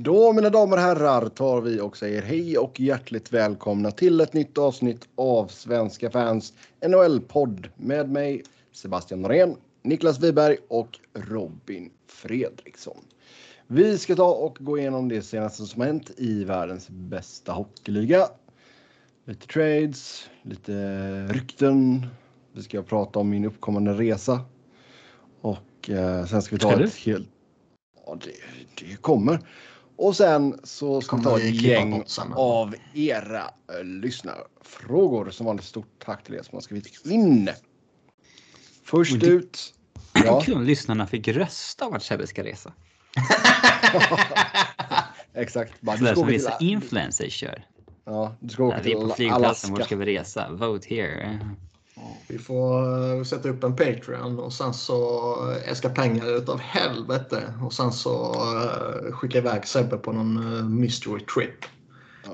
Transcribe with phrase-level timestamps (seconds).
[0.00, 4.32] Då mina damer och herrar tar vi och säger hej och hjärtligt välkomna till ett
[4.32, 6.52] nytt avsnitt av Svenska fans
[6.86, 8.42] NHL-podd med mig
[8.72, 12.96] Sebastian Norén, Niklas Wiberg och Robin Fredriksson.
[13.66, 18.26] Vi ska ta och gå igenom det senaste som hänt i världens bästa hockeyliga.
[19.24, 20.72] Lite trades, lite
[21.26, 22.06] rykten.
[22.52, 24.40] Vi ska prata om min uppkommande resa.
[25.40, 27.28] Och eh, sen ska vi ta Ska ett helt...
[28.06, 29.40] Ja, det, det kommer.
[29.98, 35.30] Och sen så ska vi ta ett klippa gäng av era eh, lyssnarfrågor.
[35.30, 37.50] Som vanligt stort tack till er som har skrivit in.
[38.84, 39.74] Först ut.
[40.12, 42.72] Ja, Kul om lyssnarna fick rösta vart Sebbe ska resa.
[45.34, 45.80] exakt.
[45.80, 47.66] Bara, Sådär ska som vissa till, influencers kör.
[48.04, 49.84] ja, du ska åka När vi är på till flygplatsen, vart Alaska.
[49.84, 50.50] ska vi resa?
[50.50, 51.40] Vote here.
[52.28, 55.34] Vi får eh, sätta upp en Patreon och sen så
[55.66, 57.54] äska pengar utav helvete.
[57.62, 61.64] Och sen så eh, skicka iväg Sebbe på någon eh, mystery trip.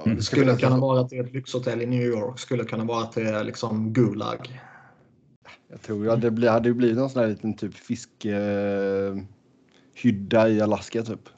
[0.05, 0.17] Mm.
[0.17, 2.39] det Skulle kunna vara till ett lyxhotell i New York.
[2.39, 4.61] Skulle kunna vara till liksom Gulag.
[5.69, 9.27] Jag tror ja, det blir, hade blivit någon sån här liten typ fiskhydda
[9.95, 11.29] hydda i Alaska typ.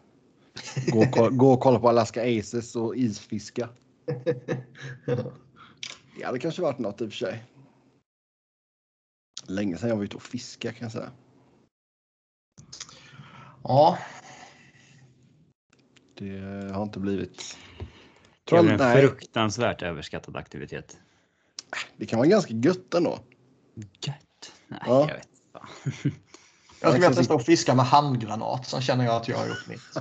[0.86, 3.68] Gå och, gå och kolla på Alaska Aces och isfiska.
[6.18, 7.44] Det hade kanske varit något i och för sig.
[9.48, 11.10] Länge sedan jag var ute och fiska kan jag säga.
[13.62, 13.98] ja,
[16.14, 16.38] Det
[16.74, 17.56] har inte blivit.
[17.78, 20.98] Det är Tror en nej, fruktansvärt överskattad aktivitet.
[21.96, 23.18] det kan vara ganska gött ändå.
[24.00, 24.52] Gött.
[24.68, 25.08] Nej, Ja.
[25.08, 25.60] jag vet inte.
[26.80, 28.66] jag skulle vilja testa att fiska med handgranat.
[28.66, 29.80] Sen känner jag att jag har gjort mitt.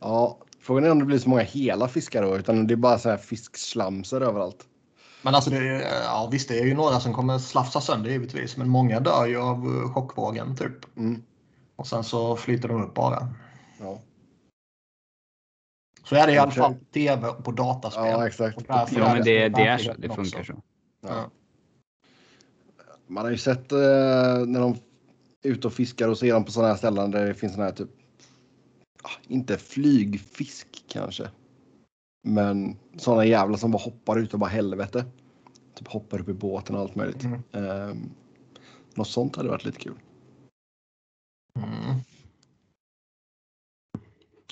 [0.00, 2.98] Ja, frågan är om det blir så många hela fiskar då, utan det är bara
[2.98, 4.66] så här fiskslamsor överallt.
[5.22, 8.56] Men alltså, det, ja, visst det är ju några som kommer slafsa sönder givetvis.
[8.56, 10.96] Men många dör ju av eh, chockvågen typ.
[10.96, 11.22] Mm.
[11.76, 13.28] Och sen så flyter de upp bara.
[13.80, 14.00] Ja,
[16.04, 18.06] Så är det i alla fall tv och på dataspel.
[18.06, 18.58] ja exakt.
[18.68, 19.92] Ja, men det, det är så.
[19.98, 20.52] Det funkar också.
[20.52, 20.62] så.
[21.08, 21.30] Ja.
[23.06, 23.78] Man har ju sett eh,
[24.46, 24.72] när de
[25.42, 27.70] är ute och fiskar och ser dem på sådana här ställen där det finns sådana
[27.70, 27.90] här typ,
[29.02, 31.30] ah, inte flygfisk kanske,
[32.22, 35.04] men sådana jävlar som bara hoppar ut och bara helvete.
[35.74, 37.24] Typ hoppar upp i båten och allt möjligt.
[37.24, 37.40] Mm.
[37.52, 38.10] Um,
[38.94, 39.98] något sånt hade varit lite kul.
[41.56, 42.00] Mm.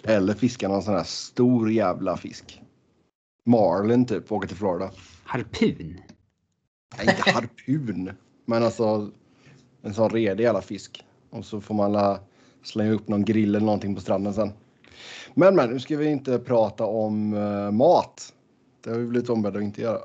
[0.04, 2.62] Eller fiska någon sån här stor jävla fisk.
[3.44, 4.90] Marlin typ, åka till Florida.
[5.24, 6.00] Harpun.
[6.96, 8.10] Nej, inte harpun,
[8.44, 9.10] men alltså
[9.82, 11.04] en sån redig jävla fisk.
[11.30, 12.20] Och så får man la
[12.62, 14.52] slänga upp någon grill eller någonting på stranden sen.
[15.34, 18.34] Men men, nu ska vi inte prata om eh, mat.
[18.84, 20.00] Det har vi blivit ombedda att inte göra.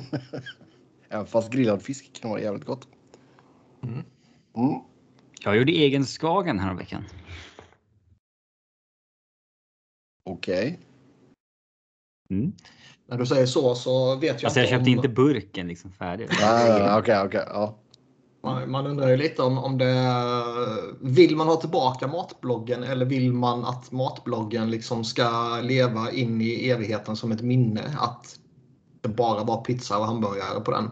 [1.08, 2.88] Även fast grillad fisk kan vara jävligt gott.
[3.82, 3.94] Mm.
[4.56, 4.80] Mm.
[5.40, 7.04] Jag gjorde egen skagen häromveckan.
[10.24, 10.78] Okej.
[12.30, 12.52] Mm.
[13.06, 14.96] När du säger så så vet jag Alltså jag inte köpte om...
[14.96, 16.28] inte burken liksom färdig.
[16.40, 17.44] Nej, nej, Okej, okej.
[17.46, 17.78] Ja.
[18.42, 20.12] Man, man undrar ju lite om, om det...
[21.00, 26.68] Vill man ha tillbaka matbloggen eller vill man att matbloggen liksom ska leva in i
[26.68, 27.82] evigheten som ett minne?
[27.98, 28.40] Att
[29.06, 30.90] det bara var pizza och hamburgare på den.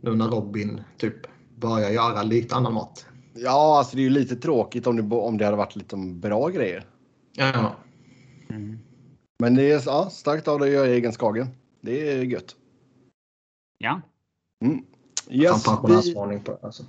[0.00, 1.14] Nu när Robin typ
[1.56, 3.06] börjar göra lite annan mat.
[3.34, 6.48] ja, alltså det är ju lite tråkigt om det, om det hade varit lite bra
[6.48, 6.86] grejer.
[7.32, 7.74] Ja.
[8.50, 8.78] Mm.
[9.38, 11.48] Men det är ja, starkt av dig att göra egen skagen.
[11.80, 12.56] Det är gött.
[13.78, 14.00] Ja.
[15.30, 16.58] Yes, Fan, vi, på.
[16.62, 16.82] Alltså.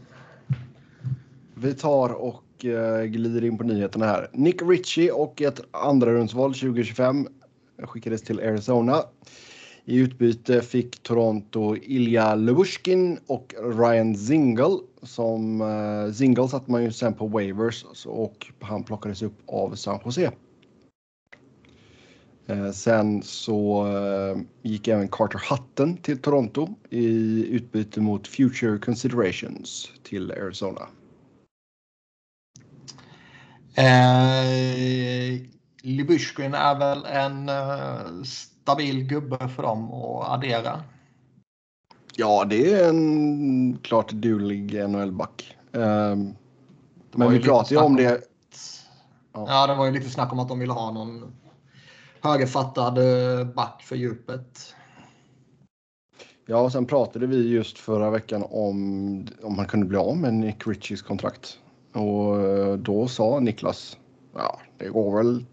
[1.55, 4.29] vi tar och uh, glider in på nyheterna här.
[4.33, 7.27] Nick Ritchie och ett andra rundsval 2025
[7.83, 9.03] skickades till Arizona.
[9.89, 14.77] I utbyte fick Toronto Ilja Levushkin och Ryan Zingle.
[15.01, 19.99] Som eh, Zingle satte man ju sen på waivers och han plockades upp av San
[20.05, 20.31] Jose.
[22.47, 27.07] Eh, Sen så eh, gick även Carter Hutton till Toronto i
[27.47, 30.87] utbyte mot Future Considerations till Arizona.
[33.75, 35.41] Eh,
[35.81, 38.23] Libushkin är väl en eh,
[38.69, 40.83] stabil gubbe för dem att addera.
[42.15, 45.57] Ja, det är en klart dulig NHL-back.
[45.73, 46.35] Ehm,
[47.11, 48.21] var men vi pratar ju om om- det.
[49.33, 51.33] Ja, det var ju lite snack om att de ville ha någon
[52.21, 54.75] högerfattad eh, back för djupet.
[56.45, 60.33] Ja, och sen pratade vi just förra veckan om om man kunde bli av med
[60.33, 61.59] Nick Ritchies kontrakt.
[61.93, 63.97] Och eh, då sa Niklas,
[64.35, 65.45] ja, det går väl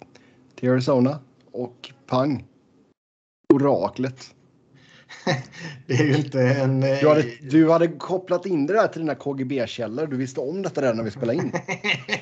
[0.54, 1.18] till Arizona
[1.52, 2.44] och pang.
[3.56, 4.34] Oraklet.
[5.86, 6.82] Det är ju inte en...
[6.82, 10.06] eh, Du hade, du hade kopplat in det där till dina KGB-källor.
[10.06, 11.52] Du visste om detta redan när vi spelade in.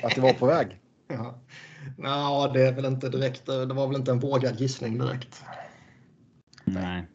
[0.03, 0.67] Att det var på väg.
[1.07, 1.39] Ja.
[1.97, 3.45] Nå, det är väl inte direkt.
[3.45, 5.43] Det var väl inte en vågad gissning direkt.
[6.63, 7.07] Nej.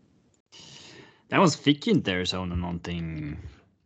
[1.29, 3.37] Däremot fick ju inte Arizona någonting.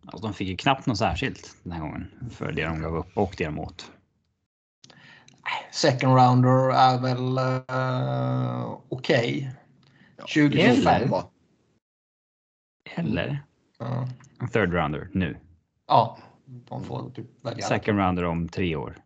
[0.07, 3.17] Alltså de fick ju knappt något särskilt den här gången för det de gav upp
[3.17, 3.91] och det de åt.
[5.73, 9.37] Second rounder är väl uh, okej.
[9.39, 9.64] Okay.
[10.35, 11.03] 2025.
[11.03, 11.23] Eller?
[12.97, 13.45] Eller?
[13.79, 14.09] Ja.
[14.41, 15.37] En third rounder nu.
[15.87, 17.67] Ja, de får typ välja.
[17.67, 18.97] Second rounder om tre år.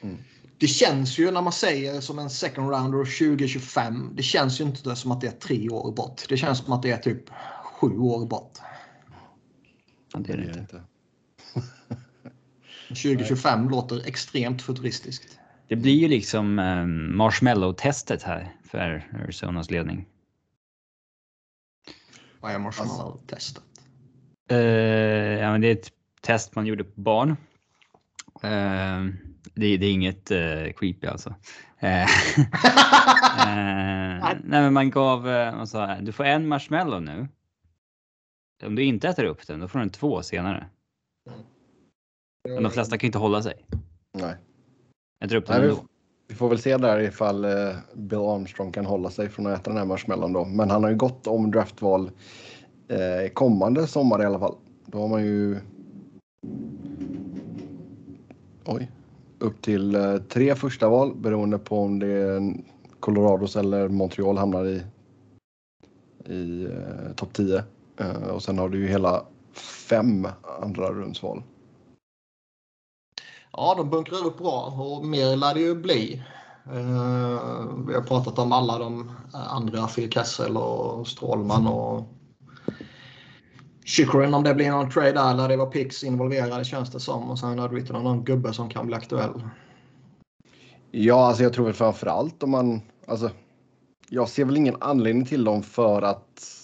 [0.00, 0.16] Mm.
[0.58, 4.10] Det känns ju när man säger som en second rounder 2025.
[4.14, 6.22] Det känns ju inte som att det är tre år bort.
[6.28, 7.30] Det känns som att det är typ
[7.64, 8.58] sju år bort.
[10.16, 10.82] Det är det inte.
[12.88, 15.38] 2025 låter extremt futuristiskt.
[15.68, 20.06] Det blir ju liksom eh, marshmallow-testet här för Arizonas ledning.
[22.40, 23.62] Vad är marshmallow-testet?
[24.52, 24.58] Uh,
[25.38, 27.30] ja, men det är ett test man gjorde på barn.
[28.44, 29.14] Uh,
[29.54, 31.34] det, det, är inget uh, creepy alltså.
[31.82, 32.06] nej,
[34.44, 35.22] men man gav,
[35.56, 37.28] man sa, du får en marshmallow nu.
[38.64, 40.66] Om du inte äter upp den, då får du en två senare.
[42.48, 43.66] Men de flesta kan inte hålla sig.
[44.12, 44.36] Nej.
[45.24, 45.84] Äter upp den Nej, ändå.
[46.28, 49.70] Vi får väl se där ifall eh, Bill Armstrong kan hålla sig från att äta
[49.70, 50.44] den här marshmallon då.
[50.44, 52.10] Men han har ju gått om draftval
[52.88, 54.54] eh, kommande sommar i alla fall.
[54.86, 55.56] Då har man ju
[58.64, 58.90] Oj.
[59.38, 62.54] upp till eh, tre första val beroende på om det är
[63.00, 64.82] Colorados eller Montreal hamnar i,
[66.34, 67.62] i eh, topp 10.
[67.96, 69.24] Eh, och sen har du ju hela
[69.88, 70.28] fem
[70.62, 71.42] andra rundsval.
[73.60, 76.22] Ja, de bunkrar upp bra och mer lär det ju bli.
[76.72, 82.08] Uh, vi har pratat om alla de eh, andra, Phil Kessel och Strålman och
[83.84, 87.30] Chychrun om det blir någon trade där eller det var Pix involverade känns det som.
[87.30, 89.42] Och sen hade vi ytterligare någon gubbe som kan bli aktuell.
[90.90, 92.80] Ja, alltså jag tror väl framför allt om man...
[93.06, 93.30] Alltså,
[94.08, 96.57] jag ser väl ingen anledning till dem för att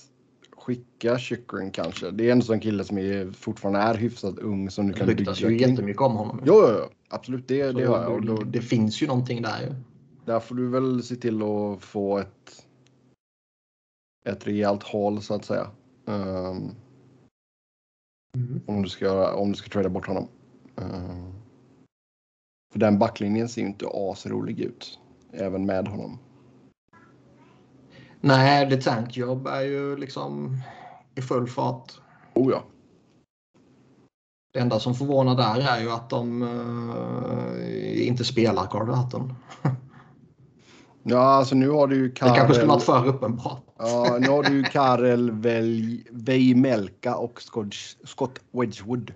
[0.64, 2.10] skicka Chychrun kanske.
[2.10, 5.32] Det är en sån kille som är, fortfarande är hyfsat ung som du kan bygga
[5.32, 6.40] Det ju jättemycket om honom.
[6.44, 7.48] Jo, jo, jo absolut.
[7.48, 8.26] Det, det har jag.
[8.26, 9.74] Då, det finns ju någonting där ju.
[10.24, 12.66] Där får du väl se till att få ett,
[14.24, 15.70] ett rejält hål så att säga.
[16.04, 16.74] Um,
[18.36, 18.60] mm.
[18.66, 20.28] Om du ska, om du ska trada bort honom.
[20.76, 21.32] Um,
[22.72, 24.98] för den backlinjen ser ju inte asrolig ut.
[25.32, 26.18] Även med honom.
[28.26, 30.60] Nej, The Tank Job är ju liksom
[31.14, 31.92] i full fart.
[32.34, 32.62] Oh ja.
[34.52, 39.34] Det enda som förvånar där är ju att de uh, inte spelar Carter Hutton.
[41.06, 42.32] Ja, alltså nu har du ju Karel...
[42.32, 43.62] Det kanske skulle varit för uppenbart.
[43.78, 45.30] Ja, nu har du ju Karel
[46.10, 47.42] Veimelka och
[48.04, 49.12] Scott Wedgwood.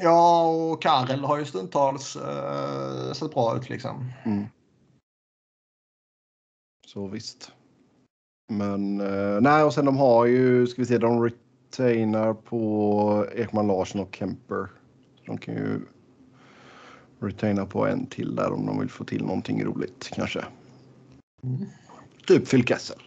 [0.00, 4.12] Ja, och Karel har ju stundtals uh, sett bra ut liksom.
[4.24, 4.44] Mm.
[6.86, 7.52] Så visst.
[8.48, 13.66] Men uh, nej, och sen de har ju, ska vi se, de retainar på Ekman
[13.66, 14.68] Larsson och Kemper.
[15.16, 15.80] Så de kan ju
[17.20, 20.44] retaina på en till där om de vill få till någonting roligt kanske.
[21.42, 21.66] Mm.
[22.26, 23.02] Typ Phil Kessel.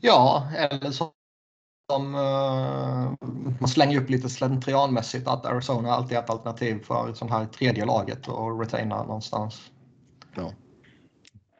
[0.00, 3.12] Ja, eller som uh,
[3.60, 7.84] man slänger upp lite slentrianmässigt att Arizona alltid är ett alternativ för sån här tredje
[7.84, 9.70] laget och retaina någonstans.
[10.34, 10.52] Ja.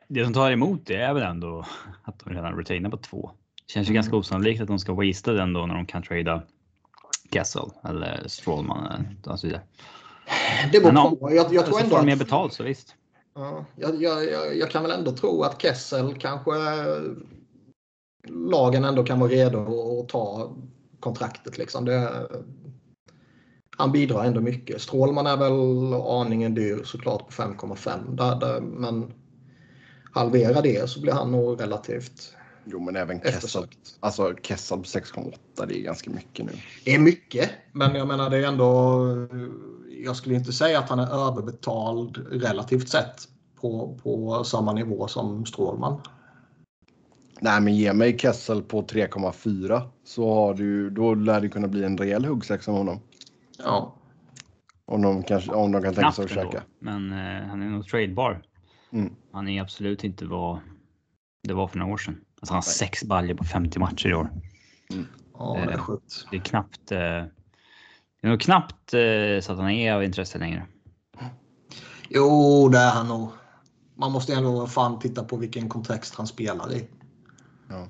[0.09, 1.65] Det som tar emot det är väl ändå
[2.03, 3.31] att de redan retainar på två.
[3.67, 3.95] Det känns ju mm.
[3.95, 6.43] ganska osannolikt att de ska wastea den då när de kan trada
[7.33, 9.63] Kessel eller Strålman och så vidare.
[10.73, 11.35] Det beror på.
[11.35, 12.95] Jag, jag tror ändå får de mer betalt så visst.
[13.35, 16.53] Ja, jag, jag, jag, kan väl ändå tro att Kessel kanske
[18.29, 20.53] lagen ändå kan vara redo att ta
[21.01, 21.59] kontraktet.
[21.59, 21.85] Liksom.
[21.85, 22.29] Det,
[23.77, 24.81] han bidrar ändå mycket.
[24.81, 28.61] Strålman är väl aningen dyr såklart på 5,5.
[28.61, 29.13] Men
[30.17, 32.37] halvera det så blir han nog relativt
[32.69, 33.67] Jo, men även Kessel,
[34.01, 36.53] alltså Kessel på 6,8 det är ganska mycket nu.
[36.85, 39.07] Det är mycket, men jag menar det är ändå.
[40.05, 43.29] Jag skulle inte säga att han är överbetald relativt sett
[43.61, 46.01] på, på samma nivå som Strålman.
[47.41, 51.85] Nej, men ge mig Kessel på 3,4 så har du, då lär det kunna bli
[51.85, 53.01] en rejäl huggsexa med honom.
[53.59, 53.95] Ja.
[54.85, 56.63] Om de, kanske, om de kan tänka sig att käka.
[56.79, 58.43] Men eh, han är nog tradebar.
[58.97, 59.15] Mm.
[59.33, 60.61] Han är absolut inte vad
[61.43, 62.21] det var för några år sedan.
[62.41, 64.31] Alltså han har sex baljor på 50 matcher i år.
[64.91, 65.07] Mm.
[65.33, 66.27] Ja, det är eh, sjukt.
[66.31, 66.93] Det är knappt.
[66.93, 70.67] Eh, det är nog knappt eh, så att han är av intresse längre.
[72.09, 73.29] Jo, det är han nog.
[73.95, 76.89] Man måste ändå fan titta på vilken kontext han spelar i.
[77.69, 77.89] Ja.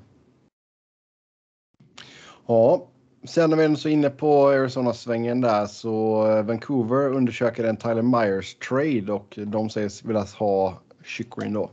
[2.47, 2.89] Ja,
[3.25, 8.55] Sen när vi är så inne på Arizona-svängen där så Vancouver undersöker en Tyler Myers
[8.55, 11.71] trade och de sägs vilja ha Chychrun då.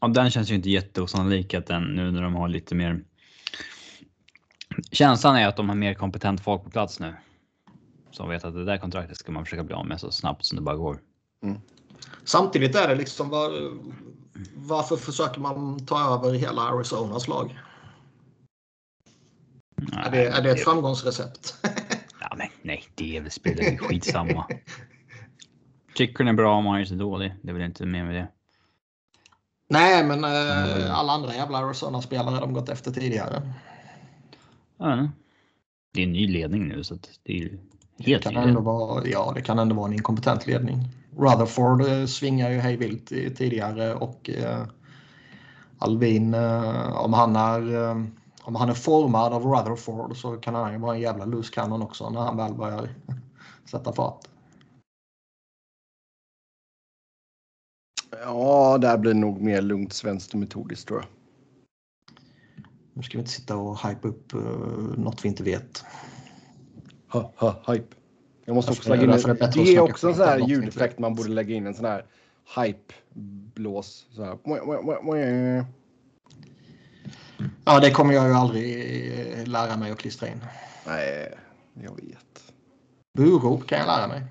[0.00, 3.04] Ja, den känns ju inte jätteosannolik att den nu när de har lite mer.
[4.92, 7.14] Känslan är att de har mer kompetent folk på plats nu.
[8.10, 10.56] Som vet att det där kontraktet ska man försöka bli av med så snabbt som
[10.56, 11.00] det bara går.
[12.24, 13.72] Samtidigt är det liksom var,
[14.54, 17.58] varför försöker man ta över hela Arizonas lag?
[19.76, 21.54] Nej, Är det, är det ett framgångsrecept?
[22.20, 24.46] Ja, men nej, det spelar ju skitsamma.
[25.94, 27.34] Chicken är bra, Myers är dålig.
[27.42, 28.28] Det är väl inte mer med det.
[29.68, 33.42] Nej, men eh, alla andra jävla Arizona-spelare har de gått efter tidigare.
[34.80, 35.10] Inte.
[35.94, 37.58] Det är en ny ledning nu så att det är ju
[37.96, 40.88] Det helt kan, ändå vara, ja, det kan ändå vara en inkompetent ledning.
[41.16, 44.66] Rutherford eh, svingar ju hej vilt tidigare och eh,
[45.78, 48.04] Alvin, eh, om, han är, eh,
[48.42, 51.82] om han är formad av Rutherford så kan han ju vara en jävla loose cannon
[51.82, 52.88] också när han väl börjar
[53.70, 54.20] sätta fart.
[58.10, 61.08] Ja, där blir det nog mer lugnt svenskt och metodiskt tror jag.
[62.94, 65.84] Nu ska vi inte sitta och hype upp uh, något vi inte vet.
[67.08, 67.96] Ha, ha, hype.
[68.44, 71.14] Jag måste också lägga in det att Det är också en sån här ljudeffekt man
[71.14, 71.66] borde lägga in.
[71.66, 72.04] En sån här
[72.56, 74.06] hype-blås.
[74.10, 74.38] Så här.
[77.64, 80.40] Ja, det kommer jag ju aldrig eh, lära mig att klistra in.
[80.86, 81.34] Nej,
[81.74, 82.52] jag vet.
[83.18, 84.22] Burop kan jag lära mig.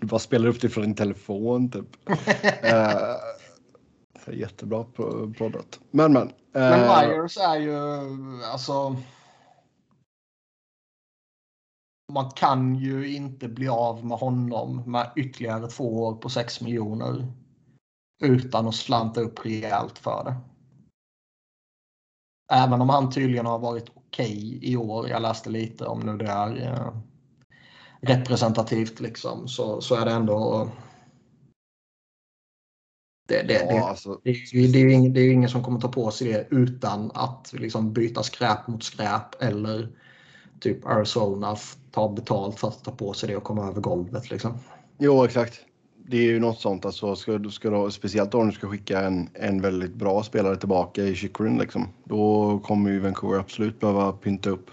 [0.00, 1.96] Du bara spelar upp det från din telefon typ.
[4.24, 5.80] Så jättebra på poddat.
[5.90, 6.32] Men men.
[6.52, 7.74] Men eh, Myers är ju
[8.44, 8.96] alltså.
[12.12, 17.32] Man kan ju inte bli av med honom med ytterligare två år på 6 miljoner.
[18.22, 20.36] Utan att slanta upp rejält för det.
[22.52, 25.08] Även om han tydligen har varit okej i år.
[25.08, 26.94] Jag läste lite om nu det är eh,
[28.06, 29.48] representativt liksom.
[29.48, 30.68] Så, så är det ändå.
[33.28, 35.62] Det, det, det, ja, alltså, det är, ju, det, är ingen, det är ingen som
[35.62, 39.88] kommer ta på sig det utan att liksom byta skräp mot skräp eller
[40.60, 41.56] typ Arizona
[41.90, 44.30] ta betalt för att ta på sig det och komma över golvet.
[44.30, 44.58] Liksom.
[44.98, 45.60] jo, exakt.
[46.06, 46.84] Det är ju något sånt.
[46.84, 51.02] Alltså, ska, ska du, speciellt om du ska skicka en, en väldigt bra spelare tillbaka
[51.02, 51.58] i Chychrun.
[51.58, 54.70] Liksom, då kommer ju Vancouver absolut behöva pynta upp.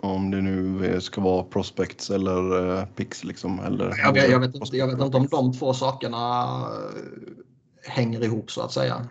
[0.00, 3.24] Om det nu eh, ska vara prospects eller uh, picks.
[3.24, 7.92] Liksom, eller, Jag, jag, jag, vet inte, jag vet inte om de två sakerna eh,
[7.92, 9.08] hänger ihop så att säga.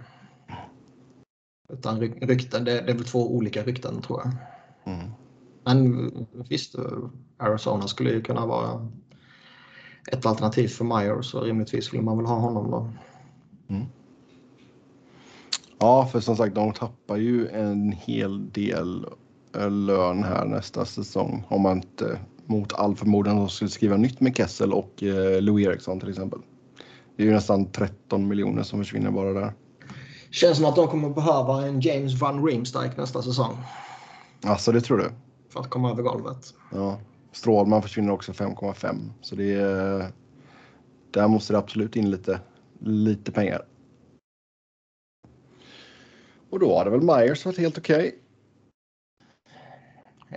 [1.70, 4.34] Utan ry- rykten, det, det är väl två olika rykten tror jag.
[4.94, 5.12] Mm.
[5.64, 6.12] Men
[6.50, 6.84] visst, eh,
[7.38, 8.88] Arizona skulle ju kunna vara
[10.12, 12.90] ett alternativ för Myers och rimligtvis vill man väl ha honom då.
[15.80, 19.12] Ja, för som sagt, de tappar ju en hel del eh,
[19.70, 21.44] lön här nästa säsong.
[21.48, 26.00] Om man inte mot all förmodan skulle skriva nytt med Kessel och eh, Louis Eriksson
[26.00, 26.40] till exempel.
[27.16, 29.54] Det är ju nästan 13 miljoner som försvinner bara där.
[30.32, 33.58] Känns som att de kommer behöva en James Van Riemsdyk nästa säsong.
[34.44, 35.12] Alltså det tror du?
[35.50, 36.54] För att komma över golvet.
[36.74, 37.00] Ja.
[37.32, 40.12] Strålman försvinner också 5,5 så det är.
[41.12, 42.40] Där måste det absolut in lite,
[42.80, 43.62] lite pengar.
[46.50, 48.20] Och då hade väl Myers varit helt okej.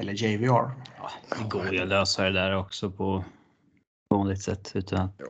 [0.01, 0.47] Eller JVR.
[0.49, 3.25] Ja, det går ju att lösa det där också på
[4.11, 5.21] vanligt sätt utan att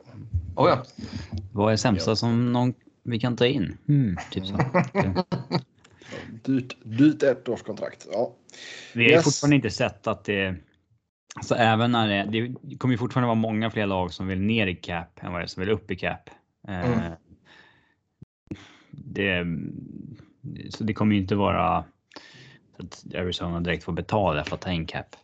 [0.55, 0.83] Oh ja.
[1.53, 2.73] vad är sämsta som någon
[3.03, 3.77] vi kan ta in?
[3.87, 4.57] Hmm, typ så.
[6.43, 8.07] Dyrt, dyrt ettårskontrakt.
[8.11, 8.33] Ja.
[8.93, 9.23] Vi har ju Yes.
[9.25, 10.55] fortfarande inte sett att det...
[11.35, 14.67] Alltså även när det, det kommer ju fortfarande vara många fler lag som vill ner
[14.67, 16.29] i cap än vad det är som vill upp i cap.
[16.67, 17.11] Eh, Mm.
[18.91, 19.45] det,
[20.69, 21.87] så det kommer ju inte vara så
[22.79, 25.15] att Arizona direkt får betala för att ta in cap.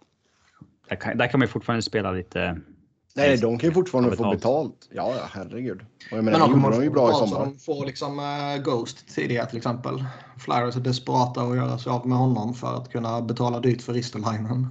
[0.89, 2.61] Där kan, där kan man ju fortfarande spela lite.
[3.17, 4.39] Nej, de kan ju fortfarande Har få betalt.
[4.41, 4.89] betalt.
[4.91, 5.81] Ja, ja, herregud.
[6.11, 7.45] Och jag Men menar, de det kommer gjorde de ju bra i sommar.
[7.45, 10.05] de får liksom eh, Ghost tidigare till exempel.
[10.37, 13.93] Flyers är desperata att göra sig av med honom för att kunna betala dyrt för
[13.93, 14.67] Ristolainen.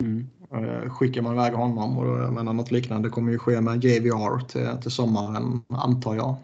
[0.00, 0.30] Mm.
[0.54, 3.84] Eh, Skickar man iväg honom och då, jag menar, något liknande kommer ju ske med
[3.84, 6.36] JVR till, till sommaren antar jag.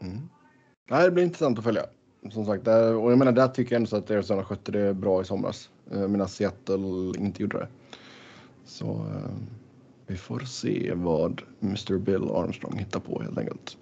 [0.00, 0.28] Mm.
[0.90, 1.82] Nej, det blir intressant att följa.
[2.30, 4.94] Som sagt, där, och jag menar, där tycker jag ändå så att Arizona skötte det
[4.94, 5.70] bra i somras.
[5.90, 7.68] Eh, medan Seattle inte gjorde det.
[8.64, 9.30] Så eh,
[10.06, 11.98] vi får se vad Mr.
[11.98, 13.76] Bill Armstrong hittar på helt enkelt.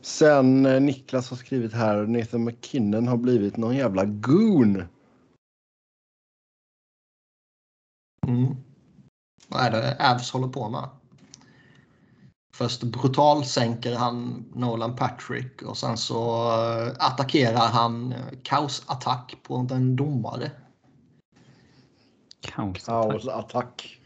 [0.00, 4.82] Sen eh, Niklas har skrivit här, Nathan McKinnon har blivit någon jävla goon.
[8.26, 8.56] Mm.
[9.48, 10.99] Vad är det Avs håller på med?
[12.60, 19.66] Först brutal sänker han Nolan Patrick och sen så eh, attackerar han eh, kaosattack på
[19.70, 20.50] en domare.
[22.40, 23.10] Kaosattack.
[23.10, 23.98] Kaosattack.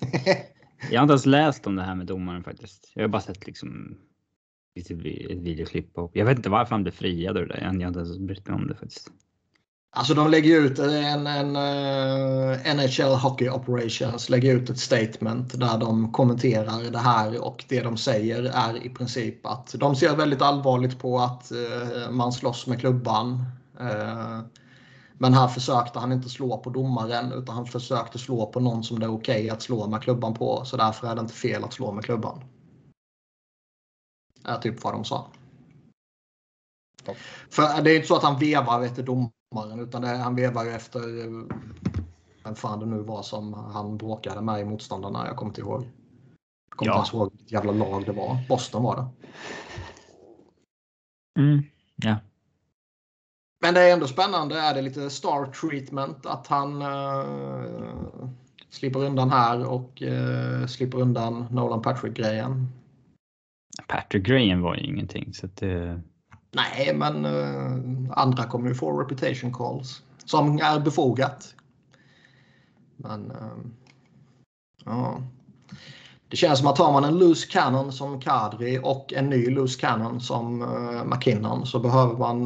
[0.90, 2.92] Jag har inte ens läst om det här med domaren faktiskt.
[2.94, 3.98] Jag har bara sett liksom
[4.80, 5.98] ett videoklipp.
[5.98, 7.58] Och jag vet inte varför han blev friad ur det.
[7.58, 9.10] Jag har inte ens brytt mig om det faktiskt.
[9.96, 15.78] Alltså de lägger ut en, en eh, NHL Hockey Operations lägger ut ett statement där
[15.78, 20.42] de kommenterar det här och det de säger är i princip att de ser väldigt
[20.42, 23.44] allvarligt på att eh, man slåss med klubban.
[23.80, 24.40] Eh,
[25.18, 28.98] men här försökte han inte slå på domaren utan han försökte slå på någon som
[28.98, 30.64] det är okej att slå med klubban på.
[30.64, 32.44] Så därför är det inte fel att slå med klubban.
[34.44, 35.26] Är typ vad de sa.
[37.50, 39.30] För det är inte så att han vevar efter domaren
[39.80, 41.56] utan det, han vevar ju efter eh,
[42.44, 45.26] vem fan det nu var som han bråkade med i motståndarna.
[45.26, 45.82] Jag kommer inte ihåg.
[46.68, 46.98] Jag kommer Ja.
[47.04, 48.38] inte ihåg vilket jävla lag det var.
[48.48, 49.06] Boston var det.
[51.40, 51.62] Mm.
[51.96, 52.16] Ja.
[53.60, 54.58] Men det är ändå spännande.
[54.58, 58.28] Är det lite star treatment att han eh,
[58.70, 62.68] slipper undan här och eh, slipper undan Nolan Patrick-grejen?
[63.88, 66.00] Patrick Graham var ju ingenting så det.
[66.54, 71.54] Nej, men eh, andra kommer ju få reputation calls som är befogat.
[72.96, 73.56] Men eh,
[74.84, 75.22] ja.
[76.28, 79.80] Det känns som att har man en loose cannon som Kadri och en ny loose
[79.80, 82.44] cannon som eh, McKinnon så behöver man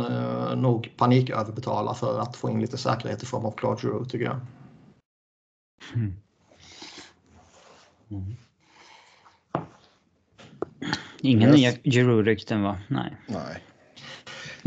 [0.62, 4.40] nog paniköverbetala för att få in lite säkerhet i form av Claude Giroux tycker jag.
[5.94, 6.14] Mm.
[8.10, 8.36] Mm.
[11.20, 11.56] Inga Yes.
[11.56, 12.78] nya Giroud-rykten va?
[12.88, 13.16] Nej.
[13.26, 13.62] Nej.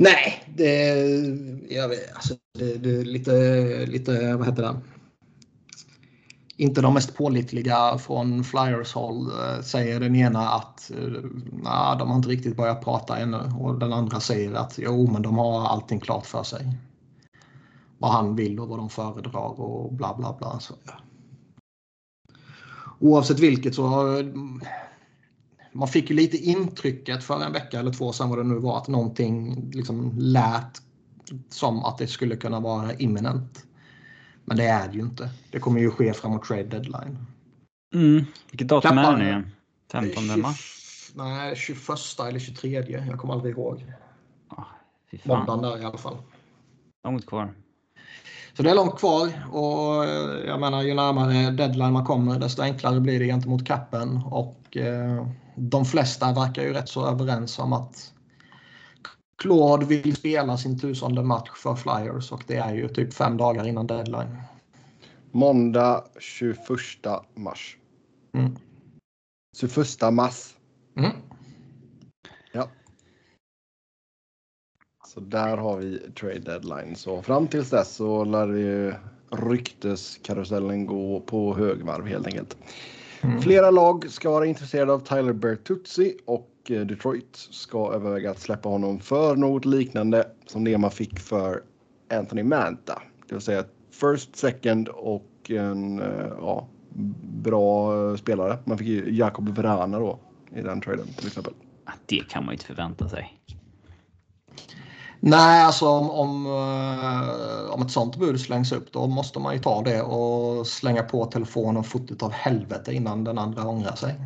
[0.02, 0.96] Nej, det,
[1.70, 4.82] jag vet, alltså, det, det är lite, lite, vad heter det?
[6.58, 11.24] Inte de mest pålitliga från Flyers håll eh, säger den ena att eh,
[11.64, 15.22] nah, de har inte riktigt börjat prata ännu och den andra säger att jo, men
[15.22, 16.78] de har allting klart för sig.
[17.98, 20.60] Vad han vill och vad de föredrar och bla bla bla.
[20.60, 20.94] Så, ja.
[23.00, 24.26] Oavsett vilket så eh,
[25.72, 28.78] man fick ju lite intrycket för en vecka eller två sedan vad det nu var
[28.78, 30.82] att någonting liksom lät
[31.50, 33.66] som att det skulle kunna vara imminent.
[34.46, 35.30] Men det är det ju inte.
[35.52, 37.26] Det kommer ju ske framåt trade deadline.
[37.94, 38.26] Mm.
[38.52, 39.52] Vilket datum är det nu igen?
[39.92, 40.78] 15 mars?
[41.16, 41.80] Nej, 21
[42.28, 42.70] eller 23.
[43.08, 43.84] Jag kommer aldrig ihåg.
[44.50, 44.66] Fan.
[45.26, 46.18] Måndagen där i alla fall.
[47.04, 47.54] Långt kvar.
[48.54, 52.62] Så det är långt kvar och eh, jag menar ju närmare deadline man kommer desto
[52.62, 57.74] enklare blir det gentemot kappen och eh, de flesta verkar ju rätt så överens om
[57.74, 58.14] att
[59.42, 63.68] Claude vill spela sin tusende match för Flyers och det är ju typ fem dagar
[63.68, 64.38] innan deadline.
[65.32, 66.58] Måndag 21
[67.36, 67.78] mars.
[68.34, 68.56] Mm.
[69.58, 70.56] 21 mars.
[70.98, 71.12] Mm.
[75.14, 76.96] Så där har vi trade deadline.
[76.96, 78.94] Så fram tills dess så lär ju
[79.30, 82.58] rykteskarusellen gå på högvarv helt enkelt.
[83.22, 83.42] Mm.
[83.42, 88.70] Flera lag ska vara intresserade av Tyler Bertuzzi och eh, Detroit ska överväga att släppa
[88.70, 91.64] honom för något liknande som det man fick för
[92.14, 93.02] Anthony Manta.
[93.28, 96.68] Det vill säga first, second och en eh, ja,
[97.24, 98.58] bra eh, spelare.
[98.66, 100.20] Man fick ju Jakob Vrana då
[100.56, 101.54] i den traden till exempel.
[102.06, 103.41] Det kan man ju inte förvänta sig.
[105.24, 109.60] Nej, alltså om, om, eh, om ett sånt bud slängs upp då måste man ju
[109.60, 114.16] ta det och slänga på telefonen fotot av helvete innan den andra ångrar sig.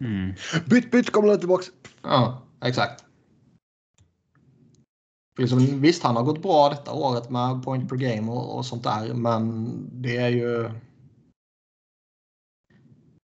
[0.00, 0.34] Mm.
[0.66, 1.66] Byt, byt, kommer tillbaks.
[2.02, 3.04] Ja, exakt.
[5.36, 8.66] För Liksom, visst, han har gått bra detta året med point per game och, och
[8.66, 10.70] sånt där, men det är ju...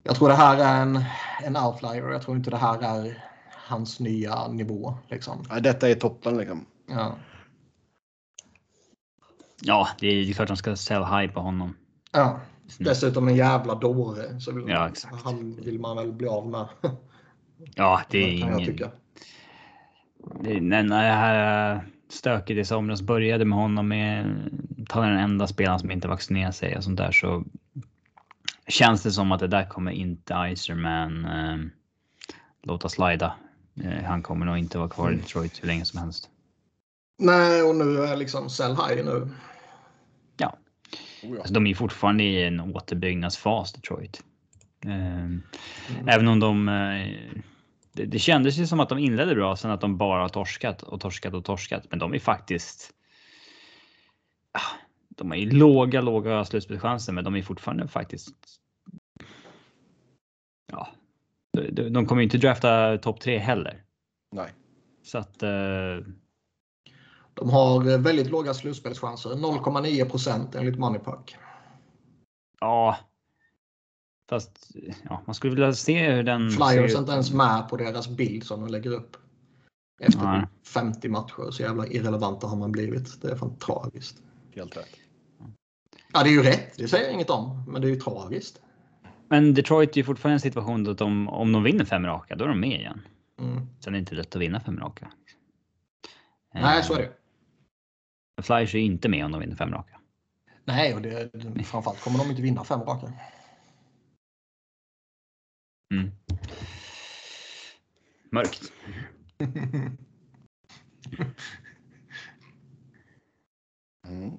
[0.02, 1.04] Jag tror det här är en,
[1.42, 2.10] en outlier.
[2.10, 3.24] Jag tror inte det här är
[3.66, 4.94] hans nya nivå.
[5.08, 5.44] Liksom.
[5.50, 6.66] Ja, detta är toppen liksom.
[6.88, 7.16] Ja.
[9.62, 11.76] Ja, det är ju klart de ska sell high på honom.
[12.12, 12.40] Ja.
[12.78, 14.40] Dessutom en jävla dåre.
[14.40, 15.22] Så vill, Ja, exakt.
[15.24, 16.66] Han vill man väl bli av med.
[17.74, 18.72] Ja, det är kan jag ingen.
[18.72, 18.90] tycka.
[20.40, 24.36] Det, när när det här stöket i somras började med honom med
[24.88, 27.44] ta den enda spelaren som inte vaccinerar sig och sånt där så
[28.68, 31.56] känns det som att det där kommer inte Iserman eh,
[32.62, 33.34] låta slida.
[33.80, 36.30] Eh, han kommer nog inte vara kvar i Detroit hur länge som helst.
[37.18, 39.28] Nej, och nu är liksom sell high nu.
[40.36, 40.56] Ja,
[41.22, 41.38] Oh, ja.
[41.38, 44.22] alltså, de är fortfarande i en återbyggnadsfas Detroit.
[44.84, 45.24] Eh,
[46.14, 47.42] Även om de eh,
[47.92, 50.82] det, det kändes ju som att de inledde bra sen att de bara har torskat
[50.82, 51.84] och torskat och torskat.
[51.90, 52.90] Men de är faktiskt.
[54.52, 54.76] ah,
[55.08, 58.34] De har ju låga, låga slutspelschanser, men de är fortfarande faktiskt.
[60.72, 60.88] ja,
[61.54, 63.82] de, de kommer inte drafta topp tre heller.
[64.32, 64.52] Nej.
[65.02, 65.50] Så att eh,
[67.34, 69.30] De har väldigt låga slutspelschanser.
[69.30, 71.36] 0,9 procent enligt Moneypuck.
[72.60, 72.96] ja.
[74.28, 74.70] Fast
[75.02, 76.50] ja, man skulle vilja se hur den.
[76.50, 79.16] Flyers ser är inte ens med på deras bild som de lägger upp.
[80.00, 80.46] Efter Nej.
[80.66, 81.50] 50 matcher.
[81.50, 83.22] Så jävla irrelevanta har man blivit.
[83.22, 84.22] Det är fan tragiskt.
[84.54, 84.96] Helt rätt.
[86.12, 86.78] Ja, det är ju rätt.
[86.78, 87.64] Det säger jag inget om.
[87.68, 88.60] Men det är ju tragiskt.
[89.28, 92.36] Men Detroit är ju fortfarande i en situation att de, om de vinner fem raka,
[92.36, 93.00] då är de med igen.
[93.40, 93.66] Mm.
[93.80, 95.12] Sen är det inte lätt att vinna fem raka.
[96.54, 97.04] Nej, så är det.
[98.38, 100.00] Eh, Flyers är ju inte med om de vinner fem raka.
[100.64, 101.30] Nej, och det,
[101.64, 103.12] framförallt kommer de inte vinna fem raka.
[105.92, 106.10] Mm.
[108.30, 108.72] Mörkt.
[114.08, 114.38] Mm.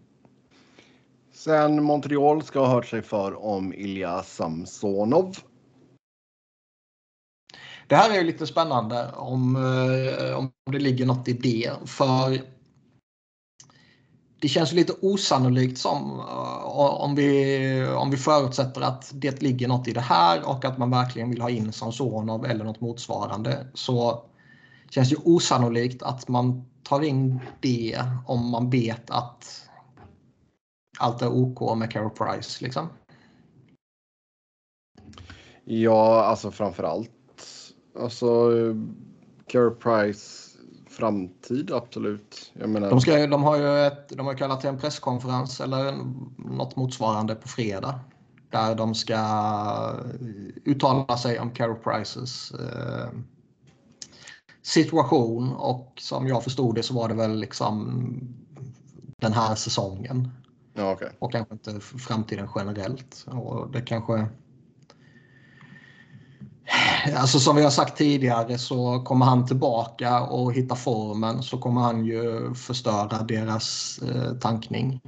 [1.45, 5.37] Sen Montreal ska ha hört sig för om Ilja Samsonov.
[7.87, 11.71] Det här är ju lite spännande om, eh, om det ligger något i det.
[11.85, 12.41] För
[14.39, 19.87] det känns lite osannolikt som eh, om vi, om vi förutsätter att det ligger något
[19.87, 23.67] i det här och att man verkligen vill ha in Samsonov eller något motsvarande.
[23.73, 24.23] Så
[24.89, 29.65] känns det osannolikt att man tar in det om man vet att
[30.99, 32.63] allt är OK med Carey Price.
[32.63, 32.87] Liksom.
[35.63, 37.11] Ja, alltså framför allt.
[37.99, 38.51] Alltså
[39.47, 40.45] Care Price
[40.89, 42.51] framtid, absolut.
[42.53, 45.93] Menar, De, ska, de har ju ett, de har kallat till en presskonferens eller
[46.37, 47.99] något motsvarande på fredag.
[48.49, 49.19] Där de ska
[50.65, 53.09] uttala sig om Carey Prices eh,
[54.61, 55.51] situation.
[55.51, 58.01] Och som jag förstod det så var det väl liksom
[59.21, 60.31] den här säsongen.
[60.75, 61.09] Ja, okej.
[61.19, 63.25] Och kanske inte framtiden generellt.
[63.27, 64.27] Och det kanske...
[67.15, 71.81] Alltså som vi har sagt tidigare så kommer han tillbaka och hitta formen så kommer
[71.81, 75.01] han ju förstöra deras eh, tankning.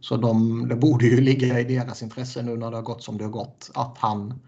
[0.00, 3.18] Så de, det borde ju ligga i deras intresse nu när det har gått som
[3.18, 4.40] det har gått att han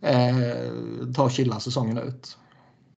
[0.00, 2.38] eh, tar och chillar säsongen ut.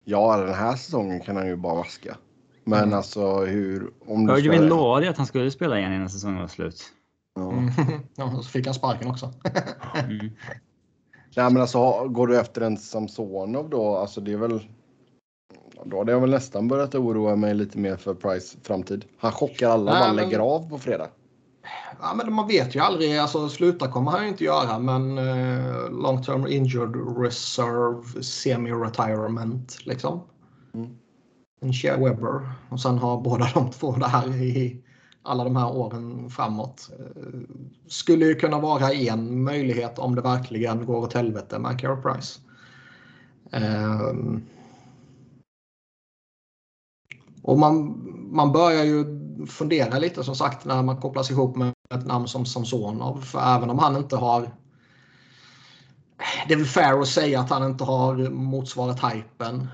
[0.06, 2.18] Ja, den här säsongen kan han ju bara vaska.
[2.64, 2.94] Men Mm.
[2.98, 3.92] alltså hur...
[4.08, 6.48] Om du Hörde ska- vi lovade ju att han skulle spela igen innan säsongen var
[6.48, 6.84] slut.
[7.36, 7.52] Ja.
[7.52, 7.72] Mm.
[8.16, 9.34] ja, så fick han sparken också.
[9.94, 10.18] Mm.
[11.36, 13.96] Nej, men alltså går du efter en Samsonov då?
[13.98, 14.68] Alltså det är väl...
[15.86, 19.06] Då hade jag väl nästan börjat oroa mig lite mer för Price framtid.
[19.18, 21.08] Han chockar alla Nej, man men- lägger av på fredag.
[22.02, 23.18] Ja, men man vet ju aldrig.
[23.18, 30.20] Alltså, sluta kommer han ju inte göra, men eh, long term injured reserve semi-retirement liksom.
[30.74, 30.90] Mm.
[31.62, 32.52] En Shea Webber.
[32.70, 34.84] Och sen har båda de två det här i
[35.24, 36.90] alla de här åren framåt.
[37.00, 37.40] Eh,
[37.88, 42.40] skulle ju kunna vara en möjlighet om det verkligen går åt helvete med Carey Price.
[43.52, 44.14] Eh,
[47.42, 52.06] och man, man börjar ju fundera lite som sagt när man kopplas ihop med ett
[52.06, 53.22] namn som Samsonov.
[53.22, 54.52] För även om han inte har...
[56.48, 59.68] Det är väl fair att säga att han inte har motsvarat hypen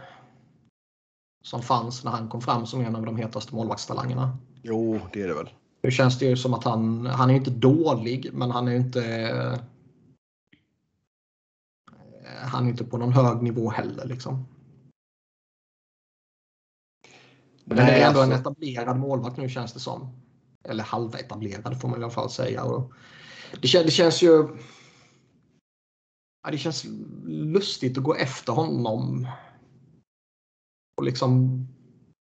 [1.46, 4.38] som fanns när han kom fram som en av de hetaste målvaktstalangerna.
[4.62, 5.50] Jo, det är det väl.
[5.82, 9.30] Nu känns det ju som att han, han är inte dålig, men han är inte...
[12.26, 14.46] eh, Han är inte på någon hög nivå heller liksom.
[17.64, 20.22] Men det är ändå en alltså, etablerad målvakt nu känns det som.
[20.64, 22.64] Eller halvetablerad får man i alla fall säga.
[22.64, 22.94] Och
[23.62, 24.48] det, kän, det känns ju...
[26.44, 26.86] Ja, det känns
[27.26, 29.28] lustigt att gå efter honom.
[30.98, 31.60] Och liksom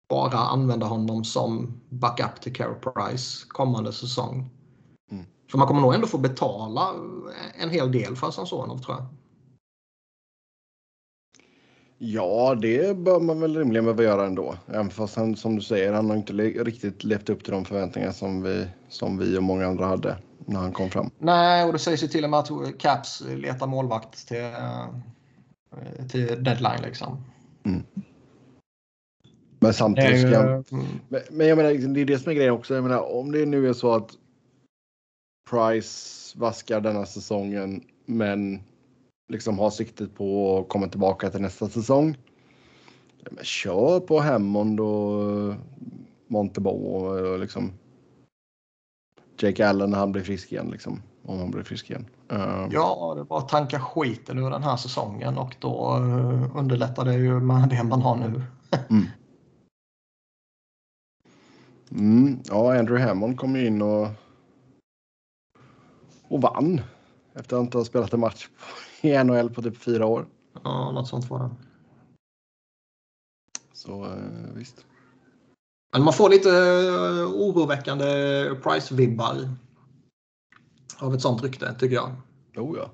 [0.09, 4.51] bara använda honom som backup till Carey Price kommande säsong.
[5.11, 5.25] Mm.
[5.51, 6.95] För man kommer nog ändå få betala
[7.61, 9.07] en hel del för Samsonov tror jag.
[11.99, 14.57] Ja, det bör man väl rimligen behöva göra ändå.
[14.67, 17.65] Även fast han, som du säger, han har inte le- riktigt levt upp till de
[17.65, 21.11] förväntningar som vi, som vi och många andra hade när han kom fram.
[21.19, 26.45] Nej, och det sägs ju till och med att Caps letar målvakt till, eh, till
[26.45, 27.25] deadline liksom.
[29.59, 30.65] Men samtidigt ska Mm.
[31.09, 32.75] men, men jag menar, liksom, det är det som är grejen också.
[32.75, 34.11] Jag menar, om det nu är så att
[35.51, 38.63] Price vaskar denna säsongen men
[39.33, 42.17] liksom har siktet på att komma tillbaka till nästa säsong.
[43.19, 45.55] Ja, men kör på Hammond och
[46.27, 47.73] Montebo och liksom
[49.41, 50.71] Jake Allen när han blir frisk igen.
[50.71, 52.07] Liksom, om han blir frisk igen.
[52.33, 57.05] Uh, Ja, det var att tanka skiten ur den här säsongen och då eh, underlättar
[57.05, 58.43] det ju med det man har nu.
[58.91, 59.07] Mm,
[62.45, 64.09] ja, Andrew Hammond kom ju in och,
[66.29, 66.81] och vann
[67.35, 68.49] efter att inte ha spelat en match
[69.01, 70.27] i NHL på typ fyra år.
[70.65, 71.51] Ja, något sånt var det.
[73.73, 74.87] Så eh, visst.
[75.93, 78.05] Men man får lite eh, oroväckande
[78.63, 79.51] Price-vibbar
[80.99, 82.13] av ett sånt rykte, tycker jag.
[82.57, 82.91] Oh ja.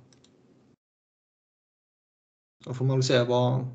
[2.64, 3.66] Så får man väl se vad,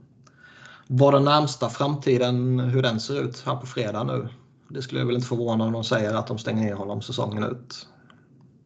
[0.88, 4.30] vad den närmsta framtiden, hur den ser ut här på fredag nu.
[4.69, 7.43] Det skulle jag väl inte förvåna om de säger att de stänger ner honom säsongen
[7.43, 7.88] ut.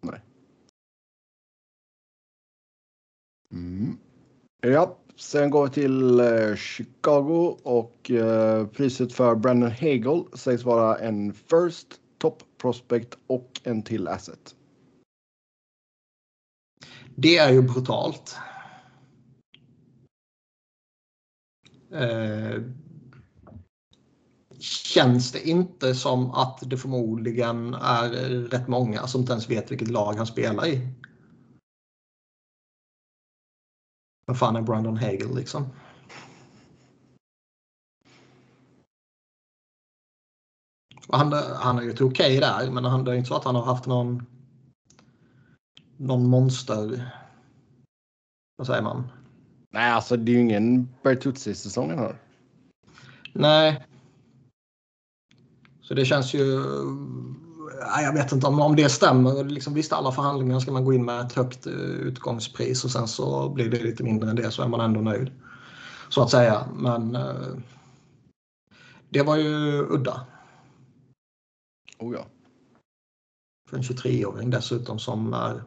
[0.02, 0.22] Nej.
[3.52, 3.98] Mm.
[4.62, 10.98] Ja, sen går vi till eh, Chicago och eh, priset för Brandon Hagel sägs vara
[10.98, 11.88] en first,
[12.18, 14.56] top prospect och en till asset.
[17.16, 18.36] Det är ju brutalt.
[24.62, 28.10] Känns det inte som att det förmodligen är
[28.50, 30.88] rätt många som inte ens vet vilket lag han spelar i?
[34.26, 35.66] Vad fan är Brandon Hagel liksom?
[41.08, 43.56] Han, han har ett okej okay där, men han, det är inte så att han
[43.56, 44.26] har haft någon
[45.98, 47.12] någon monster...
[48.56, 49.12] Vad säger man?
[49.70, 52.22] Nej, alltså det är ju ingen Bertuzzi-säsong han har.
[53.34, 53.86] Nej.
[55.92, 56.64] Så det känns ju...
[58.02, 59.44] Jag vet inte om, om det stämmer.
[59.44, 63.08] Liksom, visst, alla förhandlingar ska man gå in med ett högt eh, utgångspris och sen
[63.08, 65.32] så blir det lite mindre än det så är man ändå nöjd.
[66.10, 66.68] Så att säga.
[66.76, 67.58] Men eh,
[69.10, 70.26] det var ju udda.
[72.00, 72.26] Oh ja.
[73.70, 75.64] För en 23-åring dessutom som är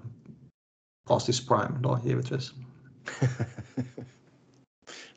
[1.09, 2.53] past his prime då givetvis.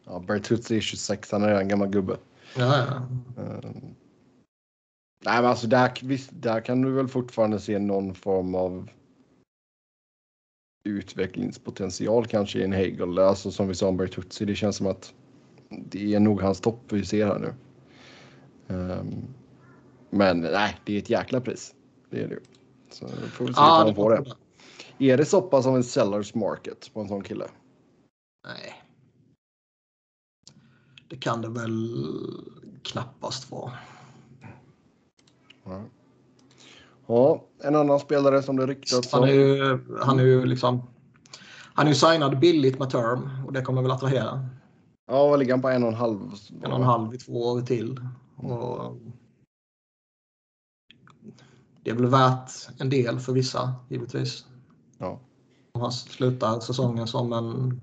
[0.06, 2.18] ja, Bertuzzi är 26, han är redan gammal gubbe.
[2.56, 3.02] Ja, ja.
[5.26, 8.90] Nej, men alltså där, visst, där kan du väl fortfarande se någon form av
[10.84, 13.20] utvecklingspotential kanske i en Hegel.
[13.20, 15.14] Alltså som vi sa om Bertuzzi, det känns som att
[15.70, 17.54] det är nog hans topp vi ser här nu.
[18.76, 19.28] Um,
[20.10, 21.76] men nej, det är ett jäkla pris.
[22.10, 22.40] Det är det
[22.90, 25.12] Så får vi se ja, om han får det.
[25.12, 27.48] Är det så pass som en sellers market på en sån kille?
[28.48, 28.84] Nej.
[31.08, 31.90] Det kan det väl
[32.84, 33.72] knappast vara.
[37.08, 37.44] Ja.
[37.64, 39.20] en annan spelare som det ryktats om.
[39.20, 40.82] Han är ju, han är ju liksom.
[41.74, 44.46] Han är ju signad billigt med term och det kommer väl attrahera.
[45.08, 45.70] Ja, vad ligger han på?
[45.70, 46.20] En och en halv?
[46.64, 48.00] En och en halv i två år till.
[48.36, 48.96] Och
[51.84, 54.46] det är väl värt en del för vissa givetvis.
[54.98, 55.20] Ja.
[55.72, 57.82] Om han slutar säsongen som en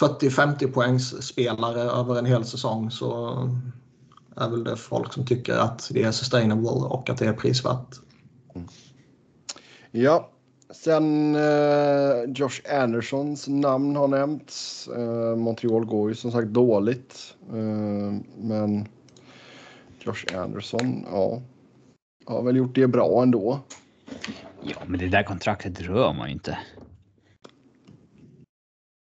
[0.00, 3.38] 40-50 poängs spelare över en hel säsong så
[4.36, 7.96] är väl det folk som tycker att det är sustainable och att det är prisvärt.
[8.54, 8.68] Mm.
[9.90, 10.30] Ja,
[10.70, 14.88] sen eh, Josh Andersons namn har nämnts.
[14.88, 17.36] Eh, Montreal går ju som sagt dåligt.
[17.48, 18.88] Eh, men
[20.00, 21.42] Josh Anderson, ja,
[22.26, 23.60] har väl gjort det bra ändå.
[24.62, 26.58] Ja, men det där kontraktet rör man ju inte.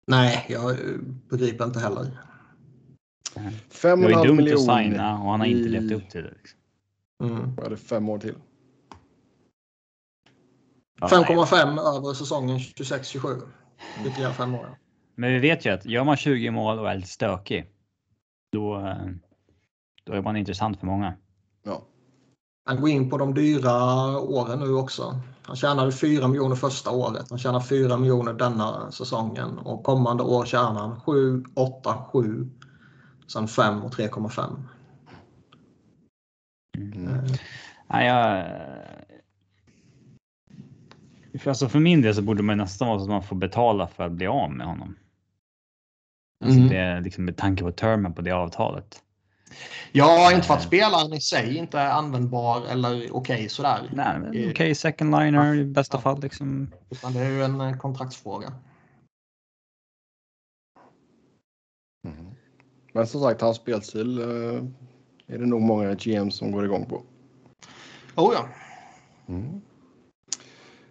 [0.08, 0.78] Nej, jag
[1.30, 2.08] begriper inte heller.
[3.70, 5.70] Fem det var dumt miljon att signa och han har inte i...
[5.70, 6.30] levt upp till det.
[6.30, 6.60] Liksom.
[7.24, 7.56] Mm.
[7.56, 8.36] Var det fem år till?
[11.00, 13.42] Ja, 5,5 över säsongen 26-27.
[14.08, 14.78] Ytterligare fem år.
[15.16, 17.66] Men vi vet ju att gör man 20 mål och är lite stökig.
[18.52, 18.96] Då, eh,
[20.04, 21.14] då är man intressant för många.
[21.64, 21.82] Ja.
[22.66, 23.74] Han går in på de dyra
[24.20, 25.20] åren nu också.
[25.42, 27.30] Han tjänade 4 miljoner första året.
[27.30, 32.50] Han tjänar 4 miljoner denna säsongen och kommande år tjänar han 7, 8, 7.
[33.34, 34.64] Sen 5 och 3,5.
[36.78, 37.08] Mm.
[37.08, 37.26] Mm.
[37.88, 38.46] Ja, jag...
[41.40, 43.88] För, alltså för min del så borde man nästan vara så att man får betala
[43.88, 44.96] för att bli av med honom.
[46.44, 46.70] Alltså mm.
[46.70, 49.02] det är liksom med tanke på termen på det avtalet.
[49.92, 53.90] Ja, inte för att spelaren i sig inte är användbar eller okej okay, sådär.
[53.94, 56.02] Nej, okej okay, second liner i bästa ja.
[56.02, 56.72] fall liksom.
[56.90, 58.54] Utan det är ju en eh, kontraktsfråga.
[62.94, 64.64] Men som sagt, hans spelstil uh,
[65.28, 67.02] är det nog många GM som går igång på.
[68.16, 68.48] Oh ja.
[69.28, 69.62] Mm.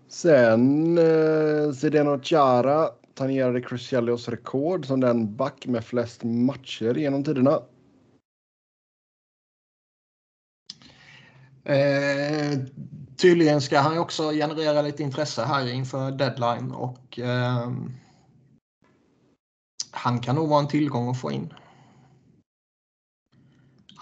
[0.09, 3.93] Sen uh, Zdeno Chara tangerade Chris
[4.29, 7.63] rekord som den back med flest matcher genom tiderna.
[11.65, 12.59] Eh,
[13.17, 17.71] tydligen ska han också generera lite intresse här inför deadline och eh,
[19.91, 21.55] han kan nog vara en tillgång att få in.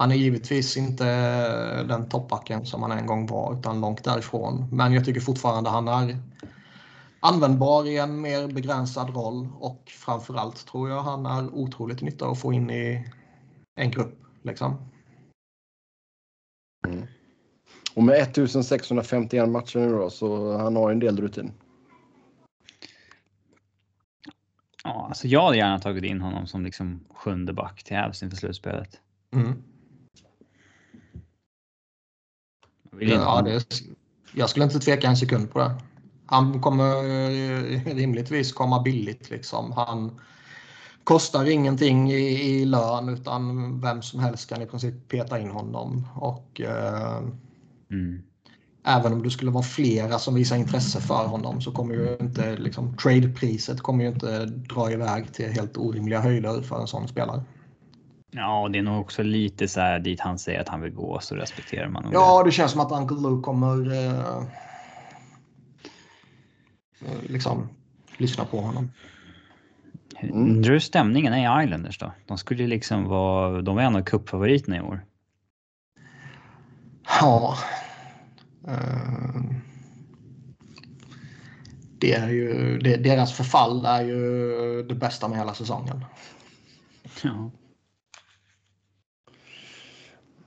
[0.00, 1.04] Han är givetvis inte
[1.82, 4.68] den toppbacken som han en gång var utan långt därifrån.
[4.72, 6.16] Men jag tycker fortfarande han är
[7.20, 12.40] användbar i en mer begränsad roll och framförallt tror jag han är otroligt nytta att
[12.40, 13.08] få in i
[13.76, 14.18] en grupp.
[14.42, 14.90] Liksom.
[16.86, 17.06] Mm.
[17.94, 21.52] Och med 1651 matcher nu då, så han har en del rutin.
[24.84, 28.36] Ja, alltså jag hade gärna tagit in honom som liksom sjunde back till Avs inför
[28.36, 29.00] slutspelet.
[29.32, 29.62] Mm.
[32.98, 33.64] Ja, det,
[34.34, 35.74] jag skulle inte tveka en sekund på det.
[36.26, 39.30] Han kommer rimligtvis komma billigt.
[39.30, 39.72] Liksom.
[39.72, 40.20] Han
[41.04, 46.06] kostar ingenting i, i lön utan vem som helst kan i princip peta in honom.
[46.14, 47.22] Och eh,
[47.90, 48.22] mm.
[48.84, 52.56] Även om det skulle vara flera som visar intresse för honom så kommer ju inte
[52.56, 57.42] liksom, tradepriset kommer ju inte dra iväg till helt orimliga höjder för en sån spelare.
[58.30, 61.20] Ja, det är nog också lite så här dit han säger att han vill gå
[61.20, 64.42] så respekterar man Ja, det känns som att Uncle Luke kommer eh,
[67.28, 67.68] liksom
[68.16, 68.90] lyssna på honom.
[70.20, 70.64] Mm.
[70.64, 72.12] Hur stämningen är i Islanders då?
[72.26, 75.04] De skulle liksom vara, de är en av cupfavoriterna i år.
[77.20, 77.56] Ja.
[78.68, 79.42] Uh,
[81.98, 86.04] det är ju, det, deras förfall är ju det bästa med hela säsongen.
[87.22, 87.50] Ja.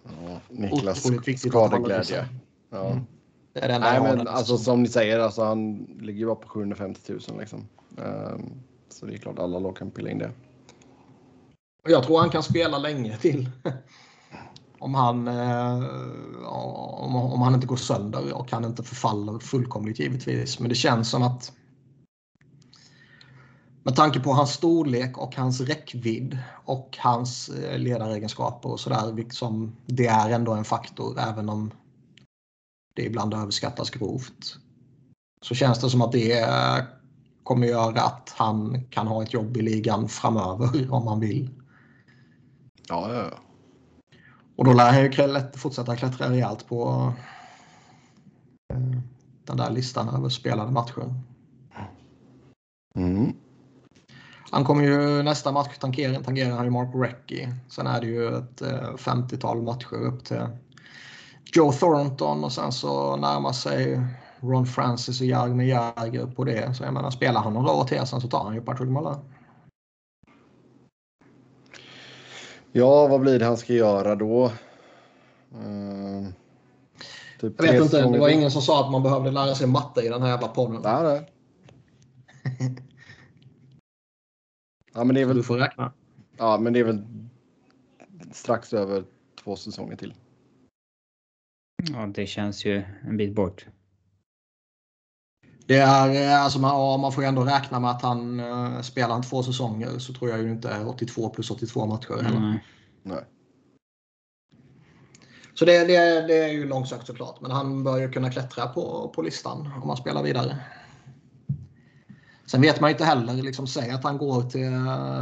[0.03, 1.03] Ja, Niklas
[1.37, 2.25] skadeglädje.
[2.69, 2.87] Ja.
[2.87, 3.05] Mm.
[3.53, 6.47] Det är det Nej, men alltså som ni säger, alltså, han ligger ju bara på
[6.47, 7.67] 750 000 liksom.
[7.97, 8.51] Um,
[8.89, 10.31] så det är klart alla lag kan pilla in det.
[11.89, 13.49] Jag tror han kan spela länge till.
[14.79, 15.83] om, han, eh,
[16.45, 20.59] om, om han inte går sönder och han inte förfaller fullkomligt givetvis.
[20.59, 21.51] Men det känns som att
[23.83, 29.13] med tanke på hans storlek och hans räckvidd och hans eh, ledaregenskaper och sådär.
[29.13, 31.71] Liksom, det är ändå en faktor även om
[32.93, 34.57] det ibland överskattas grovt.
[35.41, 36.47] Så känns det som att det
[37.43, 41.49] kommer göra att han kan ha ett jobb i ligan framöver om han vill.
[42.89, 43.37] Ja, ja, ja.
[44.55, 47.13] Och då lär han ju fortsätta klättra rejält på
[48.73, 48.79] eh,
[49.45, 51.13] den där listan över spelade matcher.
[52.95, 53.33] Mm.
[54.53, 57.47] Han kommer ju nästa match tangera, tangerar han ju Mark Recchi.
[57.69, 58.61] Sen är det ju ett
[58.97, 60.47] 50-tal eh, matcher upp till
[61.53, 64.01] Joe Thornton och sen så närmar sig
[64.39, 66.73] Ron Francis och Jaromir Jagr på det.
[66.75, 69.15] Så jag menar, spelar han några år till sen så tar han ju Patrick Muller.
[72.71, 74.45] Ja, vad blir det han ska göra då?
[75.55, 76.27] Uh,
[77.41, 80.01] typ jag vet inte, det var ingen som sa att man behövde lära sig matte
[80.01, 80.81] i den här jävla podden.
[80.83, 81.29] Nej, nej.
[84.93, 85.37] ja, men det är väl...
[85.37, 85.93] Du får räkna.
[86.37, 87.03] Ja, men det är väl
[88.31, 89.03] strax över
[89.43, 90.13] två säsonger till.
[91.93, 93.65] Ja, det känns ju en bit bort.
[95.65, 99.43] Det är, eh, alltså man, man får ändå räkna med att han uh, spelar två
[99.43, 102.19] säsonger så tror jag ju inte är 82 plus 82 matcher.
[102.19, 102.57] Mm.
[103.03, 103.23] Nej.
[105.53, 107.41] Så det, det, det är ju långsökt såklart.
[107.41, 110.59] Men han bör ju kunna klättra på, på listan om han spelar vidare.
[112.45, 114.71] Sen vet man inte heller, liksom, säg att han går till,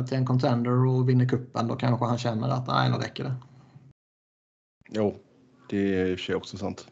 [0.08, 3.36] till en contender och vinner kuppen Då kanske han känner att nej, nu räcker det.
[4.90, 5.16] Jo,
[5.70, 6.88] det är i och för sig också sant.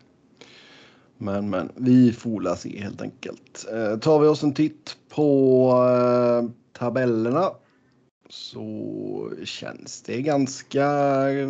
[1.17, 3.65] Men, men vi får se helt enkelt.
[3.73, 7.51] Eh, tar vi oss en titt på eh, tabellerna
[8.29, 10.85] så känns det ganska
[11.29, 11.49] eh,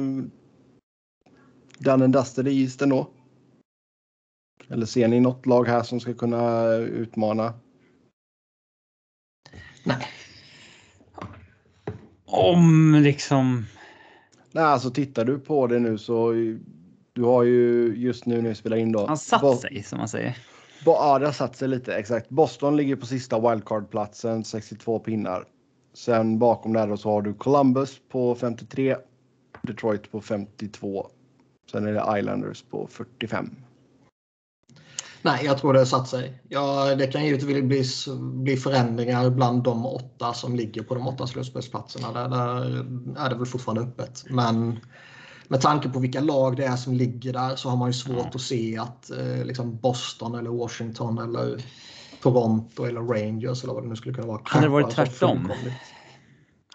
[1.78, 3.08] done and dusted i isen då.
[4.68, 7.54] Eller ser ni något lag här som ska kunna eh, utmana?
[9.84, 10.08] Nej.
[12.26, 13.66] Om liksom...
[14.52, 16.34] Nej, alltså tittar du på det nu så
[17.14, 19.08] du har ju just nu när vi spelar in då.
[19.08, 20.38] Han satt Bo sig som man säger.
[20.86, 22.30] Bo ja, det har satt sig lite exakt.
[22.30, 25.46] Boston ligger på sista wildcard-platsen, 62 pinnar.
[25.94, 28.96] Sen bakom där då så har du Columbus på 53,
[29.62, 31.08] Detroit på 52.
[31.72, 33.56] Sen är det Islanders på 45.
[35.22, 36.42] Nej, jag tror det har satt sig.
[36.50, 41.28] Ja, det kan givetvis bli, bli förändringar bland de åtta som ligger på de åtta
[41.28, 42.12] slutspelsplatserna.
[42.12, 44.26] Där, där är det väl fortfarande öppet.
[44.30, 44.80] Men
[45.48, 48.18] med tanke på vilka lag det är som ligger där så har man ju svårt
[48.18, 48.30] ja.
[48.34, 51.64] att se att eh, liksom Boston eller Washington eller
[52.22, 54.42] Toronto eller Rangers eller vad det nu skulle kunna vara.
[54.44, 55.52] Hade det varit tvärtom?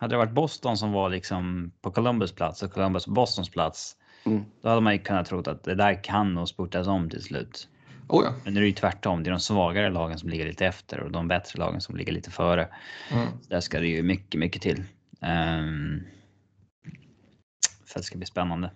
[0.01, 3.97] Hade det varit Boston som var liksom på Columbus plats och Columbus på Bostons plats.
[4.25, 4.45] Mm.
[4.62, 7.69] Då hade man ju kunnat tro att det där kan nog spurtas om till slut.
[8.09, 8.35] Oh ja.
[8.45, 9.23] Men nu är det ju tvärtom.
[9.23, 12.13] Det är de svagare lagen som ligger lite efter och de bättre lagen som ligger
[12.13, 12.69] lite före.
[13.13, 13.29] Mm.
[13.49, 14.79] där ska det ju mycket, mycket till.
[15.21, 16.03] Um,
[17.87, 18.71] för att det ska bli spännande.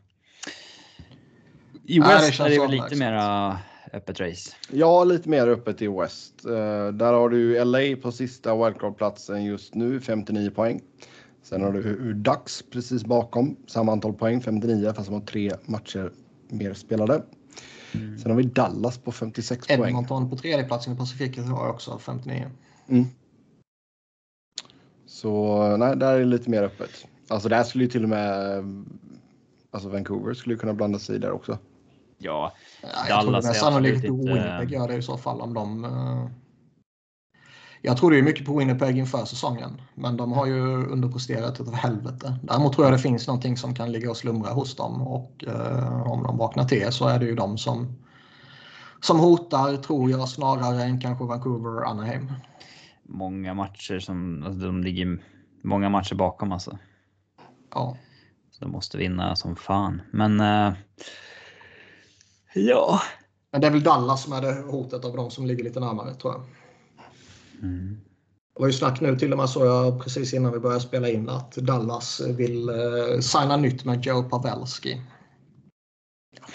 [1.84, 3.58] I West ja, är det väl lite mera
[3.92, 4.50] öppet race.
[4.70, 6.34] Ja, lite mer öppet i West.
[6.46, 10.80] Uh, där har du LA på sista wildcard-platsen just nu, 59 poäng.
[11.42, 16.12] Sen har du Ducks precis bakom, samma antal poäng, 59, fast de har tre matcher
[16.48, 17.22] mer spelade.
[17.94, 18.18] Mm.
[18.18, 19.88] Sen har vi Dallas på 56 Edmonton poäng.
[19.88, 22.50] Edmonton på tredjeplatsen i Pacifiken har också 59.
[22.88, 23.04] Mm.
[25.06, 26.90] Så nej, där är det lite mer öppet.
[27.28, 28.64] Alltså där skulle ju till och med
[29.70, 31.58] alltså Vancouver skulle kunna blanda sig där också.
[32.18, 35.54] Ja, ja jag Dallas tror det är sannolikt Winnipeg gör det i så fall om
[35.54, 35.86] de.
[37.82, 41.74] Jag tror det är mycket på Winnipeg inför säsongen, men de har ju underpresterat utav
[41.74, 42.38] helvete.
[42.42, 46.02] Däremot tror jag det finns någonting som kan ligga och slumra hos dem och uh,
[46.02, 47.96] om de vaknar till så är det ju de som
[49.00, 52.32] som hotar, tror jag, snarare än kanske Vancouver och Anaheim.
[53.02, 55.22] Många matcher som, alltså de ligger
[55.62, 56.78] många matcher bakom alltså.
[57.74, 57.96] Ja.
[58.50, 60.02] Så de måste vinna som fan.
[60.12, 60.72] Men uh,
[62.54, 63.00] ja.
[63.52, 66.14] Men det är väl Dallas som är det hotet av de som ligger lite närmare
[66.14, 66.42] tror jag.
[67.62, 68.00] Mm.
[68.54, 71.08] Det var ju snack nu till och med så jag precis innan vi började spela
[71.08, 75.02] in att Dallas vill uh, signa nytt med Joe Pavelski.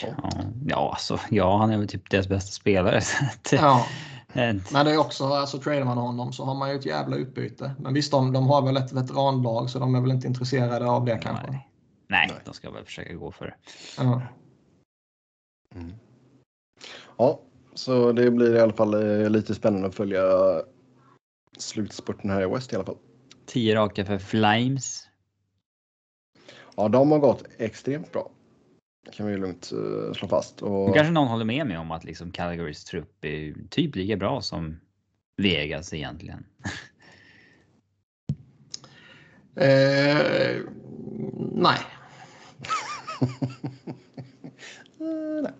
[0.02, 0.30] Ja,
[0.66, 3.02] ja, alltså, ja, han är väl typ deras bästa spelare.
[3.52, 3.86] ja.
[4.34, 7.76] Men det är också, alltså tradar man honom så har man ju ett jävla utbyte.
[7.80, 11.06] Men visst, de, de har väl ett veteranlag så de är väl inte intresserade av
[11.06, 11.52] det kanske.
[11.52, 11.68] Nej,
[12.10, 13.56] Nej de ska väl försöka gå för det.
[13.98, 14.22] Ja.
[15.76, 15.94] Mm.
[17.18, 17.40] Ja,
[17.74, 20.22] så det blir i alla fall eh, lite spännande att följa
[21.58, 22.98] slutspurten här i West i alla fall.
[23.46, 25.08] Tio raka för Flames.
[26.76, 28.30] Ja, de har gått extremt bra
[29.12, 30.62] kan vi lugnt uh, slå fast.
[30.62, 30.96] Och...
[30.96, 34.80] Kanske någon håller med mig om att liksom Calgarys trupp är typ lika bra som
[35.38, 36.46] Vegas egentligen.
[39.56, 40.62] eh,
[41.52, 41.80] nej.
[45.02, 45.54] uh, nej.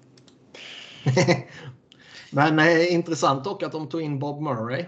[2.32, 4.86] Men eh, intressant dock att de tog in Bob Murray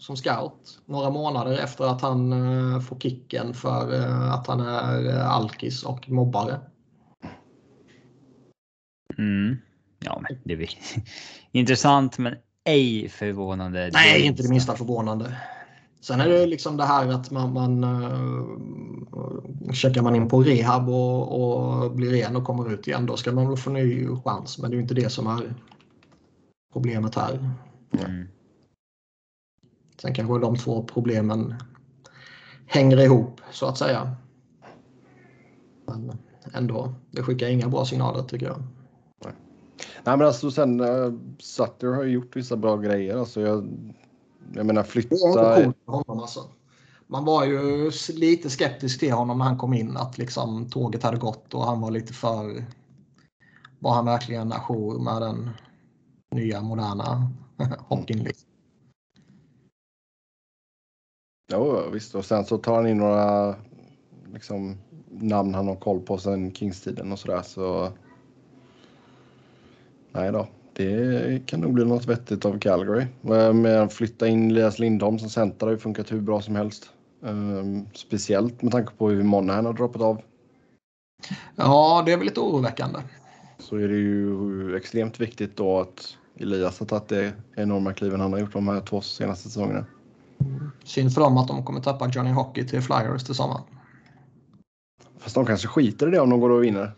[0.00, 5.08] som scout några månader efter att han eh, får kicken för eh, att han är
[5.08, 6.60] eh, alkis och mobbare.
[9.18, 9.56] Mm.
[9.98, 10.68] Ja, men det är
[11.52, 12.34] intressant, men
[12.64, 13.90] ej förvånande.
[13.92, 15.36] Nej, inte det minsta förvånande.
[16.00, 20.88] Sen är det liksom det här att man, man uh, checkar man in på rehab
[20.88, 23.06] och, och, blir ren och kommer ut igen.
[23.06, 24.58] Då ska man väl få ny chans.
[24.58, 25.54] Men det är inte det som är
[26.72, 27.54] problemet här.
[27.98, 28.28] Mm.
[29.96, 31.54] Sen kanske de två problemen
[32.66, 34.16] hänger ihop så att säga.
[35.86, 36.12] Men
[36.52, 38.62] ändå, det skickar inga bra signaler tycker jag.
[40.04, 43.16] Nej, men alltså sen uh, Sutter har ju gjort vissa bra grejer.
[43.16, 43.68] Alltså jag,
[44.54, 45.16] jag menar flytta...
[45.16, 46.44] Det är inte honom alltså.
[47.06, 51.16] Man var ju lite skeptisk till honom när han kom in att liksom tåget hade
[51.16, 52.64] gått och han var lite för...
[53.78, 55.50] Var han verkligen ajour med den
[56.30, 57.32] nya moderna
[57.88, 58.18] hockeyn?
[58.18, 58.48] Liksom.
[61.52, 62.14] Jo, visst.
[62.14, 63.54] Och sen så tar han in några
[64.32, 64.76] liksom,
[65.10, 67.42] namn han har koll på sen Kingstiden och sådär.
[67.42, 67.92] Så
[70.12, 73.06] Nej då, det kan nog bli något vettigt av Calgary.
[73.54, 76.90] Med att flytta in Elias Lindholm som center har ju funkat hur bra som helst.
[77.20, 80.22] Um, speciellt med tanke på hur Monahan har droppat av.
[81.56, 82.98] Ja, det är väl lite oroväckande.
[83.58, 88.32] Så är det ju extremt viktigt då att Elias har tagit det enorma kliven han
[88.32, 89.86] har gjort de här två senaste säsongerna.
[90.84, 93.62] Synd för dem att de kommer tappa Johnny Hockey till Flyers till sommaren.
[95.18, 96.92] Fast de kanske skiter i det om de går och vinner.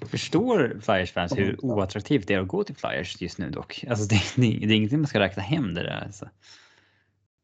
[0.00, 3.84] Förstår Flyers-fans hur oattraktivt det är att gå till Flyers just nu dock?
[3.88, 6.02] Alltså det, det, det är ingenting man ska räkna hem det där.
[6.04, 6.24] Alltså.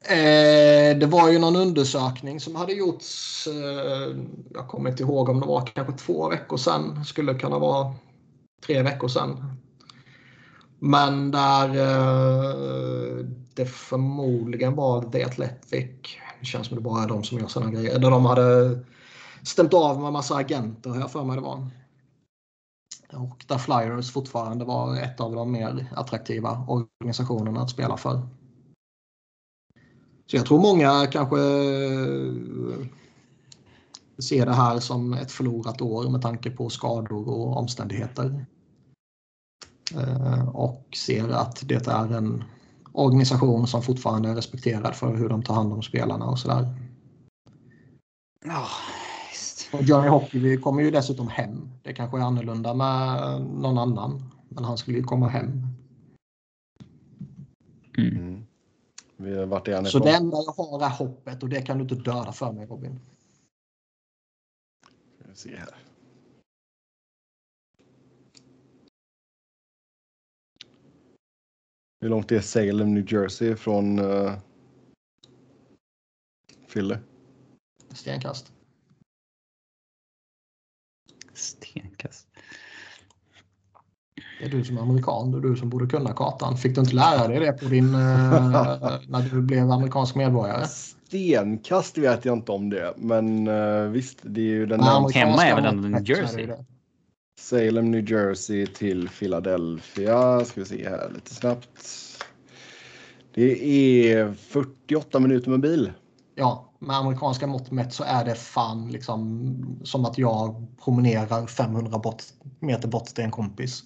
[0.04, 4.16] Eh, det var ju någon undersökning som hade gjorts, eh,
[4.54, 7.94] jag kommer inte ihåg om det var kanske två veckor sedan, skulle kunna vara
[8.66, 9.56] tre veckor sedan.
[10.78, 13.26] Men där eh,
[13.58, 15.90] det förmodligen var The Athletic,
[16.40, 18.78] det känns som det bara är de som gör sådana grejer, där de hade
[19.42, 21.66] stämt av med massa agenter har jag för mig det var.
[23.12, 28.20] Och där Flyers fortfarande var ett av de mer attraktiva organisationerna att spela för.
[30.26, 32.86] Så jag tror många kanske eh,
[34.18, 38.46] ser det här som ett förlorat år med tanke på skador och omständigheter.
[39.94, 42.44] Eh, och ser att det är en
[42.98, 46.74] organisation som fortfarande är respekterad för hur de tar hand om spelarna och sådär.
[48.44, 48.66] Ja,
[49.72, 51.70] och Johnny Hockey kommer ju dessutom hem.
[51.82, 54.22] Det kanske är annorlunda med någon annan.
[54.48, 55.62] Men han skulle ju komma hem.
[57.98, 58.16] Mm.
[58.16, 58.44] mm.
[59.16, 61.82] Vi har varit är Så det enda jag har är hoppet och det kan du
[61.82, 63.00] inte döda för mig Robin.
[65.18, 65.87] Ska vi se här.
[72.00, 74.32] Hur långt är Salem, New Jersey från uh,
[76.72, 76.94] Philly?
[77.92, 78.52] Stenkast.
[81.34, 82.26] Stenkast.
[84.38, 86.56] Det är du som är amerikan, det är du som borde kunna kartan.
[86.56, 87.92] Fick du inte lära dig det på din, uh,
[89.08, 90.66] när du blev amerikansk medborgare?
[90.66, 95.18] Stenkast vet jag inte om det, men uh, visst, det är ju den där amerikanska
[95.18, 96.46] Hemma är väl ändå mått New Jersey?
[96.46, 96.64] det.
[97.38, 100.44] Salem, New Jersey till Philadelphia.
[100.44, 101.68] Ska vi se här lite snabbt.
[103.34, 103.64] Det
[104.12, 105.92] är 48 minuter med bil.
[106.34, 111.98] Ja, med amerikanska mått mätt så är det fan liksom som att jag promenerar 500
[111.98, 112.22] bort,
[112.60, 113.84] meter bort till en kompis.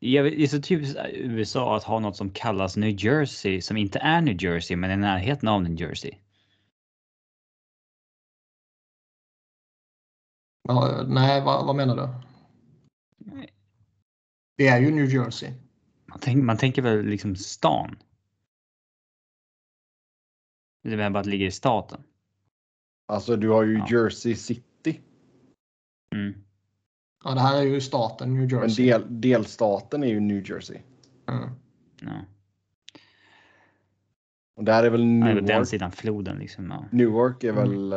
[0.00, 3.98] Vet, Det är så typiskt USA att ha något som kallas New Jersey som inte
[3.98, 6.12] är New Jersey men i närheten av New Jersey.
[10.68, 12.08] Ja, nej, vad, vad menar du?
[14.56, 15.50] Det är ju New Jersey.
[16.06, 17.96] Man, tänk, man tänker väl liksom stan?
[20.82, 22.00] Det är väl bara att det ligger i staten.
[23.08, 23.86] Alltså du har ju Ja.
[23.90, 25.00] Jersey City.
[26.14, 26.34] Mm.
[27.24, 28.86] Ja, det här är ju staten New Men Jersey.
[28.90, 30.78] del, delstaten är ju New Jersey.
[31.28, 31.50] Mm.
[32.00, 32.24] Ja.
[34.56, 35.46] Och där är väl Ja, det är väl Newark.
[35.46, 36.70] den sidan floden liksom.
[36.70, 36.84] Ja.
[36.92, 37.88] Newark är Mm.
[37.88, 37.92] väl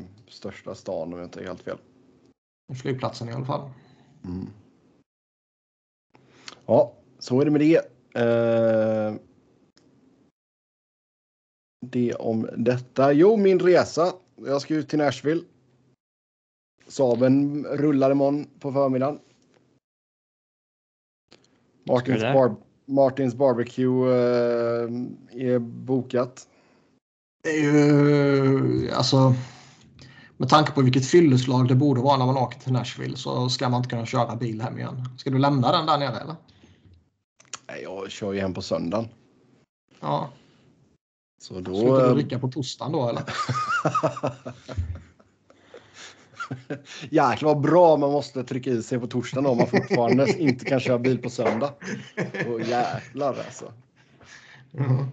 [0.00, 1.78] eh, största stan om jag inte är helt fel.
[2.72, 3.70] Flygplatsen i alla fall.
[4.24, 4.46] Mm.
[6.66, 7.76] Ja, så är det med det.
[8.20, 9.14] Eh,
[11.86, 13.12] det om detta.
[13.12, 14.12] Jo, min resa.
[14.36, 15.44] Jag ska ut till Nashville.
[16.86, 19.18] Saben rullar imorgon på förmiddagen.
[21.84, 24.88] Martins, bar Martins barbecue eh,
[25.30, 26.48] är bokat.
[27.42, 29.34] Det är ju alltså.
[30.36, 33.68] Med tanke på vilket fylleslag det borde vara när man åker till Nashville så ska
[33.68, 35.08] man inte kunna köra bil hem igen.
[35.18, 36.36] Ska du lämna den där nere eller?
[37.68, 39.08] Nej, Jag kör ju hem på söndagen.
[40.00, 40.30] Ja.
[41.40, 41.74] Så då...
[41.80, 43.22] Slutar du dricka på torsdagen då eller?
[47.10, 50.80] Jäklar vad bra man måste trycka i sig på torsdagen om man fortfarande inte kan
[50.80, 51.74] köra bil på söndag.
[52.48, 53.72] Och jäklar alltså.
[54.72, 55.06] Mm.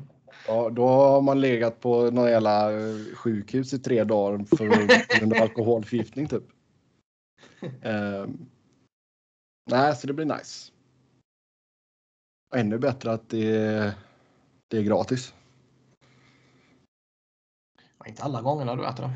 [0.48, 4.66] Ja, då har man legat på någon jävla eh, sjukhus i tre dagar för
[5.20, 6.44] grund av alkoholförgiftning typ.
[7.82, 8.46] Ehm,
[9.72, 10.72] nej, så det blir nice.
[12.52, 13.94] Och ännu bättre att det är,
[14.68, 15.34] det är gratis.
[17.98, 19.14] Ja, inte alla gånger när du äter det.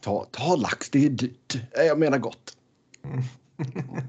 [0.00, 1.56] Ta, ta lax, det är dyrt.
[1.72, 2.56] Jag menar gott.
[3.02, 3.22] Mm.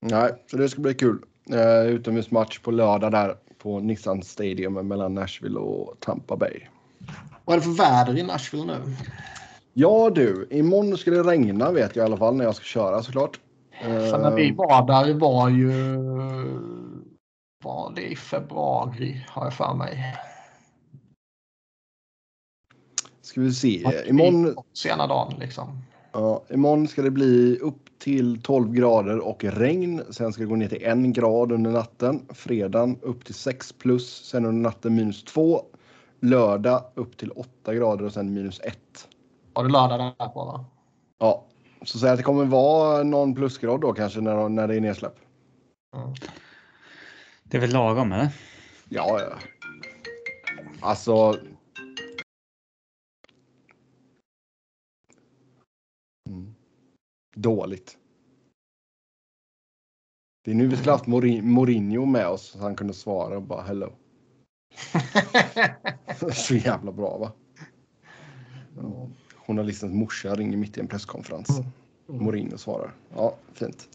[0.00, 1.24] Nej, så det ska bli kul.
[1.52, 6.60] Uh, utomhusmatch på lördag där på Nissan Stadium mellan Nashville och Tampa Bay.
[7.44, 8.96] Vad är det för väder i Nashville nu?
[9.72, 13.02] Ja du, imorgon ska det regna vet jag i alla fall när jag ska köra
[13.02, 13.40] såklart.
[13.82, 15.72] För när vi Eh, var där var ju...
[17.64, 20.16] Var det i februari har jag för mig.
[23.22, 23.84] ska vi se.
[24.06, 25.82] Imorgon, Sena dagen liksom.
[26.14, 30.02] Ja, imorgon ska det bli upp till 12 grader och regn.
[30.10, 32.26] Sen ska det gå ner till en grad under natten.
[32.28, 34.24] Fredagen upp till 6 plus.
[34.24, 35.62] Sen under natten minus 2.
[36.20, 38.78] Lördag upp till 8 grader och sen minus 1.
[39.52, 40.64] Var det lördag där på va?
[41.18, 41.44] Ja,
[41.82, 45.16] så säg att det kommer vara någon plusgrad då kanske när, när det är nedsläpp.
[45.96, 46.14] Mm.
[47.44, 48.28] Det är väl lagom eller?
[48.88, 49.36] Ja, ja.
[50.80, 51.36] Alltså.
[57.34, 57.98] Dåligt.
[60.44, 63.42] Det är nu vi skulle haft Mourin- Mourinho med oss så han kunde svara och
[63.42, 63.92] bara hello.
[66.32, 67.32] Så jävla bra va?
[68.76, 69.08] Ja.
[69.46, 71.48] Journalistens morsa ringer mitt i en presskonferens.
[72.08, 72.24] Mm.
[72.24, 72.94] Mourinho svarar.
[73.14, 73.88] Ja, fint.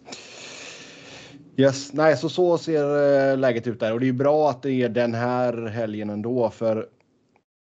[1.58, 2.84] Yes, nej, så så ser
[3.32, 6.50] eh, läget ut där och det är bra att det är den här helgen ändå
[6.50, 6.90] för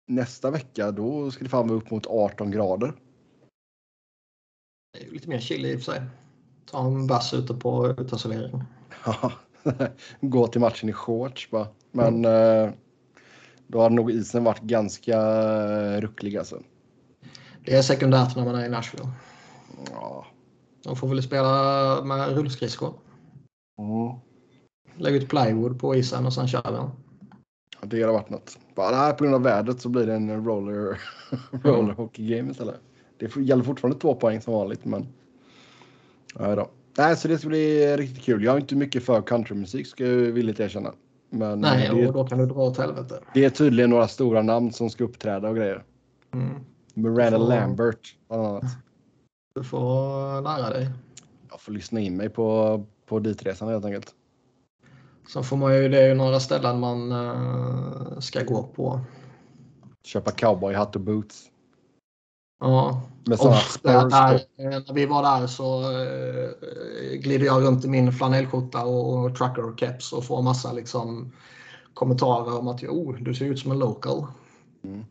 [0.08, 2.94] nästa vecka då ska det fan vara upp mot 18 grader.
[4.94, 6.02] Det är lite mer chill i och för sig.
[6.66, 8.64] Ta en bass ute på uteservering.
[9.06, 9.32] Ja,
[10.22, 11.68] Gå till matchen i shorts bara.
[11.92, 12.70] Men eh,
[13.68, 16.60] då har nog isen varit ganska eh, rucklig alltså.
[17.66, 19.10] Det är sekundärt när man är i Nashville.
[19.92, 20.26] Ja.
[20.84, 22.94] De får väl spela med rullskridskor.
[23.80, 24.20] Mm.
[24.96, 26.90] Lägga ut plywood på isen och sen kör vi den.
[27.82, 28.58] Ja, Det har varit något.
[28.76, 31.02] Bara, nej, på grund av vädret så blir det en roller,
[31.64, 32.82] roller hockey game istället.
[33.22, 35.08] Det gäller fortfarande två poäng som vanligt men.
[36.40, 36.70] Ja, då.
[36.98, 38.44] Nej, så det ska bli riktigt kul.
[38.44, 40.94] Jag har inte mycket för countrymusik ska jag villigt erkänna.
[41.30, 43.20] Men Nej, det, och då kan du dra åt helvete.
[43.34, 45.84] det är tydligen några stora namn som ska uppträda och grejer.
[46.34, 46.66] Mm.
[46.94, 48.64] Miranda Så- Lambert bland annat.
[49.56, 50.90] Du får lära dig.
[51.50, 54.16] Jag får lyssna in mig på, på ditresan helt enkelt.
[55.34, 59.00] Sen får man ju, det är ju några ställen man uh, ska gå på.
[60.04, 61.51] Köpa cowboyhatt och boots.
[62.62, 63.02] Ja.
[63.24, 63.54] Med Och
[63.84, 69.26] där, där, när vi var där så uh, glider jag runt i min flanellskjorta och,
[69.26, 71.32] och keps och får massa liksom,
[71.94, 74.26] kommentarer om att oh, du ser ut som en local.
[74.84, 75.06] Mm.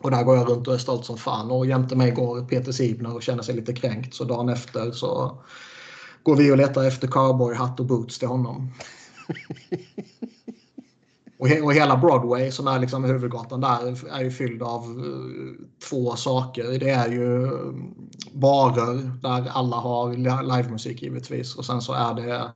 [0.00, 1.50] Och där går jag runt och är stolt som fan.
[1.50, 4.14] Och jämte mig går Peter Sibner och känner sig lite kränkt.
[4.14, 5.38] Så dagen efter så
[6.22, 8.70] går vi och letar efter cowboyhatt och boots till honom.
[11.38, 15.52] och, he och hela Broadway som är liksom huvudgatan där är ju fylld av uh,
[15.88, 16.78] två saker.
[16.78, 17.48] Det är ju
[18.32, 20.12] barer där alla har
[20.56, 21.56] livemusik givetvis.
[21.56, 22.52] Och sen så är det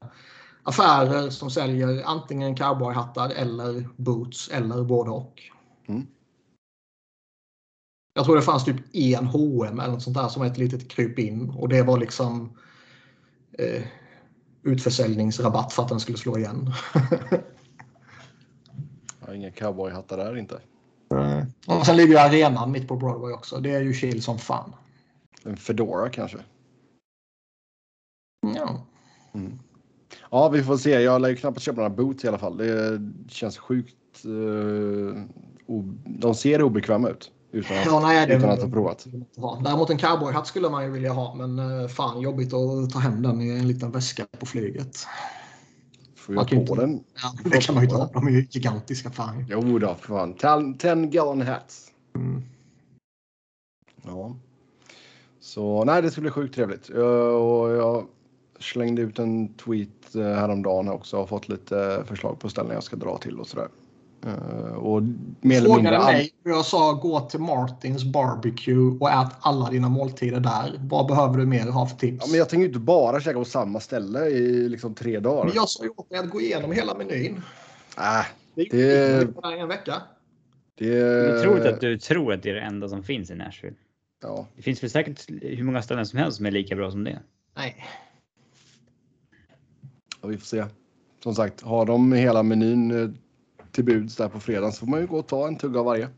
[0.63, 5.43] affärer som säljer antingen cowboyhattar eller boots eller både och.
[5.89, 6.07] Mm.
[8.15, 11.19] Jag tror det fanns typ en H&M eller något sånt där som ett litet kryp
[11.19, 12.57] in och det var liksom
[13.59, 13.83] eh,
[14.63, 16.73] utförsäljningsrabatt för att den skulle slå igen.
[19.29, 20.61] Ja, inga cowboyhattar där inte.
[21.67, 23.61] Och sen ligger ju arenan mitt på Broadway också.
[23.61, 24.75] Det är ju chill som fan.
[25.45, 26.39] En Fedora kanske.
[28.57, 28.87] Ja.
[29.33, 29.59] Mm.
[30.31, 30.91] Ja, vi får se.
[30.91, 32.57] Jag lär ju knappast köpa några boots i alla fall.
[32.57, 34.25] Det känns sjukt.
[34.27, 35.25] Uh,
[36.05, 37.33] de ser obekväma ut.
[37.53, 39.07] Utan att, Ja, nej, det utan att ha provat.
[39.35, 42.99] Ja, däremot en cowboyhatt skulle man ju vilja ha, men eh, fan jobbigt att ta
[42.99, 45.07] hem den i en liten väska på flyget.
[46.29, 47.05] Får Man kan på inte- den?
[47.23, 48.11] Ja, det kan man ju ta.
[48.13, 49.11] De är ju gigantiska.
[49.11, 49.45] Fan.
[49.49, 50.35] Jo då, fan.
[50.35, 51.93] Ten, ten gallon hats.
[52.15, 52.43] Mm.
[54.03, 54.37] Ja.
[55.41, 56.89] Så nej, det skulle bli sjukt trevligt.
[56.89, 58.07] Jag, och jag
[58.61, 62.83] slängde ut en tweet eh, häromdagen också och har fått lite förslag på ställen jag
[62.83, 63.69] ska dra till och sådär.
[64.27, 65.03] Eh, Och
[65.41, 65.99] mer eller mindre...
[65.99, 70.81] Mig och jag sa gå till Martins Barbecue och ät alla dina måltider där.
[70.83, 72.25] Vad behöver du mer ha för tips?
[72.27, 75.45] Ja, men jag tänker inte bara käka på samma ställe i liksom tre dagar.
[75.45, 77.43] Men jag sa ju åt dig att gå igenom hela menyn.
[77.99, 79.23] Äh, Det Det-
[79.61, 80.03] en vecka.
[80.79, 80.85] det...
[80.91, 83.77] Det är otroligt att du tror att det är det enda som finns i Nashville.
[84.23, 87.05] Ja, Det finns väl säkert hur många ställen som helst som är lika bra som
[87.05, 87.19] det.
[87.57, 87.85] Nej.
[90.23, 90.65] ja, vi får se.
[91.23, 93.11] Som sagt, har de hela menyn eh,
[93.73, 95.87] till buds där på fredagen så får man ju gå och ta en tugga av
[95.87, 96.09] varje.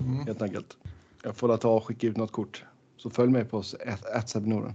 [0.00, 0.26] Mm.
[0.26, 0.76] Helt enkelt.
[1.22, 2.64] Jag får ta och skicka ut något kort.
[2.96, 3.76] Så följ med på oss,
[4.34, 4.74] Norden.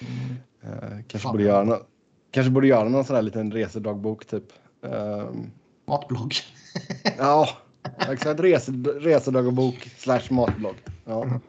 [0.00, 0.36] Mm.
[0.62, 1.32] Eh, kanske, Fan.
[1.32, 1.78] borde göra
[2.30, 4.44] kanske borde göra någon sån här liten resedagbok typ.
[4.82, 5.50] Ehm,
[5.86, 6.34] Matblogg.
[7.18, 7.48] ja,
[8.10, 8.40] exakt.
[8.40, 10.76] Rese, resedagbok slash matblogg.
[11.04, 11.40] Ja,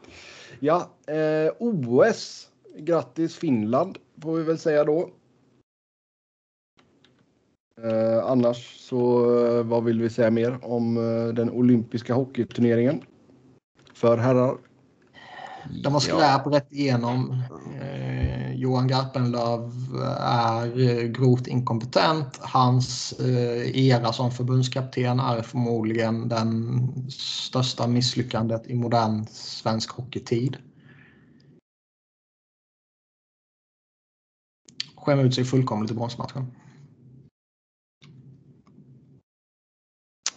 [0.60, 2.48] ja eh, OS.
[2.78, 5.10] Grattis Finland får vi väl säga då.
[7.84, 13.02] Eh, annars så eh, vad vill vi säga mer om eh, den olympiska hockeyturneringen?
[13.94, 14.58] För herrar.
[15.84, 17.44] De har skräp rätt igenom.
[17.82, 19.72] Eh, Johan Garpenlöv
[20.20, 22.40] är eh, grovt inkompetent.
[22.42, 30.58] Hans eh, era som förbundskapten är förmodligen den största misslyckandet i modern svensk hockeytid.
[34.96, 36.61] Skämmer ut sig fullkomligt i bronsmatchen.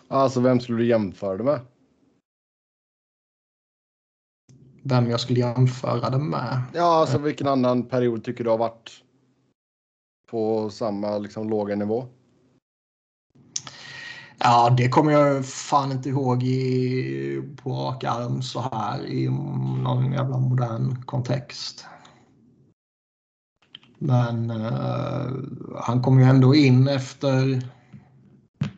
[0.09, 1.61] Alltså vem skulle du jämföra det med?
[4.83, 6.63] Vem jag skulle jämföra det med.
[6.75, 8.91] Ja, alltså vilken annan period tycker du har varit
[10.31, 12.07] på samma liksom låga nivå?
[14.39, 19.29] Ja, det kommer jag fan inte ihåg i, på rak arm så här i
[19.83, 21.87] någon jävla modern kontext.
[23.99, 25.33] Men eh,
[25.77, 27.63] han kom ju ändå in efter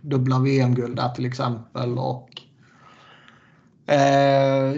[0.06, 2.42] dubbla VM-guld där till exempel och
[3.92, 4.72] eh,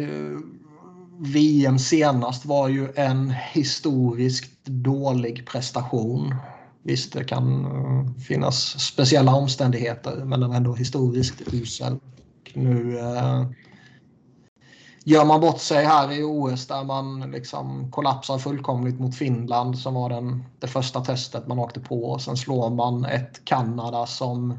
[1.19, 6.35] VM senast var ju en historiskt dålig prestation.
[6.83, 11.93] Visst, det kan eh, finnas speciella omständigheter, men den var ändå historiskt usel.
[11.93, 13.47] Och Nu eh,
[15.05, 19.95] gör man bort sig här i OS där man liksom kollapsar fullkomligt mot Finland som
[19.95, 22.05] var den, det första testet man åkte på.
[22.05, 24.59] Och sen slår man ett Kanada som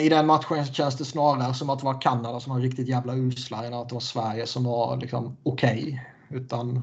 [0.00, 3.14] i den matchen känns det snarare som att det var Kanada som var riktigt jävla
[3.14, 6.06] usla än att det var Sverige som var liksom okej.
[6.28, 6.82] Utan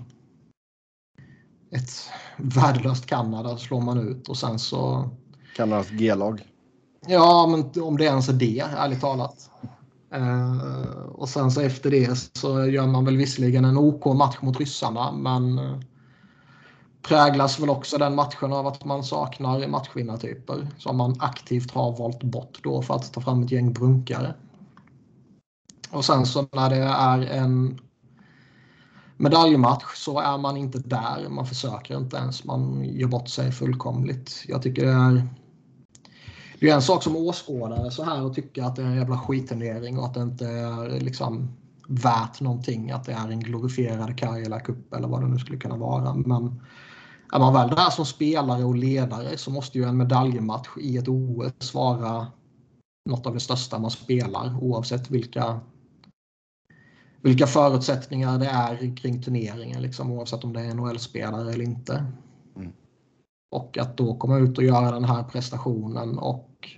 [1.71, 1.91] ett
[2.37, 5.09] värdelöst Kanada slår man ut och sen så...
[5.55, 6.41] Kanadas G-lag.
[7.07, 9.49] Ja, men om det ens är det, ärligt talat.
[10.13, 10.57] Eh,
[11.11, 15.11] och sen så efter det så gör man väl visserligen en OK match mot ryssarna,
[15.11, 15.79] men eh,
[17.07, 22.23] präglas väl också den matchen av att man saknar matchvinnartyper som man aktivt har valt
[22.23, 24.33] bort då för att ta fram ett gäng brunkare.
[25.91, 27.79] Och sen så när det är en
[29.17, 31.29] medaljmatch så är man inte där.
[31.29, 32.43] Man försöker inte ens.
[32.43, 34.43] Man gör bort sig fullkomligt.
[34.47, 35.27] Jag tycker det är...
[36.59, 39.17] Det är en sak som åskådare så här och tycka att det är en jävla
[39.17, 41.51] skitturnering och att det inte är liksom
[41.87, 42.91] värt någonting.
[42.91, 46.13] Att det är en glorifierad Karjala Cup eller vad det nu skulle kunna vara.
[46.13, 46.61] Men
[47.33, 51.07] är man väl där som spelare och ledare så måste ju en medaljmatch i ett
[51.07, 52.27] OS vara
[53.09, 55.59] något av det största man spelar oavsett vilka
[57.21, 62.05] vilka förutsättningar det är kring turneringen, liksom, oavsett om det är NHL-spelare eller inte.
[62.55, 62.71] Mm.
[63.51, 66.69] Och att då komma ut och göra den här prestationen och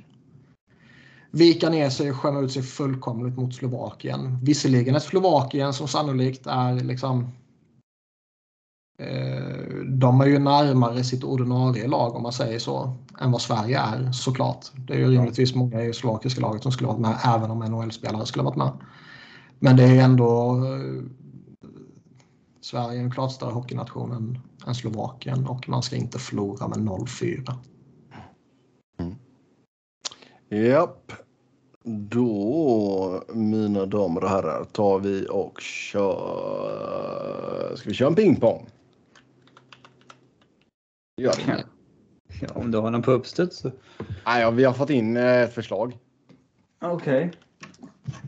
[1.31, 4.39] vika ner sig och skämma ut sig fullkomligt mot Slovakien.
[4.43, 7.31] Visserligen ett Slovakien som sannolikt är liksom
[8.99, 9.64] eh,
[9.99, 14.11] de är ju närmare sitt ordinarie lag om man säger så än vad Sverige är
[14.11, 14.65] såklart.
[14.87, 18.25] Det är ju rimligtvis många i slovakiska laget som skulle varit med även om NHL-spelare
[18.25, 18.71] skulle varit med.
[19.59, 21.03] Men det är ändå eh,
[22.61, 26.77] Sverige är en klart större hockeynation än, än Slovakien och man ska inte förlora med
[26.77, 27.53] 0-4.
[28.99, 29.15] Mm.
[30.49, 31.11] Japp.
[31.87, 36.35] Då, mina damer och herrar, tar vi och kör...
[37.75, 38.67] Ska vi köra en pingpong?
[41.17, 41.65] Gör det.
[42.41, 43.71] Ja, om du har någon på uppstuds så.
[44.25, 45.97] Nej, ja, vi har fått in eh, ett förslag.
[46.81, 47.25] Okej.
[47.25, 47.31] Okay.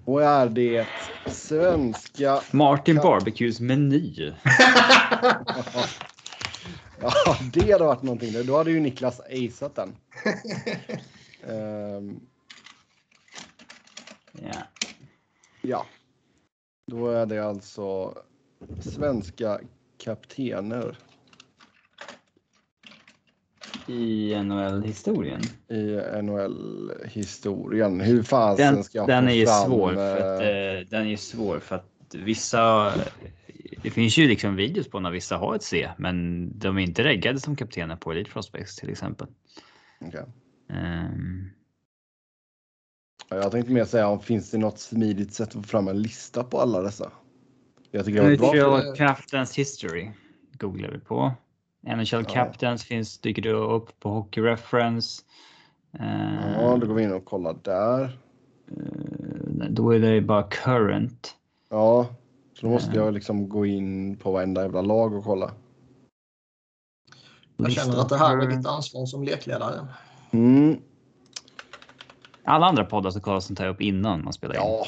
[0.05, 0.88] Och är det
[1.25, 2.41] svenska...
[2.51, 4.13] Martin Barbecues meny.
[7.01, 8.45] ja, det hade varit någonting.
[8.45, 9.95] Då hade ju Niklas aceat den.
[11.43, 12.19] um...
[14.31, 14.63] Ja.
[15.61, 15.85] Ja.
[16.91, 18.17] Då är det alltså
[18.81, 19.59] svenska
[19.97, 20.97] kaptener.
[23.88, 25.41] I NHL-historien?
[25.69, 28.01] I NHL-historien.
[28.01, 29.65] Hur fasen den, ska den är ju fram...
[29.65, 32.93] svår för att, eh, Den är ju svår för att vissa...
[33.83, 37.03] Det finns ju liksom videos på när vissa har ett C, men de är inte
[37.03, 39.27] reggade som kaptener på Elite Prospects till exempel.
[39.99, 40.21] Okay.
[40.21, 40.77] Um...
[40.77, 41.49] Ehm.
[43.29, 46.43] Jag tänkte mer säga om finns det något smidigt sätt att få fram en lista
[46.43, 47.11] på alla dessa?
[47.91, 48.95] Jag tycker det var bra.
[48.95, 50.11] Kraftens history
[50.53, 51.33] googlar vi på.
[51.88, 52.23] NHL ja.
[52.23, 55.23] Captains finns, dyker det upp på Hockey Reference.
[56.61, 58.19] Ja, då går vi in och kollar där.
[58.71, 61.35] Eh, då är det bara current.
[61.69, 62.07] Ja,
[62.53, 65.51] så då måste jag liksom gå in på varenda jävla lag och kolla.
[67.57, 69.88] Jag känner att det här är ditt ansvar som lekledare.
[70.31, 70.77] Mm.
[72.43, 74.61] Alla andra poddar så kollar sånt här upp innan man spelar in.
[74.61, 74.85] Ja.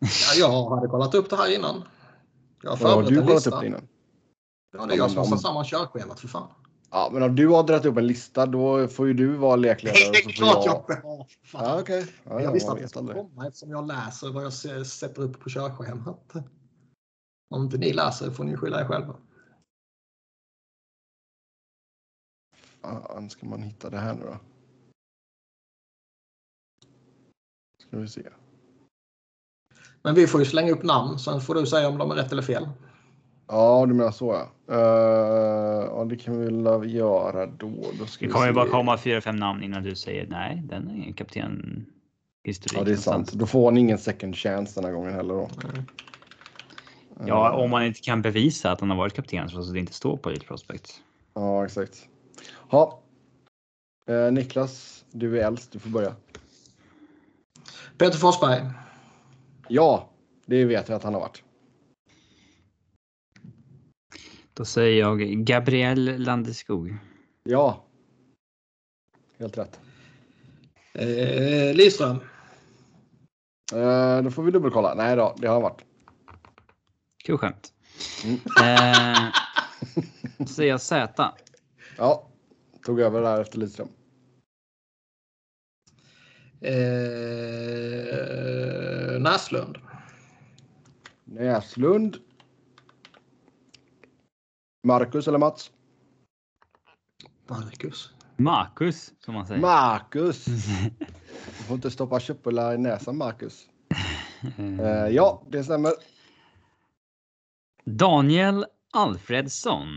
[0.00, 0.08] ja
[0.38, 1.82] jag hade kollat upp det här innan.
[2.62, 3.88] Jag har förberett ja, du kollat upp det innan?
[4.78, 6.48] Ja, det är jag som har satt samman körschemat för fan.
[6.90, 9.98] Ja, men om du har dragit upp en lista då får ju du vara lekledare.
[10.00, 11.26] Nej, det är klart jag, jag har.
[11.52, 12.06] Ja, okay.
[12.24, 14.52] ja, jag visste att det skulle komma eftersom jag läser vad jag
[14.86, 16.32] sätter upp på körschemat.
[17.50, 19.16] Om inte ni läser får ni skylla er själva.
[22.82, 24.38] Fan, ska man hitta det här nu då?
[27.86, 28.30] Ska vi se.
[30.02, 32.32] Men vi får ju slänga upp namn, sen får du säga om de är rätt
[32.32, 32.68] eller fel.
[33.48, 34.74] Ja, du menar så ja.
[34.74, 37.72] Uh, ja, det kan vi väl göra då.
[37.98, 40.88] då ska det kommer ju bara komma fyra, fem namn innan du säger nej, den
[40.88, 41.86] är ingen kapten.
[42.44, 43.32] Historik ja, det är sant.
[43.32, 45.34] Då får han ingen second chance den här gången heller.
[45.34, 45.50] Då.
[45.64, 45.84] Mm.
[47.26, 49.92] Ja, om man inte kan bevisa att han har varit kapten så att det inte
[49.92, 51.00] står på Elite Prospect.
[51.34, 52.08] Ja, exakt.
[52.70, 53.00] Ja.
[54.08, 55.72] Eh, Niklas, du är äldst.
[55.72, 56.14] Du får börja.
[57.98, 58.62] Peter Forsberg.
[59.68, 60.08] Ja,
[60.46, 61.42] det vet jag att han har varit.
[64.56, 66.96] Då säger jag Gabriel Landeskog.
[67.42, 67.84] Ja.
[69.38, 69.80] Helt rätt.
[70.92, 72.16] Eh, Lidström.
[73.72, 74.94] Eh, då får vi dubbelkolla.
[74.94, 75.84] Nej då, det har han varit.
[77.24, 77.72] Kul skämt.
[78.24, 78.36] Mm.
[78.60, 79.32] Eh,
[80.46, 81.32] säger jag Z.
[81.96, 82.28] Ja,
[82.84, 83.88] tog över där efter Lidström.
[86.60, 86.70] Eh,
[89.20, 89.78] Näslund.
[91.24, 92.16] Näslund.
[94.86, 95.72] Marcus eller Mats?
[97.46, 98.10] Marcus.
[98.36, 99.60] Marcus, som man säger.
[99.60, 100.46] Marcus!
[101.46, 103.68] Du får inte stoppa köttbullar i näsan, Marcus.
[104.58, 105.92] Uh, ja, det stämmer.
[107.84, 109.88] Daniel Alfredsson.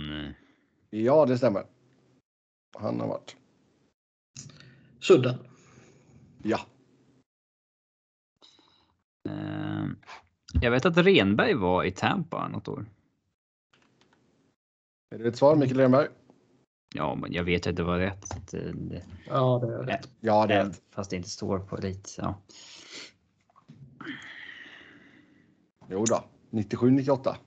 [0.89, 1.65] Ja, det stämmer.
[2.77, 3.35] Han har varit.
[4.99, 5.35] Sudden.
[6.43, 6.59] Ja.
[9.29, 9.87] Uh,
[10.61, 12.85] jag vet att Renberg var i Tampa något år.
[15.12, 16.07] Är det ett svar, Mikael Renberg?
[16.95, 18.51] Ja, men jag vet att det var rätt.
[18.51, 20.10] Det, ja, det är rätt.
[20.20, 20.82] Ja, det är rätt.
[20.91, 22.16] Fast det inte står på dit.
[22.18, 22.41] Ja.
[25.89, 27.38] Jo då, 97, 98.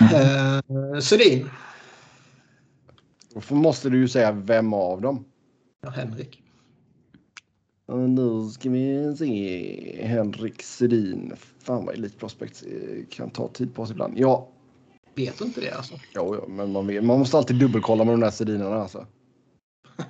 [0.00, 1.48] Eh, Sedin.
[3.34, 5.24] Då måste du ju säga vem av dem.
[5.80, 6.42] Ja, Henrik.
[7.86, 10.06] Och nu ska vi se.
[10.06, 11.32] Henrik Sedin.
[11.58, 14.18] Fan vad Elite Prospects eh, kan ta tid på sig ibland.
[14.18, 14.48] Ja,
[15.18, 15.94] Vet du inte det alltså?
[16.14, 19.06] jo, jo, men man, vet, man måste alltid dubbelkolla med de där Sedinerna alltså.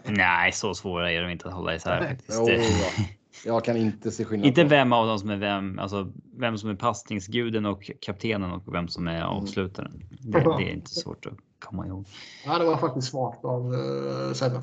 [0.04, 2.08] Nej, så svåra är de inte att hålla isär Nej.
[2.08, 2.38] faktiskt.
[2.40, 2.54] Jo, Det-
[2.98, 3.04] ja.
[3.44, 4.46] Jag kan inte se skillnad.
[4.46, 8.74] Inte vem av dem som är vem, alltså vem som är passningsguden och kaptenen och
[8.74, 10.02] vem som är avslutaren.
[10.20, 12.06] Det, det är inte svårt att komma ihåg.
[12.44, 14.62] Ja, det var faktiskt smart av uh, Sebbe.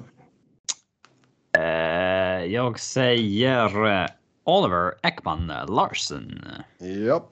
[1.57, 4.07] Eh, jag säger eh,
[4.43, 6.45] Oliver Ekman Larsen.
[7.07, 7.29] Ja,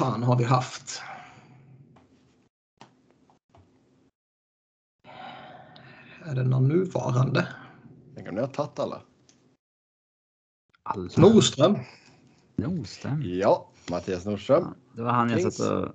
[0.00, 1.02] fan har vi haft?
[6.24, 7.48] Är det någon nuvarande?
[8.14, 9.02] tänk om ni har tagit alla.
[10.82, 11.10] Alla.
[11.16, 11.78] Norström.
[12.56, 13.22] Nordström.
[13.24, 14.74] Ja, Mattias Nordström.
[14.92, 15.56] Det var han jag Kings.
[15.56, 15.94] satt och...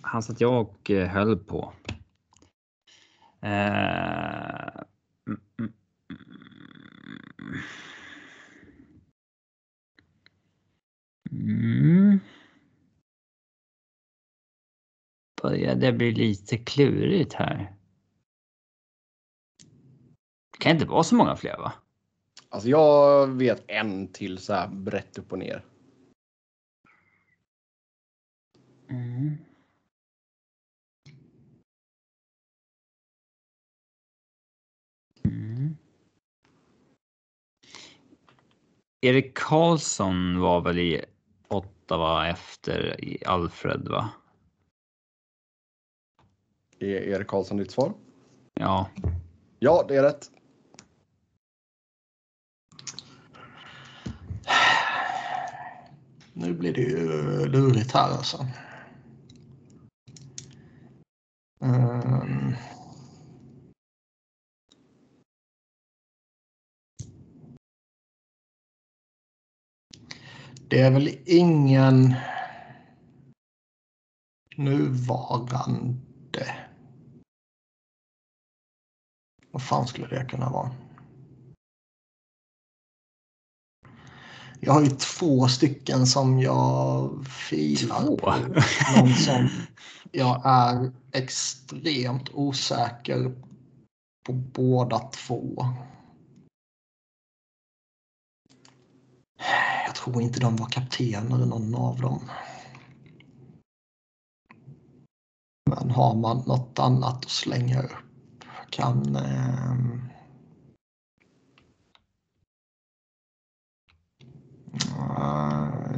[0.00, 1.72] Han satt jag och eh, höll på.
[3.40, 3.50] Eh,
[5.26, 5.72] mm, mm,
[11.30, 11.95] mm.
[15.46, 17.72] Börjar det bli lite klurigt här.
[20.52, 21.72] Det kan inte vara så många fler va?
[22.48, 25.64] Alltså jag vet en till så här brett upp och ner.
[28.90, 29.36] Mm.
[35.24, 35.76] Mm.
[39.00, 41.04] Erik Karlsson var väl i
[41.48, 44.10] Ottawa efter Alfred va?
[46.78, 47.92] Är Erik Karlsson ditt svar?
[48.54, 48.88] Ja.
[49.58, 50.30] Ja, det är rätt.
[56.32, 58.46] Nu blir det ju lurigt här alltså.
[61.60, 62.54] Ehm.
[70.68, 72.14] Det är väl ingen
[74.56, 76.65] nuvarande.
[79.56, 80.70] Vad fan skulle det kunna vara?
[84.60, 88.16] Jag har ju två stycken som jag filar Två?
[88.16, 88.34] på.
[88.96, 89.48] Någon som
[90.12, 93.34] jag är extremt osäker
[94.26, 95.66] på båda två.
[99.86, 102.30] Jag tror inte de var kaptener någon av dem.
[105.70, 108.05] Men har man något annat att slänga upp
[108.76, 110.00] kan ehm,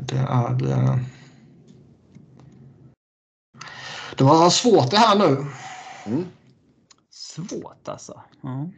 [0.03, 0.71] Det är...
[0.71, 0.99] eh,
[4.19, 5.47] Det var svårt det här nu.
[6.07, 6.27] Mm.
[7.11, 8.23] Svårt alltså.
[8.41, 8.69] Ja.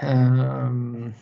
[0.00, 1.12] Ehm.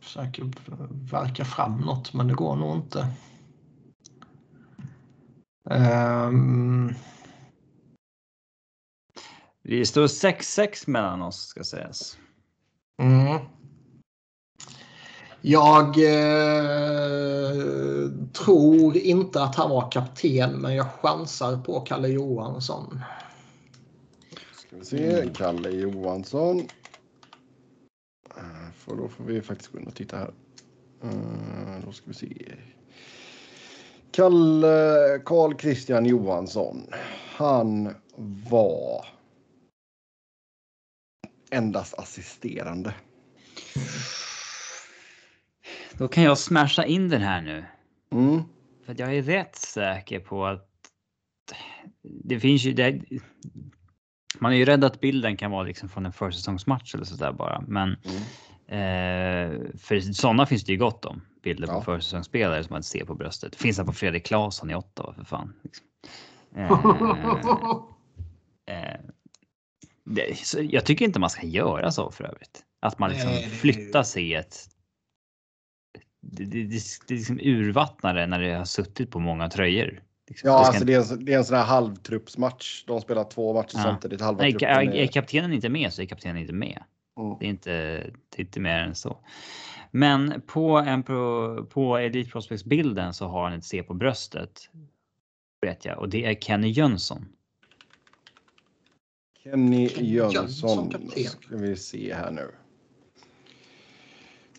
[0.00, 0.50] Försöker
[1.10, 3.06] verka fram något men det går nog inte.
[9.62, 12.18] Vi står 6-6 mellan oss ska sägas.
[13.02, 13.38] Mm.
[15.40, 17.52] Jag eh,
[18.32, 23.00] tror inte att han var kapten, men jag chansar på Kalle Johansson.
[24.54, 25.30] Ska vi se.
[25.34, 26.58] Kalle Johansson.
[28.36, 30.34] Eh, För då får vi faktiskt gå in och titta här.
[31.02, 32.54] Eh, Då ska vi se.
[34.12, 36.86] Kalle Karl Christian Johansson.
[37.36, 37.94] Han
[38.50, 39.06] var
[41.50, 42.94] endast assisterande.
[45.98, 47.64] Då kan jag smasha in den här nu.
[48.12, 48.42] Mm.
[48.86, 50.68] För jag är rätt säker på att
[52.02, 53.00] det finns ju det.
[54.38, 57.64] Man är ju rädd att bilden kan vara liksom från en försäsongsmatch eller sådär bara,
[57.68, 58.22] men Mm.
[58.68, 61.82] eh, för sådana finns det ju gott om bilder på Ja.
[61.82, 63.56] försäsongsspelare som man ser på bröstet.
[63.56, 65.52] Finns det på Fredrik Claesson i Ottawa för fan.
[65.62, 65.86] Liksom.
[66.56, 66.72] Eh,
[68.66, 69.00] eh,
[70.04, 72.62] det, jag tycker inte man ska göra så för övrigt.
[72.80, 74.56] Att man liksom Nej, flyttar sig ett
[76.20, 80.02] det, det, det, det liksom urvattnar det när det har suttit på många tröjor.
[80.28, 80.50] Liksom.
[80.50, 82.84] Ja, Det alltså det är, en, det är en sån här halvtruppsmatch.
[82.84, 83.82] De spelar två matcher Ja.
[83.82, 84.20] samtidigt.
[84.20, 86.82] Halva Nej, är- är kaptenen inte med så är kaptenen inte med.
[87.20, 87.36] Mm.
[87.40, 87.70] Det är inte,
[88.28, 89.18] det är inte mer än så.
[89.94, 94.70] Men på, en pro, på Elite Prospects bilden så har han ett C på bröstet.
[95.60, 97.26] Vet jag och det är Kenny Jönsson.
[99.42, 100.90] Kenny Kenny Jönsson.
[100.90, 102.54] Ska vi se här nu.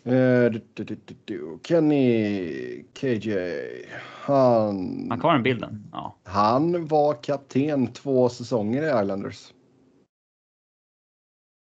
[0.04, 0.52] Eh.
[1.62, 3.34] Kenny KJ.
[4.00, 5.88] Han, Han kvar den bilden?
[5.92, 6.16] Ja.
[6.24, 9.54] han var kapten två säsonger i Islanders.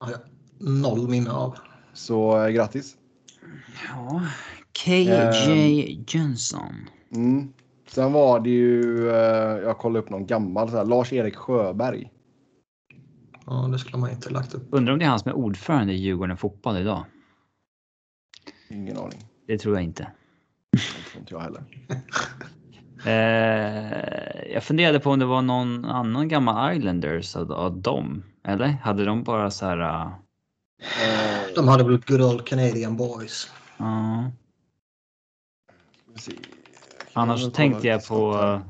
[0.01, 0.21] Har jag
[0.59, 1.57] noll minne av.
[1.93, 2.97] Så eh, grattis.
[3.89, 4.23] Ja.
[4.73, 6.05] KJ Ehm.
[6.09, 6.75] Jönsson.
[7.15, 7.53] Mm.
[7.87, 12.11] Sen var det ju, eh, jag kollade upp någon gammal, Lars-Erik Sjöberg.
[13.47, 14.69] Ja, det skulle man inte lagt upp.
[14.71, 17.05] Undrar om det är han som är ordförande i Djurgården Fotboll idag?
[18.69, 19.25] Ingen aning.
[19.47, 20.07] Det tror jag inte.
[20.73, 20.79] Det
[21.11, 21.63] tror inte jag heller.
[23.07, 28.23] Eh, jag funderade på om det var någon annan gammal Islanders av, av dem.
[28.45, 30.11] Eller hade de bara så här?
[30.81, 33.51] Uh, Eh, De hade väl good old Canadian boys.
[36.17, 36.33] se.
[37.13, 38.61] Annars tänkte jag på uh,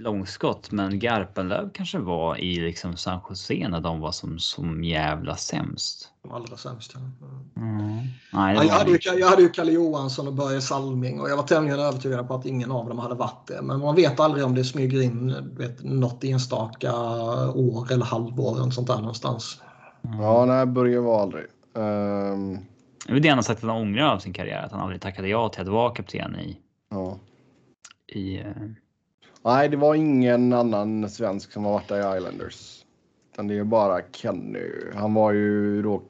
[0.00, 5.36] långskott, men Garpenlöv kanske var i liksom San Jose när de var som, som jävla
[5.36, 6.08] sämst.
[6.22, 6.98] De allra sämsta.
[7.56, 7.96] Mm.
[8.32, 11.30] Nej, Ja, det jag, hade ju, jag hade ju Kalle Johansson och Börje Salming och
[11.30, 13.62] jag var tämligen övertygad på att ingen av dem hade varit det.
[13.62, 16.92] Men man vet aldrig om det smyger in vet, något enstaka
[17.50, 19.62] år eller halvår eller sånt där någonstans.
[20.02, 21.44] Ja, nej, Börje var aldrig.
[21.76, 22.58] Ehm,
[23.06, 25.00] det är det han har sagt att han ångrar av sin karriär, att han aldrig
[25.00, 26.58] tackade ja till att vara kapten i,
[26.90, 27.18] ja.
[28.06, 28.46] i eh,
[29.44, 32.84] Nej, det var ingen annan svensk som har varit där i Islanders.
[33.32, 34.70] Utan det är bara Kenny.
[34.94, 36.02] Han var ju då...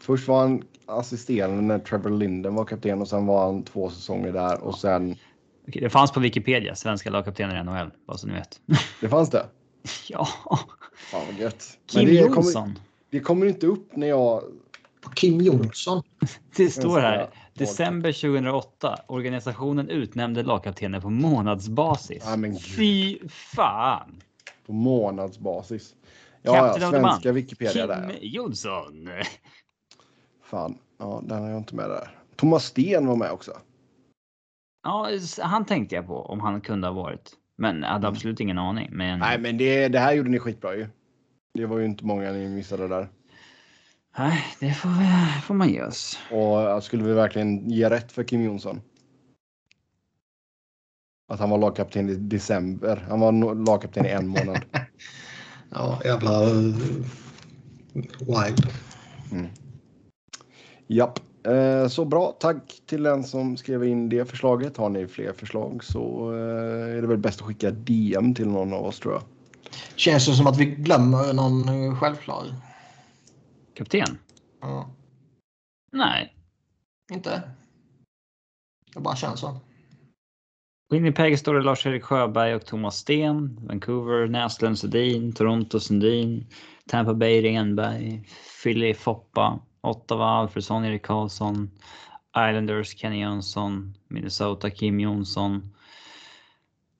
[0.00, 4.32] Först var han assisterande när Trevor Linden var kapten och sen var han två säsonger
[4.32, 5.16] där och sen...
[5.68, 8.60] Okej, det fanns på Wikipedia, svenska lagkaptener i NHL, bara så ni vet.
[9.00, 9.46] Det fanns det?
[10.08, 10.28] ja,
[10.96, 11.78] Fan vad gött.
[11.86, 12.52] Kim det Jonsson.
[12.52, 12.74] kommer,
[13.10, 14.42] det kommer inte upp när jag...
[15.14, 16.02] Kim Jonsson.
[16.56, 17.30] Det står här.
[17.54, 18.96] December 2008.
[19.06, 22.22] Organisationen utnämnde lagkaptener på månadsbasis.
[22.26, 22.62] Ja, men gud.
[22.62, 24.22] Fy fan!
[24.66, 25.94] På månadsbasis.
[26.42, 27.32] Ja, Captain ja svenska month.
[27.32, 28.10] Wikipedia där.
[28.10, 29.08] Kim Jonsson.
[30.42, 32.18] Fan, ja, den har jag inte med där.
[32.36, 33.52] Thomas Sten var med också.
[34.82, 37.32] Ja, han tänkte jag på om han kunde ha varit.
[37.56, 38.88] Men jag hade absolut ingen aning.
[38.92, 39.20] Men Mm.
[39.20, 40.86] Nej, men det, det här gjorde ni skitbra ju.
[41.54, 43.08] Det var ju inte många ni missade där.
[44.18, 46.18] Nej, det får, vi, får man ge oss.
[46.30, 48.80] Och jag skulle vi verkligen ge rätt för Kim Jonsson?
[51.28, 53.06] Att han var lagkapten i december.
[53.08, 54.60] Han var lagkapten i en månad.
[55.74, 56.76] Ja, jävla uh,
[58.20, 58.66] wild.
[60.86, 61.18] Japp.
[61.46, 62.36] Eh, så bra.
[62.40, 64.76] Tack till den som skrev in det förslaget.
[64.76, 68.72] Har ni fler förslag så eh, är det väl bäst att skicka DM till någon
[68.72, 69.22] av oss tror jag.
[69.96, 72.44] Känns det som att vi glömmer någon självklar?
[73.74, 74.18] Kapten?
[74.60, 74.90] Ja,
[75.92, 76.36] Nej.
[77.12, 77.42] inte?
[78.94, 79.60] Det bara känns så.
[80.90, 83.58] Winnipeg står det Lars-Erik Sjöberg och Thomas Sten.
[83.66, 85.32] Vancouver, Näslund Sundin.
[85.32, 86.46] Toronto Sundin.
[86.88, 88.28] Tampa Bay Renberg.
[88.62, 89.60] Philly Foppa.
[89.80, 91.70] Ottawa Alfredsson, Erik Karlsson.
[92.36, 93.94] Islanders Kenny Jönsson.
[94.08, 95.74] Minnesota Kim Jonsson.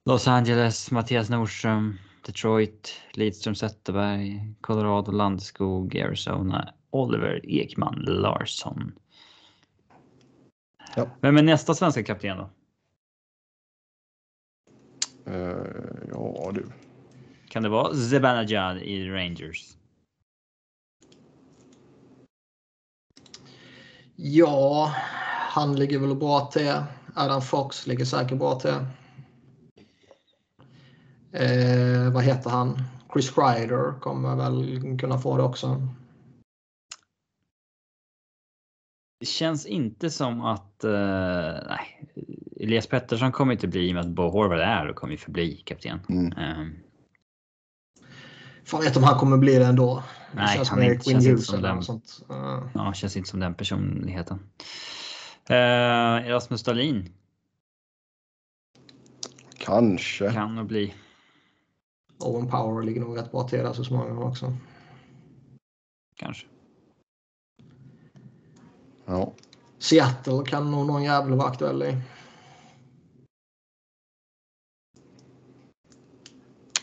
[0.07, 1.99] Los Angeles Mattias Nordström.
[2.23, 4.55] Detroit Lidström Zetterberg.
[4.61, 5.99] Colorado Landeskog.
[5.99, 8.93] Arizona Oliver Ekman Larsson.
[10.97, 11.07] Ja.
[11.21, 12.51] Vem är nästa svenska kapten då?
[15.27, 15.67] Eh,
[16.11, 16.67] ja du.
[17.49, 19.77] Kan det vara Zibanejad i Rangers?
[24.17, 24.95] Ja,
[25.51, 26.83] han ligger väl bra till.
[27.15, 28.87] Adam Fox ligger säkert bra till.
[31.33, 32.83] Eh, vad heter han?
[33.13, 35.89] Chris Kreider kommer väl kunna få det också.
[39.21, 40.85] Det känns inte som att...
[40.85, 40.91] eh,
[41.69, 42.09] nej,
[42.61, 45.57] Elias Pettersson kommer inte bli i och med att Bo Horvath är och kommer förbli
[45.57, 46.01] kapten.
[46.09, 46.33] Mm.
[46.33, 46.77] Ehm,
[48.65, 50.03] Fan vet om han kommer bli det ändå.
[50.33, 51.83] Det Nej, känns han Eric känns inte som den.
[51.83, 52.21] sånt.
[52.31, 54.39] Eh, ja, känns inte som den personligheten.
[55.51, 57.13] Uh, Rasmus Dahlin
[59.59, 60.33] Kanske.
[60.33, 60.95] kan nog bli.
[62.23, 64.53] Owen Power ligger nog rätt bra till där så småningom också.
[66.17, 66.47] Kanske.
[69.05, 69.33] Ja.
[69.79, 71.97] Seattle kan nog någon jävel vara aktuell i.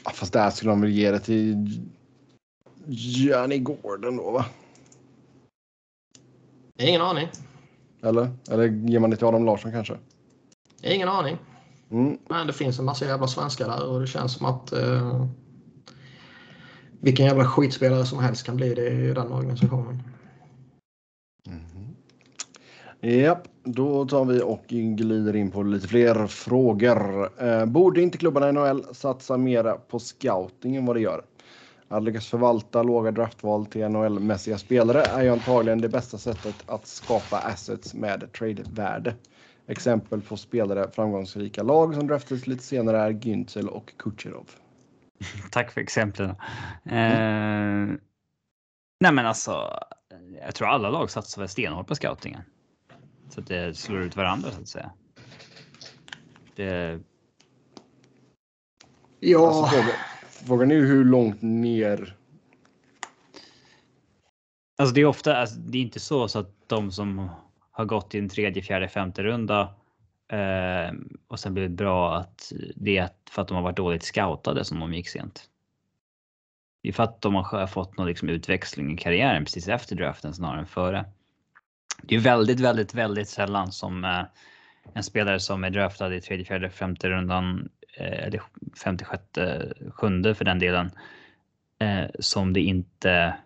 [0.06, 1.82] Ja, Fast där skulle de väl ge det till
[2.88, 4.46] Johnny Gordon då va?
[6.78, 7.28] Ingen aning.
[8.02, 8.32] Eller?
[8.50, 9.98] Eller ger man det till Adam Larsson kanske?
[10.84, 11.38] Ingen aning.
[11.92, 12.18] Mm.
[12.30, 15.26] Men det finns en massa jävla svenskar där och det känns som att eh,
[17.02, 20.04] vilken jävla skitspelare som helst kan bli det i den organisationen.
[23.02, 27.30] Japp, då tar vi och glider in på lite fler frågor.
[27.44, 31.24] Eh, borde inte klubbarna i NHL satsa mera på scouting än vad det gör?
[31.88, 36.88] Att lyckas förvalta låga draftval till NHL-mässiga spelare är ju antagligen det bästa sättet att
[36.88, 39.14] skapa assets med trade-värde.
[39.70, 44.50] Exempel på spelare framgångsrika lag som draftades lite senare är Güntzel och Kucherov.
[45.52, 46.30] Tack för exemplen.
[46.86, 47.98] Eh,
[49.00, 49.80] nej men alltså,
[50.42, 52.42] jag tror alla lag satsar väl stenhårt på scoutingen.
[53.30, 54.92] Så att det slår ut varandra så att säga.
[56.56, 57.00] Det,
[59.20, 59.96] Ja, Alltså, frågan,
[60.30, 62.16] frågan är ju hur långt ner
[64.80, 67.30] alltså det är ofta, alltså det är inte så, så att de som
[67.80, 69.62] har gått i en tredje, fjärde, femte runda
[70.32, 70.94] eh,
[71.28, 74.80] och sen blivit bra att det är för att de har varit dåligt scoutade som
[74.80, 75.50] de gick sent.
[76.84, 80.34] Det är för att de har fått någon liksom utväxling i karriären precis efter draften
[80.34, 81.06] snarare än före.
[82.04, 84.24] Det är väldigt, väldigt, väldigt sällan som eh,
[84.94, 88.42] en spelare som är draftad i tredje, fjärde, femte rundan eh, eller
[88.84, 90.92] femte, sjätte, sjunde för den delen
[91.80, 93.38] eh, som det inte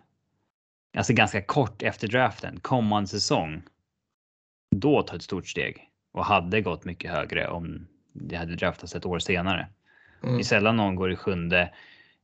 [0.96, 3.62] alltså ganska kort efter draften, kommande säsong,
[4.80, 9.06] då tar ett stort steg och hade gått mycket högre om det hade draftats ett
[9.06, 9.68] år senare.
[10.22, 10.34] mm.
[10.34, 11.74] Det är sällan någon går i sjunde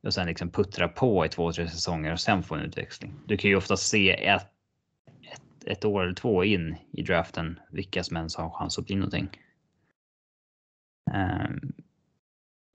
[0.03, 3.13] och sen liksom puttrar på i två, tre säsonger och sen får en utväxling.
[3.25, 4.47] Du kan ju ofta se ett,
[5.31, 8.95] ett, ett år eller två in i draften vilka som ens har chans att bli
[8.95, 9.29] någonting.
[11.13, 11.73] Ehm,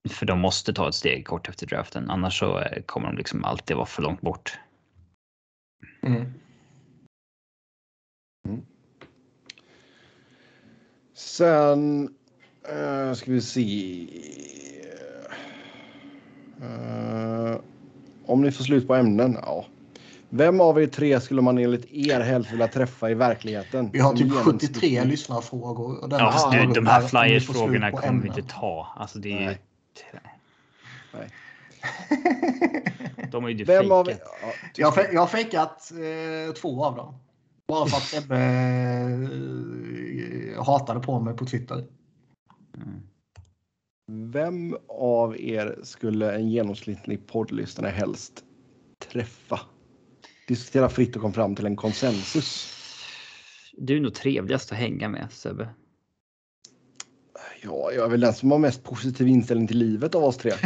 [0.08, 3.76] för de måste ta ett steg kort efter draften, annars så kommer de liksom alltid
[3.76, 4.58] vara för långt bort.
[6.02, 6.32] Mm.
[11.16, 12.08] Sen
[12.72, 14.06] uh, ska vi se.
[16.62, 17.56] Eh,
[18.26, 19.38] om ni får slut på ämnen?
[19.42, 19.64] Ja.
[20.28, 23.90] Vem av er tre skulle man enligt er helst vilja träffa i verkligheten?
[23.92, 26.02] Vi har typ genomsnittlig- 73 lyssnarfrågor.
[26.02, 28.88] Och den Ja, du, de här flyers-frågorna kommer vi inte ta.
[28.96, 29.46] Alltså det är ju...
[29.46, 29.58] Nej.
[31.14, 31.28] Nej.
[33.30, 34.12] De har ju Vem av er?
[34.12, 34.28] fejkat.
[34.42, 37.14] Ja, Jag, har fe- jag har fejkat eh, två av dem.
[37.68, 38.36] Bara för att Ebbe
[40.56, 41.86] eh, hatade på mig på Twitter.
[42.76, 43.00] Mm.
[44.32, 48.44] Vem av er skulle en genomsnittlig poddlyssnare helst
[49.10, 49.60] träffa?
[50.48, 52.72] Diskutera fritt och kom fram till en konsensus.
[53.72, 55.68] Du är nog trevligast att hänga med Sebbe.
[57.62, 60.52] Ja, jag är väl den som har mest positiv inställning till livet av oss tre.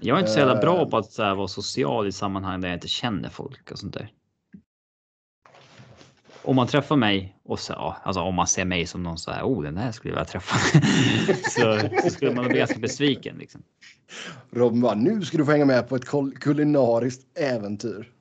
[0.00, 0.88] Jag är inte så jävla bra Eh.
[0.88, 3.94] på att så här, vara social i sammanhang där jag inte känner folk och sånt
[3.94, 4.12] där.
[6.44, 9.30] Om man träffar mig och så, ja, alltså om man ser mig som någon så
[9.30, 10.56] här, oh den här skulle jag vilja träffa.
[11.50, 13.62] så, så skulle man bli ganska besviken liksom.
[14.50, 18.12] Robin bara, nu ska du få hänga med på ett kul- kulinariskt äventyr.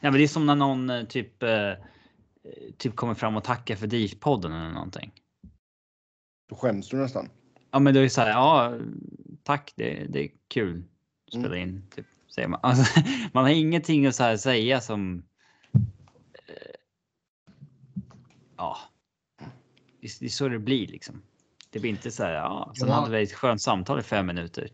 [0.00, 1.72] Ja, men det är som när någon eh, typ, eh,
[2.78, 5.12] typ kommer fram och tackar för DIF-podden eller någonting.
[6.48, 7.28] Då skäms du nästan.
[7.70, 8.74] Ja, men då är det så här, ja,
[9.42, 10.84] tack, det, det är kul
[11.32, 12.60] spela in, typ, säger man.
[12.62, 13.00] Alltså,
[13.32, 15.22] man har ingenting att så här säga som.
[16.32, 16.74] eh,
[18.62, 18.76] Ja.
[20.00, 21.22] Det, är- så det blir liksom.
[21.70, 22.94] Det blir inte så här, ja, sen Ja.
[22.94, 24.68] hade vi ett skönt samtal i fem minuter.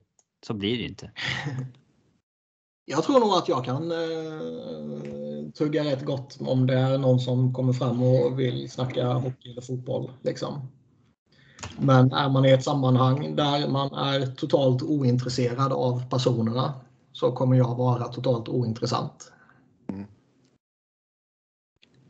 [0.47, 1.11] Så blir det inte.
[2.91, 7.55] Jag tror nog att jag kan eh, tugga rätt gott om det är någon som
[7.55, 10.11] kommer fram och vill snacka hockey eller fotboll.
[10.23, 10.69] Liksom.
[11.79, 16.75] Men är man i ett sammanhang där man är totalt ointresserad av personerna
[17.13, 19.33] så kommer jag vara totalt ointressant.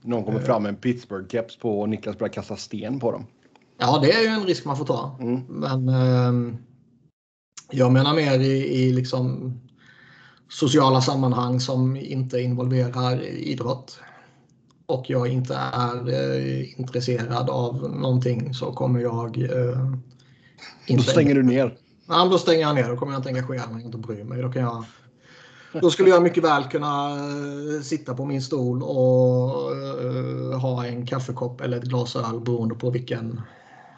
[0.09, 3.27] Någon kommer fram med en Pittsburgh-keps på och Niklas börjar kasta sten på dem.
[3.79, 5.17] Ja, det är ju en risk man får ta.
[5.21, 5.41] Mm.
[5.49, 6.55] Men eh,
[7.71, 9.53] jag menar mer i, i liksom
[10.49, 14.01] sociala sammanhang som inte involverar idrott.
[14.87, 19.99] Och jag inte är eh, intresserad av någonting så kommer jag eh, Då
[20.87, 21.11] inte...
[21.11, 21.77] stänger du ner.
[22.09, 22.89] Ja, då stänger jag ner.
[22.89, 24.43] Då kommer jag inte engagera mig och inte bry mig.
[24.43, 24.85] Då, kan jag,
[25.73, 31.07] då skulle jag mycket väl kunna eh, sitta på min stol och eh, ha en
[31.07, 33.41] kaffekopp eller ett glas öl beroende på vilken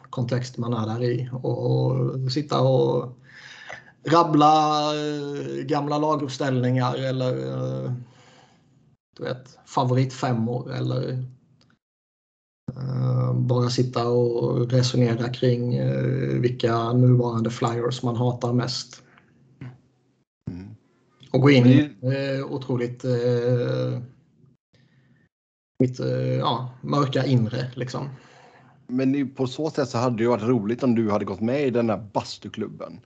[0.09, 1.29] kontext man är där i.
[1.43, 3.17] Och sitta och
[4.07, 7.35] rabbla eh, gamla laguppställningar eller
[9.17, 11.25] du vet, favoritfemmor eller
[13.33, 15.81] bara sitta och resonera kring
[16.41, 19.03] vilka nuvarande flyers man hatar mest.
[21.31, 23.99] Och gå in i eh, otroligt eh,
[25.79, 27.71] mitt eh, ja, mörka inre.
[27.75, 28.09] Liksom.
[28.87, 31.67] Men på så sätt så hade det ju varit roligt om du hade gått med
[31.67, 32.99] i den här bastuklubben.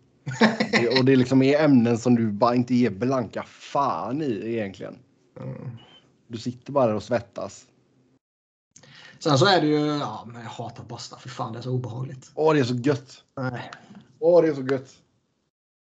[0.72, 4.98] Det- Och det liksom är ämnen som du bara inte ger blanka fan i egentligen.
[5.42, 5.70] Mm.
[6.28, 7.66] Du sitter bara där och svettas.
[9.20, 11.72] Sen så är det ju, ja men jag hatar basta, för fan det är så
[11.72, 12.32] obehagligt.
[12.36, 13.24] Åh, det är så gött.
[13.38, 13.72] Nej.
[14.20, 14.96] Åh, det är så gött.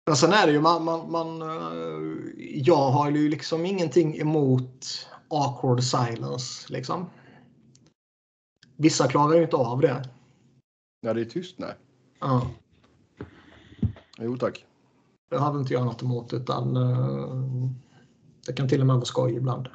[0.06, 5.08] Men sen är det ju man, man, man eh, jag har ju liksom ingenting emot
[5.28, 7.10] awkward silence liksom.
[8.76, 10.08] Vissa klarar ju inte av det.
[11.00, 11.74] Ja, det är tyst nej.
[12.20, 12.50] Ja,
[14.18, 14.64] Jo tack.
[15.30, 17.70] det hade inte jag något emot utan eh,
[18.46, 19.68] det kan till och med vara skoj ibland.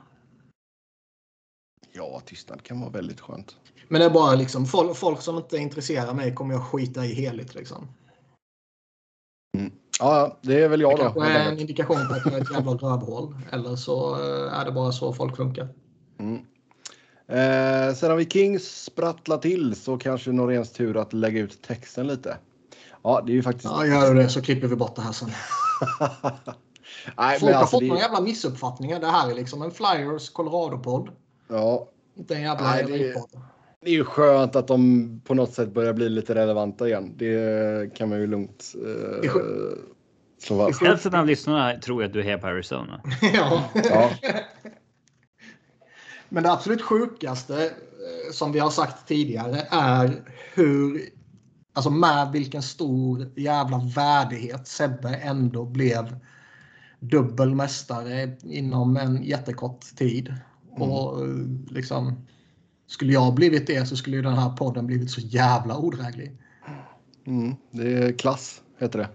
[1.92, 3.58] Ja, tystnad kan vara väldigt skönt.
[3.88, 7.14] Men det är bara liksom folk, folk som inte intresserar mig kommer jag skita i
[7.14, 7.88] heligt liksom.
[10.00, 11.12] Ja, det är väl jag Det då.
[11.12, 13.36] kanske är en indikation på att jag är ett jävla rövhål.
[13.52, 14.16] Eller så
[14.52, 15.68] är det bara så folk funkar.
[16.20, 16.36] Mm.
[17.28, 22.08] Eh, sen har vi Kings sprattla till så kanske Noréns tur att lägga ut texten
[22.08, 22.38] lite.
[23.04, 23.66] Ja, det är ju faktiskt...
[23.66, 25.30] Ja, gör du det så klipper vi bort det här sen.
[27.18, 29.00] Nej, Folk har alltså, fått det, några jävla missuppfattningar.
[29.00, 31.10] Det här är liksom en Flyers Colorado-podd.
[31.48, 33.24] ja, Inte en jävla Nej, det-.
[33.82, 37.14] Det är ju skönt att de på något sätt börjar bli lite relevanta igen.
[37.18, 39.32] Det kan man ju lugnt eh,
[40.42, 40.82] slå fast.
[40.82, 43.02] Hälften av lyssnarna tror att du är här på Arizona.
[43.34, 43.64] ja.
[43.74, 44.12] Ja,
[46.30, 50.24] Men det absolut sjukaste eh, som vi har sagt tidigare är
[50.54, 51.02] hur,
[51.74, 56.16] alltså med vilken stor jävla värdighet Sebbe ändå blev
[57.00, 60.36] dubbelmästare inom en jättekort tid.
[60.72, 61.28] Och eh,
[61.70, 62.26] liksom,
[62.90, 66.38] skulle jag blivit det så skulle ju den här podden blivit så jävla odräglig.
[67.28, 69.10] mm, det är klass, heter det.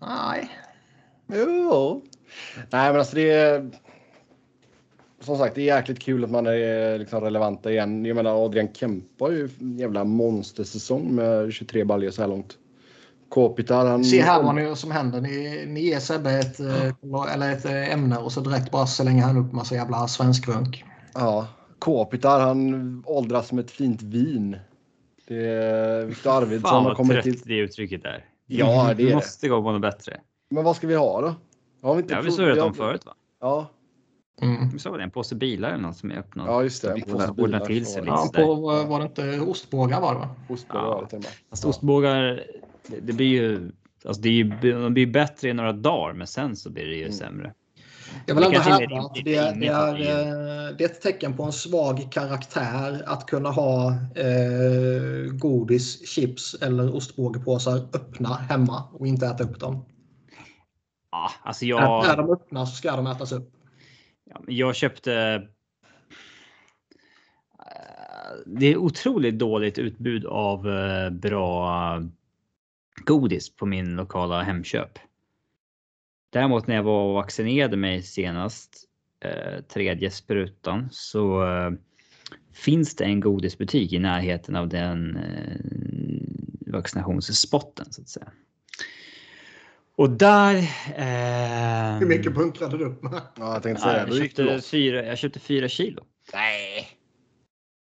[0.00, 0.50] Nej.
[1.26, 2.02] Jo.
[2.70, 3.70] Nej, men alltså det är...
[5.20, 8.04] Som sagt, det är jäkligt kul att man är liksom relevanta igen.
[8.04, 12.58] Jag menar, Adrian Kempe har ju en jävla monstersäsong med 23 baljor så här långt.
[13.28, 14.04] Kopitar, han...
[14.04, 15.20] Se här vad ni, som händer.
[15.20, 19.22] Ni, ni ger Sebbe ett, eh, eller ett eh, ämne och så direkt bara slänger
[19.22, 20.84] han upp massa jävla svenskrunk.
[21.14, 21.48] Ja,
[21.84, 24.56] Kopitar, han åldras som ett fint vin.
[25.28, 27.40] Det är Viktor Arvidsson Fan har kommit trött till...
[27.44, 28.24] det uttrycket är.
[28.46, 29.14] Ja, det är det.
[29.14, 30.20] måste gå på något bättre.
[30.50, 31.34] Men vad ska vi ha då?
[31.82, 33.14] Har vi inte Det har vi surrat om förut va?
[33.40, 33.70] Ja,
[34.42, 34.68] Mm.
[34.72, 36.46] Vi sa det, en påse bilar eller något som är öppnat.
[36.46, 36.88] ja just det.
[36.88, 38.12] En Vi påse får ordna bilar till sig lite.
[38.12, 38.54] Ja, på,
[38.88, 40.28] var det inte ostbågar var det va?
[40.48, 41.06] Ostbågar Ja.
[41.06, 41.28] till med.
[41.50, 42.20] Fast ostbågar,
[42.86, 43.70] det, det blir ju,
[44.04, 44.44] alltså det är ju,
[44.82, 47.12] de blir bättre i några dagar, men sen så blir det ju Mm.
[47.12, 47.54] sämre.
[48.26, 49.24] Jag vill ändå är hävda att rimligt
[49.60, 55.32] det, är, eh, det är ett tecken på en svag karaktär att kunna ha eh,
[55.32, 59.84] godis, chips eller ostbågepåsar öppna hemma och inte äta upp dem.
[61.10, 63.52] Ja, alltså jag, de öppnas så ska de ätas upp.
[64.46, 65.14] jag köpte.
[65.14, 65.42] eh,
[68.46, 72.02] Det är otroligt dåligt utbud av eh, bra
[73.04, 74.98] godis på min lokala Hemköp.
[76.34, 78.84] Däremot när jag var och vaccinerade mig senast,
[79.24, 81.70] eh, tredje sprutan, så eh,
[82.52, 88.32] finns det en godisbutik i närheten av den eh, vaccinationsspotten så att säga.
[89.96, 90.54] Och där...
[90.96, 93.20] Eh, Hur mycket bunkrade du upp med?
[93.36, 96.04] Ja, jag tänkte Ja, säga, jag, köpte fyra, jag köpte fyra kilo.
[96.32, 96.88] Nej.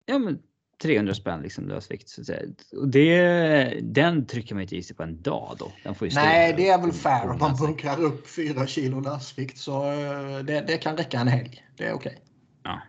[0.05, 0.39] Ja, men
[0.81, 2.09] 300 spänn liksom lösvikt.
[2.09, 2.41] Så att säga.
[2.71, 5.71] Och det, den trycker man inte i sig på en dag då.
[5.83, 9.57] Den får ju Nej, det är väl fair om man bunkrar upp fyra kilo lösvikt
[9.57, 11.65] så eh, det, det kan räcka en helg.
[11.77, 12.21] Det är okej.
[12.63, 12.81] Ja,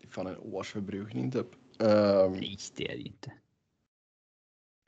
[0.00, 1.46] Det är fan en årsförbrukning typ.
[1.78, 3.32] Um, nej, det är det inte.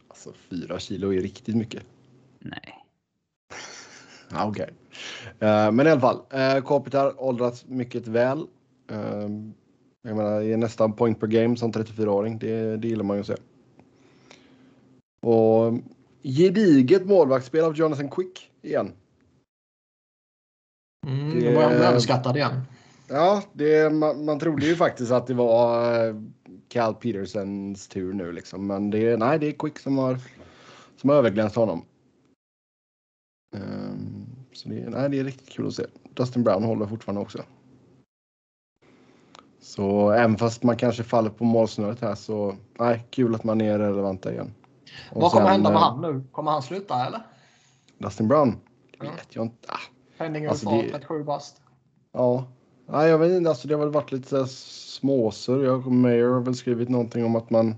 [0.08, 1.82] alltså fyra kilo är riktigt mycket.
[2.38, 2.74] Nej.
[4.30, 4.70] Ja, Okej.
[5.40, 8.46] Eh, men i alla fall, uh, Kopitar åldrats mycket väl.
[8.90, 9.54] Ehm,
[10.02, 12.38] jag menar, är nästan point per game som 34-åring.
[12.38, 13.36] Det, det gillar man ju att se.
[15.20, 15.72] Och
[16.22, 18.92] gediget målvaktsspel av Jonathan Quick igen.
[21.06, 22.60] Mm, Det- det var jag överskattad igen.
[23.08, 26.14] Ja, det, man, man trodde ju faktiskt att det var eh,
[26.68, 28.66] Cal Petersens tur nu liksom.
[28.66, 30.18] Men det, nej, det är Quick som har,
[30.96, 31.84] som har överglänst honom.
[33.56, 35.84] Ehm, så det, nej, det är riktigt kul att se.
[36.14, 37.42] Dustin Brown håller fortfarande också.
[39.68, 43.78] Så även fast man kanske faller på målsnöret här så nej, kul att man är
[43.78, 44.54] relevanta igen.
[45.10, 46.24] Och Vad kommer sen, hända med eh, han nu?
[46.32, 47.20] Kommer han sluta eller?
[47.98, 48.56] Dustin Brown?
[48.98, 49.68] Det vet jag inte.
[49.68, 49.78] Ah,
[50.18, 51.60] Penning Alltså, det- 37 bast.
[52.12, 52.44] Ja,
[52.86, 53.50] Nej, jag vet inte.
[53.50, 55.64] Alltså, det har väl varit lite småsur.
[55.64, 57.76] Jag och Mayer har väl skrivit någonting om att man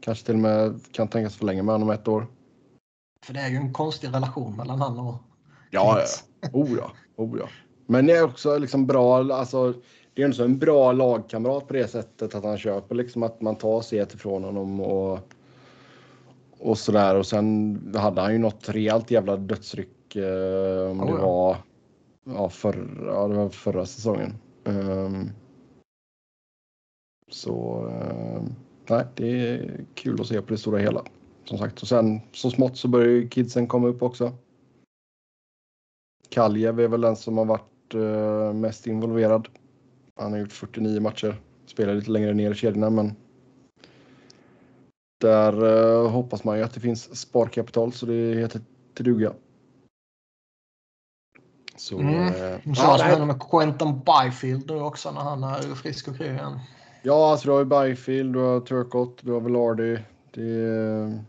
[0.00, 2.26] kanske till och med kan tänkas förlänga med honom ett år.
[3.26, 5.14] För det är ju en konstig relation mellan han och
[5.70, 6.48] Ja, ja.
[6.52, 6.92] Oh ja.
[7.16, 7.46] Oh ja.
[7.86, 9.18] Men det är också liksom bra.
[9.34, 9.74] Alltså,
[10.14, 13.56] det är så en bra lagkamrat på det sättet att han köper liksom att man
[13.56, 15.18] tar set ifrån honom och
[16.62, 17.16] och sådär.
[17.16, 21.26] Och sen hade han ju något rejält jävla dödsryck eh, om Oh det ja.
[21.26, 21.56] var
[22.24, 24.34] ja, förra, ja, det var förra säsongen.
[24.64, 25.30] Ehm,
[27.28, 28.54] så ehm,
[28.86, 31.04] nej, det är kul att se på det stora hela.
[31.44, 34.32] som sagt, och sen så smått så börjar ju kidsen komma upp också.
[36.28, 39.48] Kaljev är väl den som har varit uh, mest involverad.
[40.20, 43.16] Han har gjort 49 matcher, spelar lite längre ner i kedjorna, men
[45.20, 48.60] där uh, hoppas man ju att det finns sparkapital så det heter
[48.94, 49.32] till duga.
[51.76, 52.26] Så, mm.
[52.26, 56.26] eh, ja, det här med Quentin Byfield nu också när han är frisk och kry
[56.26, 56.58] igen.
[57.02, 59.98] Ja, alltså du har ju Byfield, du har Turcott, du har Velardi.
[60.30, 61.22] Det,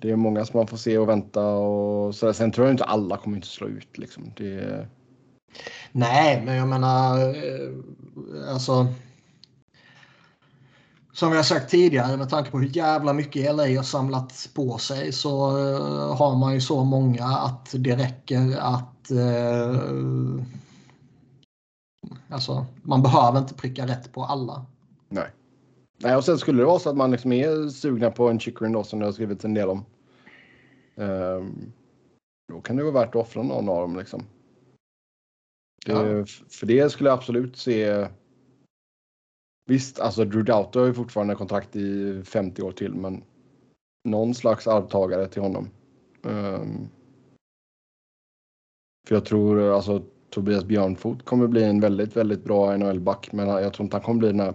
[0.00, 2.32] det är många som man får se och vänta och så.
[2.32, 4.32] Sen tror jag inte alla kommer inte slå ut liksom.
[4.36, 4.86] Det...
[5.92, 8.86] Nej, men jag menar eh, alltså.
[11.12, 15.12] Som jag sagt tidigare med tanke på hur jävla mycket LA har samlat på sig
[15.12, 20.42] så uh, har man ju så många att det räcker att uh,
[22.28, 24.66] Alltså, man behöver inte pricka rätt på alla.
[25.08, 25.30] Nej.
[25.98, 28.72] Nej, och sen skulle det vara så att man liksom är sugna på en chicken
[28.72, 29.84] då som det har skrivits en del om.
[30.94, 31.72] Um,
[32.52, 34.22] då kan det vara värt att offra någon av dem liksom.
[35.92, 36.24] Ja.
[36.48, 38.08] För det skulle jag absolut se.
[39.68, 43.22] Visst, alltså Drew Doughter har ju fortfarande kontrakt i 50 år till, men
[44.04, 45.70] någon slags arvtagare till honom.
[46.22, 46.88] Um,
[49.08, 53.28] för jag tror alltså Tobias Björnfot kommer bli en väldigt, väldigt bra NHL-back.
[53.32, 54.54] Men jag tror inte han kommer bli den här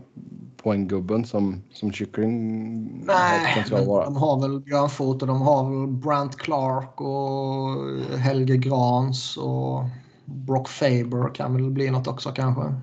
[0.58, 4.06] poänggubben som, som Chickering Nej, men vara.
[4.06, 9.84] de har väl Björnfot och de har väl Brant Clark och Helge Grans och
[10.32, 12.76] Brock Faber kan väl bli något också kanske.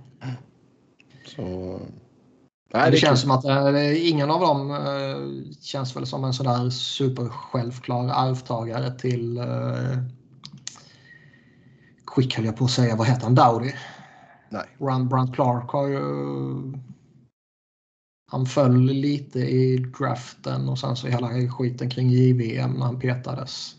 [1.27, 1.43] Så...
[2.75, 6.33] Nej, det, det känns som att äh, ingen av dem äh, känns väl som en
[6.33, 9.99] sådär supersjälvklar arvtagare till äh,
[12.05, 12.97] skick höll jag på att säga.
[12.97, 13.35] Vad heter han?
[13.35, 13.73] Dowdy?
[14.51, 14.67] Nej.
[14.79, 16.03] Run Brant Clark har ju...
[18.31, 23.75] Han föll lite i draften och sen så hela skiten kring JVM när han petades.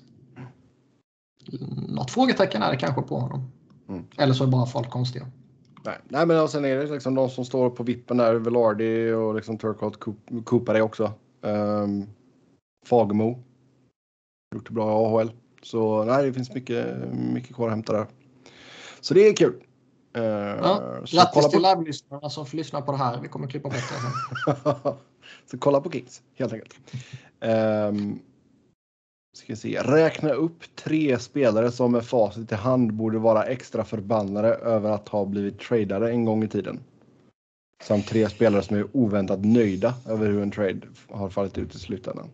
[1.88, 3.52] Något frågetecken är det kanske på honom.
[3.90, 4.06] Mm.
[4.18, 5.28] Eller så är bara folk konstiga.
[5.86, 8.36] Nej, Nej men och sen är det liksom de som står på vippen där.
[8.36, 10.14] Velardi och liksom Turcotte
[10.44, 11.14] Cooper är också.
[11.42, 12.06] Um,
[12.86, 13.44] Fagemo.
[14.56, 15.32] Gjort det bra i AHL.
[15.62, 18.08] Så nej, det finns mycket, mycket kvar att hämta där.
[19.02, 19.64] Så det är kul.
[20.18, 21.68] Uh, ja, grattis till på...
[21.68, 23.22] live-lyssnarna som får lyssna på det här.
[23.22, 23.78] Vi kommer klippa bort
[24.46, 24.98] det.
[25.52, 26.76] så kolla på Kings helt enkelt.
[27.40, 28.20] Um,
[29.34, 29.82] ska se.
[29.82, 35.10] Räkna upp tre spelare som med facit i hand borde vara extra förbannade över att
[35.10, 36.80] ha blivit tradade en gång i tiden.
[37.84, 41.80] Samt tre spelare som är oväntat nöjda över hur en trade har fallit ut i
[41.80, 42.30] slutändan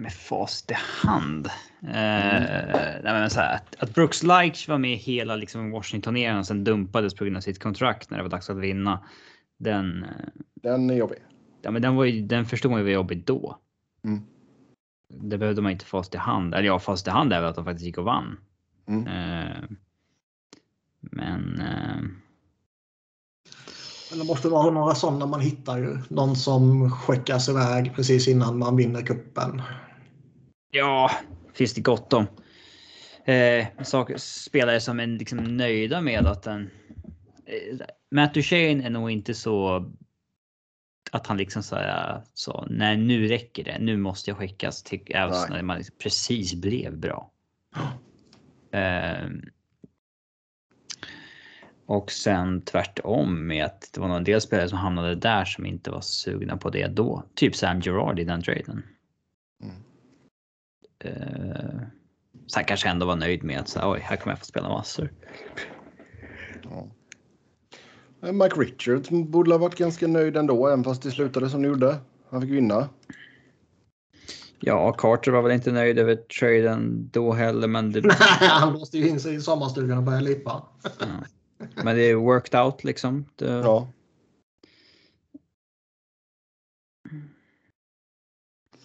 [0.00, 1.48] med fast i hand.
[1.82, 1.94] Mm.
[1.94, 6.64] Eh, nej, så här, att, att Brooks Likes var med hela liksom, Washington-eran och sen
[6.64, 9.04] dumpades på grund av sitt kontrakt när det var dags att vinna.
[9.58, 10.04] Den.
[10.04, 10.10] Eh,
[10.62, 11.18] den är jobbig.
[11.62, 13.58] Ja, men den, var ju, den förstod man ju var jobbig då.
[14.04, 14.20] Mm.
[15.10, 16.54] Det behövde man inte fast i hand.
[16.54, 18.36] Eller ja, fast i hand är väl att de faktiskt gick och vann.
[18.88, 19.06] Mm.
[19.06, 19.62] Eh,
[21.00, 21.60] men.
[21.60, 22.02] Eh,
[24.10, 25.98] men det måste vara några sådana man hittar ju.
[26.08, 29.62] Någon som skickas iväg precis innan man vinner kuppen.
[30.70, 31.10] Ja,
[31.54, 32.26] finns det gott om.
[33.24, 36.70] Eh, saker, spelare som är liksom nöjda med att den...
[37.46, 39.84] Eh, Matt Duchene är nog inte så
[41.10, 41.62] att han liksom
[42.34, 46.54] så nej nu räcker det, nu måste jag skickas till Avs när man liksom precis
[46.54, 47.30] blev bra.
[48.72, 49.28] Eh,
[51.86, 55.90] och sen tvärtom med att det var en del spelare som hamnade där som inte
[55.90, 57.24] var sugna på det då.
[57.34, 58.82] Typ Sam Gerard i den traden.
[59.62, 59.74] Mm.
[61.04, 61.80] Uh,
[62.46, 65.12] sen kanske ändå var nöjd med att så, oj, här kommer jag få spela massor.
[66.62, 66.88] Ja.
[68.22, 71.68] Eh, Mike Richards borde ha varit ganska nöjd ändå, även fast det slutade som det
[71.68, 71.96] gjorde.
[72.30, 72.88] Han fick vinna.
[74.60, 77.92] Ja, Carter var väl inte nöjd över traden då heller, men...
[77.92, 78.00] Det...
[78.04, 78.16] Nej,
[78.48, 80.68] han låste ju in sig i sommarstugan och började lippa.
[80.98, 81.06] Ja.
[81.84, 83.24] Men det är worked out liksom.
[83.36, 83.50] Det...
[83.50, 83.88] Ja.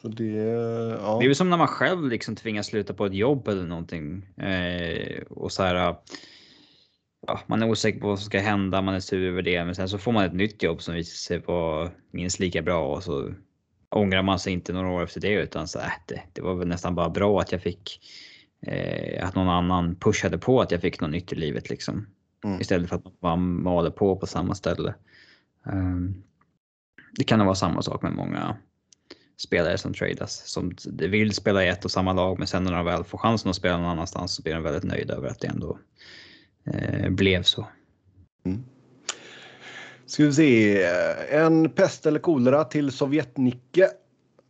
[0.01, 1.17] Så det, ja.
[1.19, 4.25] det är ju som när man själv liksom tvingas sluta på ett jobb eller någonting.
[4.37, 5.95] Eh, och så här.
[7.27, 9.65] Ja, man är osäker på vad som ska hända, man är sur över det.
[9.65, 12.95] Men sen så får man ett nytt jobb som visar sig vara minst lika bra
[12.95, 13.33] och så
[13.89, 16.67] ångrar man sig inte några år efter det utan så äh, det, det var väl
[16.67, 17.99] nästan bara bra att jag fick
[18.61, 22.07] eh, att någon annan pushade på att jag fick något nytt i livet liksom.
[22.43, 22.61] Mm.
[22.61, 24.95] Istället för att man maler på på samma ställe.
[25.63, 26.23] Um,
[27.17, 28.57] det kan vara samma sak med många
[29.37, 32.85] spelare som tradas som vill spela i ett och samma lag men sen när de
[32.85, 35.47] väl får chansen att spela någon annanstans så blir de väldigt nöjda över att det
[35.47, 35.79] ändå
[37.09, 37.67] blev så.
[38.45, 38.63] Mm.
[40.05, 40.83] Ska vi se.
[41.29, 43.89] En pest eller kolera till Sovjetnicke.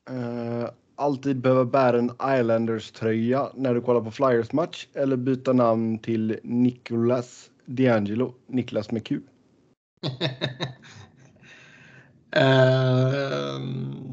[0.09, 6.39] Eh, alltid behöva bära en Islanders-tröja när du kollar på Flyers-match eller byta namn till
[6.43, 9.19] Nicolas D'Angelo, Niklas med Q.
[12.31, 14.04] Ehm,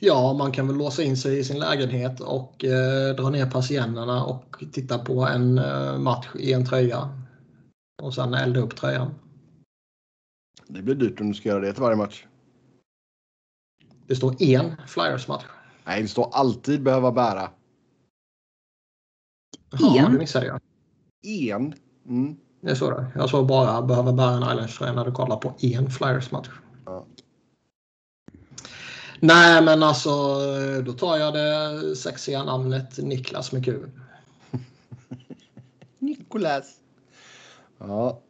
[0.00, 4.24] ja, man kan väl låsa in sig i sin lägenhet och eh, dra ner persiennerna
[4.24, 7.08] och titta på en eh, match i en tröja.
[8.02, 9.14] Och sen elda upp tröjan.
[10.66, 12.26] Det blir dyrt om du ska göra det till varje match.
[14.06, 15.44] Det står en Flyers-match.
[15.84, 17.50] Nej, det står alltid behöva bära.
[19.78, 20.12] Ja, En?
[20.12, 20.60] det missade jag.
[21.52, 21.74] En.
[22.06, 22.36] Mm.
[22.60, 23.06] Det står det.
[23.14, 26.48] Jag såg bara behöva bära en Islanders-tröja när du kollar på en Flyers-match.
[26.86, 27.06] Ja.
[29.22, 30.10] Nej, men alltså
[30.84, 33.78] då tar jag det sexiga namnet Niklas med Q.
[35.98, 36.76] Nicolas.
[37.78, 38.20] Ja.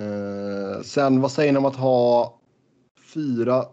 [0.00, 2.38] Eh, sen vad säger ni om att ha
[3.14, 3.64] fyra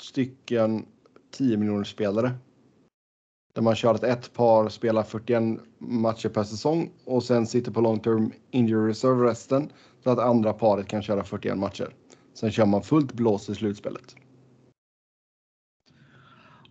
[0.00, 0.86] stycken
[1.30, 2.32] 10 miljoner spelare?
[3.54, 5.42] Där man kör att ett par spelar 41
[5.78, 9.72] matcher per säsong och sen sitter på long term injury reserve resten
[10.04, 11.94] så att andra paret kan köra 41 matcher.
[12.34, 14.16] Sen kör man fullt blås i slutspelet.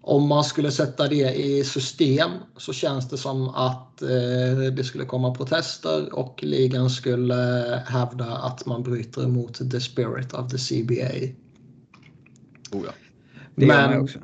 [0.02, 5.06] Om man skulle sätta det i system så känns det som att eh, det skulle
[5.06, 7.34] komma protester och ligan skulle
[7.88, 11.34] hävda att man bryter mot the spirit of the CBA.
[12.72, 12.92] Oh ja.
[13.56, 14.20] Det gör man Men, också.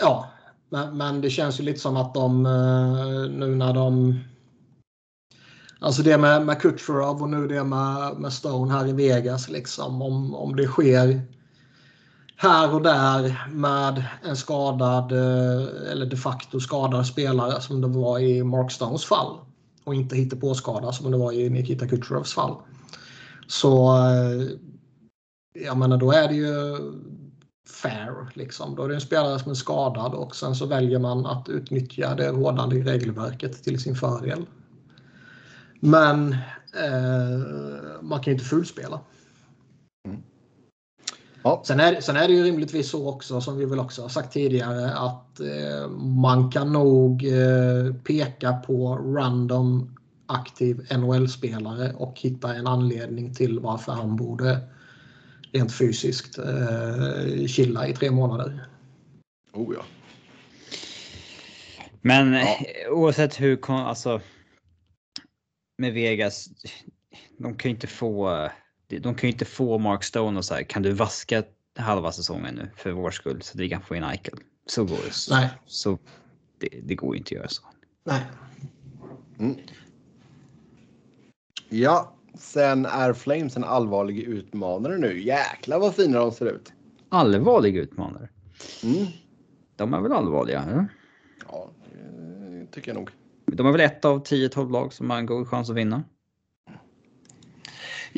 [0.00, 0.30] ja,
[0.70, 4.18] men, men det känns ju lite som att de eh, nu när de
[5.80, 10.02] Alltså det med, med Kucherov och nu det med, med Stone här i Vegas liksom
[10.02, 11.22] om, om det sker
[12.40, 18.18] här och där med en skadad eh, eller de facto skadad spelare som det var
[18.18, 19.38] i Mark Stones fall
[19.84, 22.54] och inte hitta på skada som det var i Nikita Kucherovs fall.
[23.46, 24.48] Så eh,
[25.64, 26.76] jag menar då är det ju
[27.82, 28.76] fair liksom.
[28.76, 32.14] Då är det en spelare som är skadad och sen så väljer man att utnyttja
[32.14, 34.46] det rådande regelverket till sin fördel.
[35.80, 36.32] Men
[36.84, 37.38] eh,
[38.02, 39.00] man kan ju inte fullspela.
[41.42, 41.62] Ja.
[41.66, 44.32] Sen är, sen är det ju rimligtvis så också som vi väl också har sagt
[44.32, 49.96] tidigare att eh, man kan nog eh, peka på random
[50.26, 54.60] aktiv NHL-spelare och hitta en anledning till varför han borde
[55.52, 58.68] rent fysiskt eh, chilla i tre månader.
[59.52, 59.82] Oh ja.
[62.00, 62.46] Men eh,
[62.90, 64.20] oavsett hur, alltså.
[65.78, 66.48] Med Vegas.
[67.38, 68.48] De kan ju inte få.
[68.88, 70.62] De kan ju inte få Mark Stone och så här.
[70.62, 71.42] Kan du vaska
[71.76, 74.38] halva säsongen nu för vår skull så att vi kan få in Eichel?
[74.66, 75.34] Så går det.
[75.34, 75.50] Nej.
[75.66, 75.98] Så
[76.58, 77.62] det, det går ju inte att göra så.
[78.04, 78.22] Nej.
[81.68, 85.20] Ja, sen är Flames en allvarlig utmanare nu.
[85.20, 86.72] Jäklar vad fina de ser ut.
[87.08, 88.28] Allvarlig utmanare.
[88.82, 89.06] Mm.
[89.76, 90.62] De är väl allvarliga?
[90.62, 90.88] Eller?
[91.50, 91.70] Ja,
[92.50, 93.10] det tycker jag nog.
[93.46, 96.04] De är väl ett av 10-12 lag som har en god chans att vinna.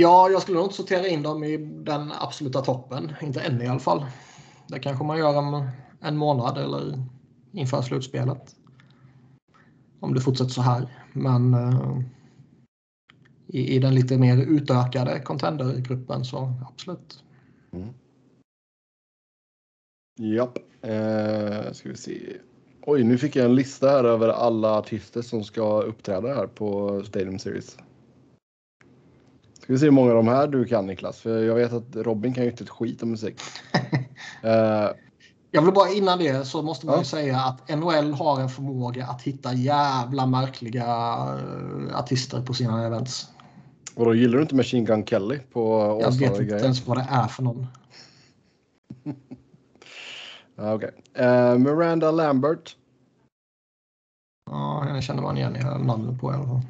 [0.01, 3.13] Ja, jag skulle nog inte sortera in dem i den absoluta toppen.
[3.23, 4.07] Inte än i alla fall.
[4.69, 5.69] Det kanske man gör om
[6.01, 7.05] en månad eller
[7.53, 8.57] inför slutspelet.
[10.01, 11.09] Om det fortsätter så här.
[11.13, 12.01] Men eh,
[13.47, 17.25] i, i den lite mer utökade contendergruppen så absolut.
[17.73, 17.89] Mm.
[20.19, 20.59] Japp.
[20.83, 22.37] Eh, ska vi se.
[22.83, 27.03] Oj, nu fick jag en lista här över alla artister som ska uppträda här på
[27.05, 27.77] Stadium Series.
[29.63, 31.97] Ska vi se hur många av de här du kan Niklas, för jag vet att
[31.97, 33.41] Robin kan ju inte ett skit om musik.
[34.43, 34.91] Eh,
[35.53, 36.99] Jag vill bara innan det så måste man Ja.
[37.01, 42.87] ju säga att NHL har en förmåga att hitta jävla märkliga eh, artister på sina
[42.87, 43.29] events.
[43.95, 47.07] och då gillar du inte Machine Gun Kelly på Jag vet inte ens vad det
[47.11, 47.67] är för någon.
[50.57, 50.91] Ja, okej.
[51.15, 52.77] Eh, Miranda Lambert,
[54.51, 56.61] Ja, jag känner man igen i namnet på i alla fall.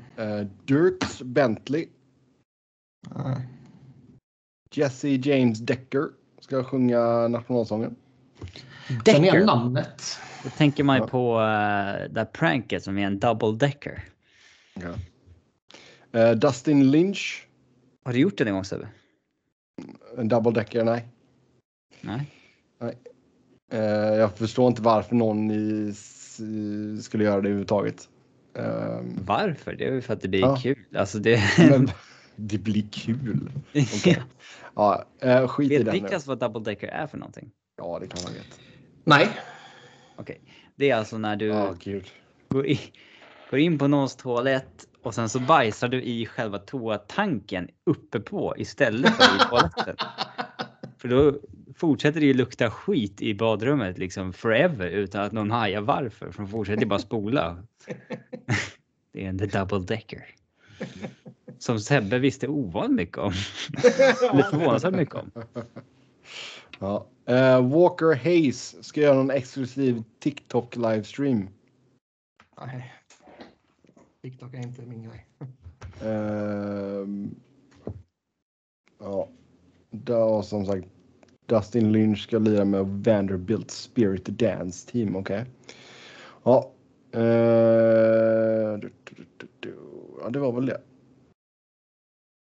[0.40, 1.88] eh, Dirks Bentley,
[3.00, 3.36] Nej.
[4.72, 6.08] Jesse James Decker
[6.40, 7.96] ska sjunga nationalsången.
[9.04, 9.44] Decker.
[9.44, 10.18] namnet.
[10.44, 11.06] Då tänker man ju Ja.
[11.08, 14.04] på uh, det pranket som är en double decker.
[14.74, 14.94] Ja.
[16.20, 17.46] Eh, Dustin Lynch,
[18.04, 18.88] Har du gjort det en gång Sebbe?
[20.18, 21.08] en double decker, nej.
[22.00, 22.26] Nej.
[23.72, 23.80] Eh,
[24.14, 26.40] jag förstår inte varför någon i, s-
[27.04, 28.08] skulle göra det överhuvudtaget.
[28.54, 29.72] Eh, Varför?
[29.74, 30.56] Det är ju för att det blir Ja.
[30.62, 30.78] kul.
[30.96, 31.40] Alltså det...
[31.58, 31.88] men
[32.40, 33.50] det blir kul.
[33.70, 34.22] Okej.
[34.74, 36.00] Ja, eh, skit i Vet den nu.
[36.00, 37.50] Niklas vad double decker är för någonting?
[37.76, 38.56] Ja, det kan man veta.
[39.04, 39.28] Nej.
[40.16, 40.40] Okej.
[40.76, 42.06] Det är alltså när du gud.
[42.48, 42.80] går, i,
[43.50, 48.54] går in på någons toalett och sen så bajsar du i själva toatanken uppe på
[48.58, 49.96] istället för i toaletten.
[50.98, 51.38] För då
[51.76, 56.30] fortsätter det ju lukta skit i badrummet liksom forever utan att någon hajar varför.
[56.30, 57.56] För de fortsätter bara spola.
[59.12, 60.26] det är en the double decker.
[61.60, 63.32] Som Sebbe visste ovanligt mycket om.
[64.32, 65.30] Eller förvånansvärt mycket om.
[66.82, 67.06] Ja.
[67.24, 71.48] Eh, Walker Hayes ska göra någon exklusiv TikTok livestream.
[72.66, 72.94] Nej.
[74.22, 75.26] TikTok är inte min grej.
[76.02, 77.34] Ehm,
[78.98, 79.28] ja,
[79.90, 80.86] då, som sagt.
[81.46, 85.16] Dustin Lynch ska lira med Vanderbilt Spirit Dance Team.
[85.16, 85.44] Okej.
[86.44, 86.70] Ja.
[87.12, 89.74] eh, du, du, du, du.
[90.22, 90.80] ja, det var väl det.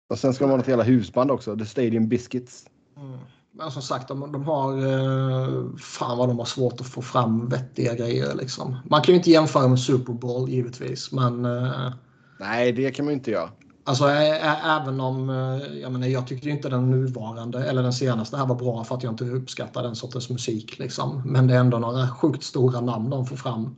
[0.09, 1.55] Och sen ska de ha något jävla husband också.
[1.57, 2.65] The Stadium Biscuits.
[2.97, 3.17] Mm.
[3.51, 4.77] Men som sagt, de, de har...
[4.77, 8.35] eh, Fan vad de har svårt att få fram vettiga grejer.
[8.35, 8.77] Liksom.
[8.89, 11.11] Man kan ju inte jämföra med Super Bowl givetvis.
[11.11, 11.91] Men eh,
[12.39, 13.49] Nej, det kan man ju inte göra.
[13.83, 15.29] alltså, även om...
[15.29, 18.83] eh, Jag, menar, jag tycker ju inte den nuvarande eller den senaste här var bra
[18.83, 20.79] för att jag inte uppskattar den sortens musik.
[20.79, 21.21] Liksom.
[21.25, 23.75] Men det är ändå några sjukt stora namn de får fram.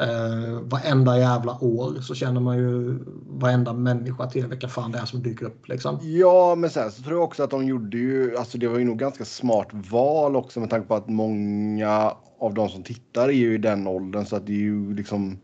[0.00, 2.98] Eh, varenda jävla år så känner man ju
[3.28, 5.68] varenda människa till vilka fan det är som dyker upp.
[5.68, 5.98] Liksom.
[6.02, 8.84] Ja, men sen så tror jag också att de gjorde ju, alltså det var ju
[8.84, 13.32] nog ganska smart val också med tanke på att många av de som tittar är
[13.32, 15.38] ju i den åldern så att det är ju liksom,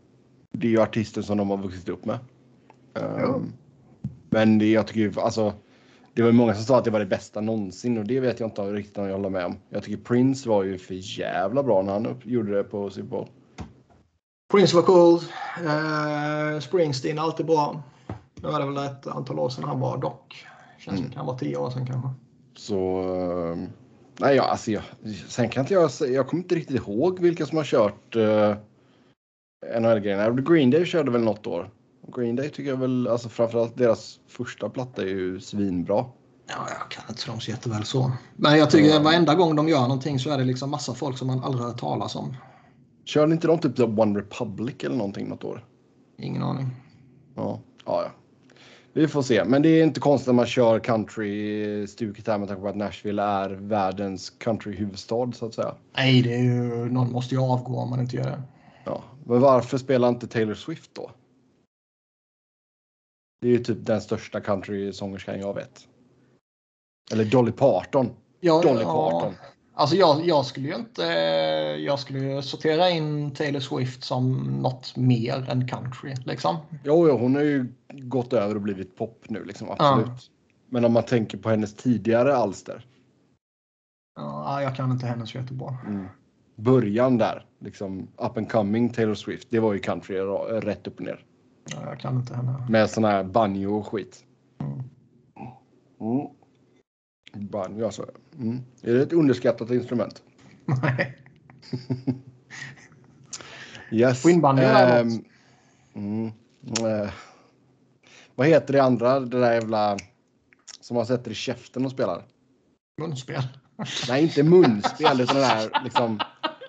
[0.51, 2.19] det är ju artister som de har vuxit upp med.
[2.93, 3.53] Ehm,
[4.29, 5.53] Men det, jag tycker ju, alltså,
[6.13, 8.39] det var ju många som sa att det var det bästa någonsin och det vet
[8.39, 9.55] jag inte riktigt om jag håller med om.
[9.69, 13.09] Jag tycker Prince var ju för jävla bra när han upp, gjorde det på Super
[13.09, 13.27] Bowl.
[14.51, 15.19] Prince var cool.
[15.65, 17.83] Eh, Springsteen alltid bra.
[18.35, 20.45] Nu är det väl ett antal år sedan han var dock.
[20.79, 22.09] Känns som det kan vara tio år sedan kanske.
[22.57, 23.01] Så,
[23.53, 23.67] ehm,
[24.17, 24.83] nej ja, alltså jag,
[25.27, 28.55] sen kan inte jag jag kommer inte riktigt ihåg vilka som har kört uh,
[29.79, 30.29] NHL-grejerna.
[30.29, 31.69] Green Day körde väl något år.
[32.15, 36.05] Green Day tycker jag väl, alltså framförallt deras första platta är ju svinbra.
[36.47, 38.11] Ja, jag kan inte dem så jätteväl så.
[38.35, 41.17] Men jag tycker att varenda gång de gör någonting så är det liksom massa folk
[41.17, 42.35] som man aldrig hört talas om.
[43.05, 45.65] Körde inte de typ så One Republic eller någonting något år?
[46.17, 46.67] Ingen aning.
[47.35, 48.11] Ja, ja, ja.
[48.93, 52.61] Vi får se, men det är inte konstigt att man kör country-stuket här med tanke
[52.61, 55.75] på att Nashville är världens countryhuvudstad så att säga.
[55.95, 58.41] Nej, det är ju, någon måste ju avgå om man inte gör det.
[58.85, 61.11] Ja, men varför spelar inte Taylor Swift då?
[63.41, 65.87] Det är ju typ den största countrysångerskan jag vet.
[67.11, 68.09] Eller Dolly Parton.
[68.39, 69.33] Ja, Dolly ja.
[69.81, 71.03] Alltså jag, jag skulle ju inte...
[71.85, 76.15] Jag skulle ju sortera in Taylor Swift som något mer än country.
[76.25, 76.57] Liksom.
[76.83, 80.31] Jo, jo, hon har ju gått över och blivit pop nu liksom, absolut.
[80.69, 82.85] Men om man tänker på hennes tidigare alster.
[84.15, 85.77] Ja, jag kan inte henne så jättebra.
[85.87, 86.05] Mm.
[86.55, 89.47] Början där, liksom up and coming Taylor Swift.
[89.51, 91.25] Det var ju country rätt upp och ner.
[91.65, 92.65] Ja, jag kan inte henne.
[92.69, 94.25] Med sån här banjo och skit.
[94.59, 94.83] Mm.
[96.01, 96.27] Mm.
[97.49, 98.05] Banjo alltså.
[98.39, 98.59] Mm.
[98.81, 100.21] Är det ett underskattat instrument?
[100.65, 101.17] Nej.
[103.91, 104.23] Yes.
[104.23, 105.23] Skinnbanjo är Ehm,
[105.95, 107.11] mm, eh,
[108.35, 109.19] vad heter det andra?
[109.19, 109.97] Det där jävla
[110.81, 112.23] som man sätter i käften och spelar.
[113.01, 113.43] Munspel.
[114.09, 116.19] Nej, inte munspel utan det där liksom.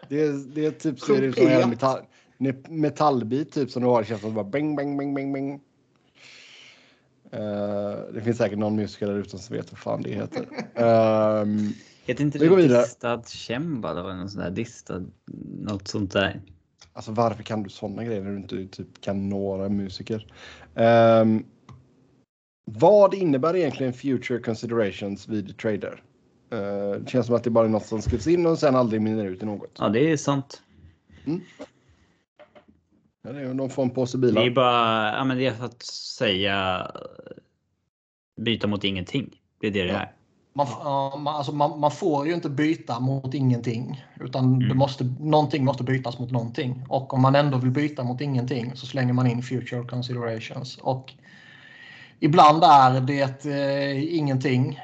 [0.08, 1.98] Det är, det är typ ser ut som en metall,
[2.68, 5.60] metallbit typ som du har i käften bara bang, bang, bang, bang, bang.
[7.32, 10.46] Eh, det finns säkert någon musiker där ute som vet vad fan det heter.
[10.74, 11.72] Ehm,
[12.04, 12.82] Heter inte Vi går det vidare.
[12.82, 13.16] distad?
[13.48, 15.02] Det var något sånt där distad,
[15.60, 16.40] något sånt där.
[16.92, 20.32] Alltså varför kan du sådana grejer när du inte typ kan några musiker?
[20.74, 21.44] Ehm,
[22.64, 26.02] vad innebär egentligen future considerations vid trader?
[26.50, 29.02] Eh, det känns som att det bara är något som skrivs in och sen aldrig
[29.02, 29.76] minner ut i något.
[29.78, 30.62] Ja, det är sant.
[33.22, 34.50] Ja, det är, de får en påse Det är bilar.
[34.50, 36.90] bara, ja men det är för att säga
[38.40, 39.40] byta mot ingenting.
[39.60, 39.98] Det är det det Ja.
[39.98, 40.12] är.
[40.54, 40.66] Man,
[41.28, 44.04] alltså man, man får ju inte byta mot ingenting.
[44.20, 44.78] Utan det Mm.
[44.78, 46.84] måste, någonting måste bytas mot någonting.
[46.88, 50.76] Och om man ändå vill byta mot ingenting så slänger man in future considerations.
[50.78, 51.12] Och
[52.20, 54.80] ibland är det eh, ingenting.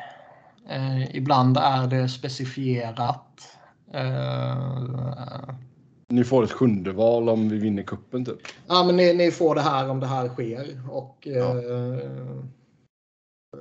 [0.68, 3.56] Eh, ibland är det specifierat.
[3.94, 5.54] Eh,
[6.12, 8.38] Ni får ett sjunde val om vi vinner kuppen typ.
[8.66, 10.80] Ja, men ni, ni får det här om det här sker.
[10.90, 11.62] Och Ja.
[11.62, 12.44] eh,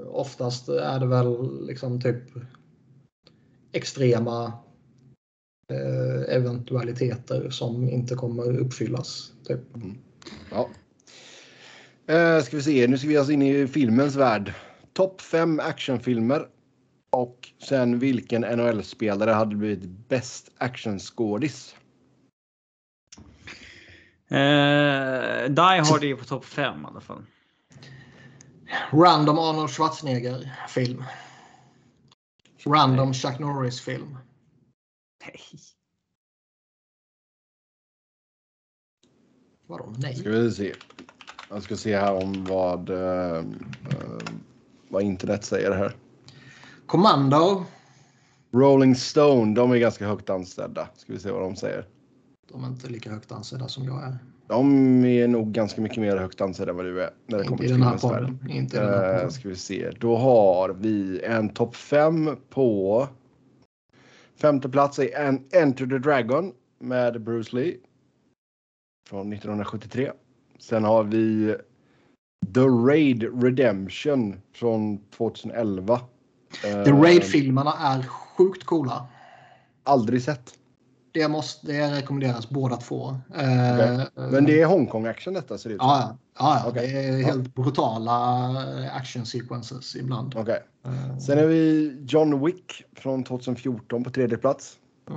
[0.07, 2.24] oftast är det väl liksom typ
[3.72, 4.53] extrema
[5.74, 9.32] eh, eventualiteter som inte kommer uppfyllas.
[9.48, 9.60] Typ.
[10.52, 10.69] Ja.
[12.14, 14.53] Eh, ska vi se, nu ska vi oss in i filmens värld.
[14.94, 16.48] Topp fem actionfilmer.
[17.10, 21.76] Och sen vilken NHL-spelare hade blivit bäst actionskådis?
[24.30, 27.26] Eh, Die Hard är på topp 5 i alla fall.
[28.91, 31.04] Random Arnold Schwarzenegger film.
[32.66, 34.18] Random Chuck Norris-film.
[35.26, 35.41] Nej.
[39.68, 40.16] Vadå nej?
[40.16, 40.74] Ska vi se.
[41.49, 43.44] Jag ska se här om vad, eh, eh,
[44.90, 45.95] vad internet säger här.
[46.86, 47.66] Commando.
[48.52, 50.90] Rolling Stone, de är ganska högt anställda.
[50.95, 51.86] Ska vi se vad de säger.
[52.52, 54.18] De är inte lika högt ansedda som jag är.
[54.48, 57.10] De är nog ganska mycket mer högt ansedda än vad du är.
[57.26, 58.40] När det kommer Inte i till den här podden.
[58.49, 59.32] Inte den här Eh, podden.
[59.32, 59.91] ska vi se.
[59.99, 63.07] Då har vi en topp 5 på
[64.36, 67.78] femte plats är en Enter the Dragon med Bruce Lee.
[69.10, 70.11] Från 1973.
[70.60, 71.56] Sen har vi
[72.53, 75.99] The Raid Redemption från 2011.
[76.61, 79.07] The Eh, Raid-filmerna är sjukt coola.
[79.84, 80.53] Aldrig sett.
[81.12, 83.10] Det, måste, det rekommenderas båda två.
[83.10, 84.08] Eh, Okej.
[84.16, 85.90] Men det är Hongkong action detta ser det ut som.
[85.90, 86.62] Ja, ja.
[86.64, 86.88] ja Okej.
[86.88, 88.14] det är helt brutala
[88.92, 90.36] action sequences ibland.
[90.38, 90.64] Okej.
[90.86, 94.74] Eh, Sen är vi John Wick från 2014 på tredje plats.
[95.10, 95.14] Ja.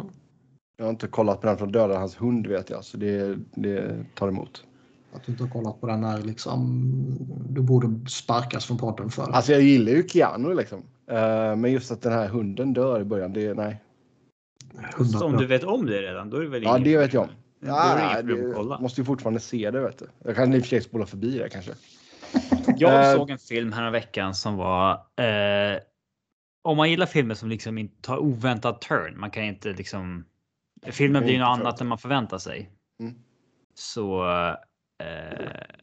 [0.77, 4.05] Jag har inte kollat på den från döda hans hund vet jag, så det, det
[4.15, 4.65] tar emot.
[5.13, 6.87] Att du inte har kollat på den här liksom.
[7.49, 9.23] Du borde sparkas från podden för.
[9.23, 10.83] Alltså jag gillar ju Keanu liksom.
[11.11, 13.83] Eh, men just att den här hunden dör i början, det nej.
[15.13, 17.23] Så om du vet om det redan, då är det väl Ja, det vet jag
[17.23, 17.29] om.
[17.61, 18.79] Ja, det, kolla.
[18.81, 20.07] måste ju fortfarande se det vet du.
[20.25, 21.73] Jag kan i och för sig spola förbi det kanske.
[22.77, 25.79] Jag Eh, såg en film här veckan som var eh,
[26.63, 29.21] om man gillar filmer som liksom inte tar oväntad turn.
[29.21, 30.25] Man kan inte liksom.
[30.87, 32.71] Filmen blir inte något annat än man förväntar sig.
[33.01, 33.15] Mm.
[33.75, 34.25] Så.
[35.03, 35.80] Eh,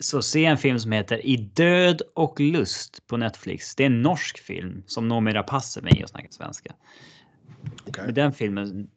[0.00, 3.74] så se en film som heter I död och lust på Netflix.
[3.74, 6.74] Det är en norsk film som numera passar mig att snacka svenska.
[7.88, 8.04] Okej.
[8.04, 8.90] Men den filmen.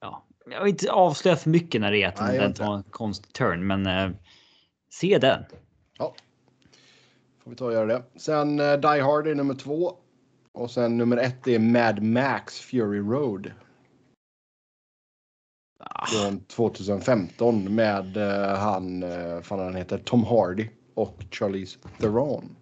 [0.00, 2.82] Ja, jag vill inte avslöja för mycket när det är att Nej, den tar en
[2.82, 4.10] konstig turn, men eh,
[4.90, 5.44] se den.
[5.98, 6.14] Ja.
[7.44, 8.02] Får vi ta och göra det.
[8.16, 9.96] Sen eh, Die Hard är nummer två.
[10.52, 13.50] Och sen nummer ett är Mad Max Fury Road.
[15.84, 16.06] Ah.
[16.06, 22.56] Från 2015 med eh, han, eh, fan han heter, Tom Hardy och Charlize Theron.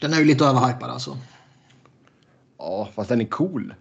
[0.00, 1.16] Den är ju lite överhypad alltså.
[2.58, 3.74] Ja, fast den är cool.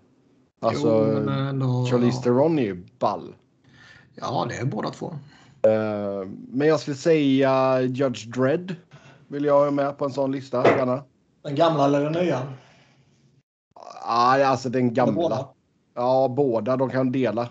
[0.61, 2.21] Alltså, Jo, men ändå, Charlize ja.
[2.23, 3.35] Theron är ju ball.
[4.15, 5.15] ja, det är båda två.
[5.67, 8.75] Eh, men jag skulle säga Judge Dredd.
[9.27, 11.03] Vill jag ha med på en sån lista, gärna.
[11.41, 12.53] Den gamla eller den nya?
[14.05, 15.13] Ja, alltså den gamla.
[15.13, 15.47] Båda.
[15.93, 16.77] Ja, båda.
[16.77, 17.49] De kan dela.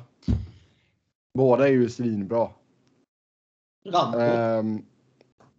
[1.34, 2.50] Båda är ju svinbra.
[4.18, 4.86] Ehm,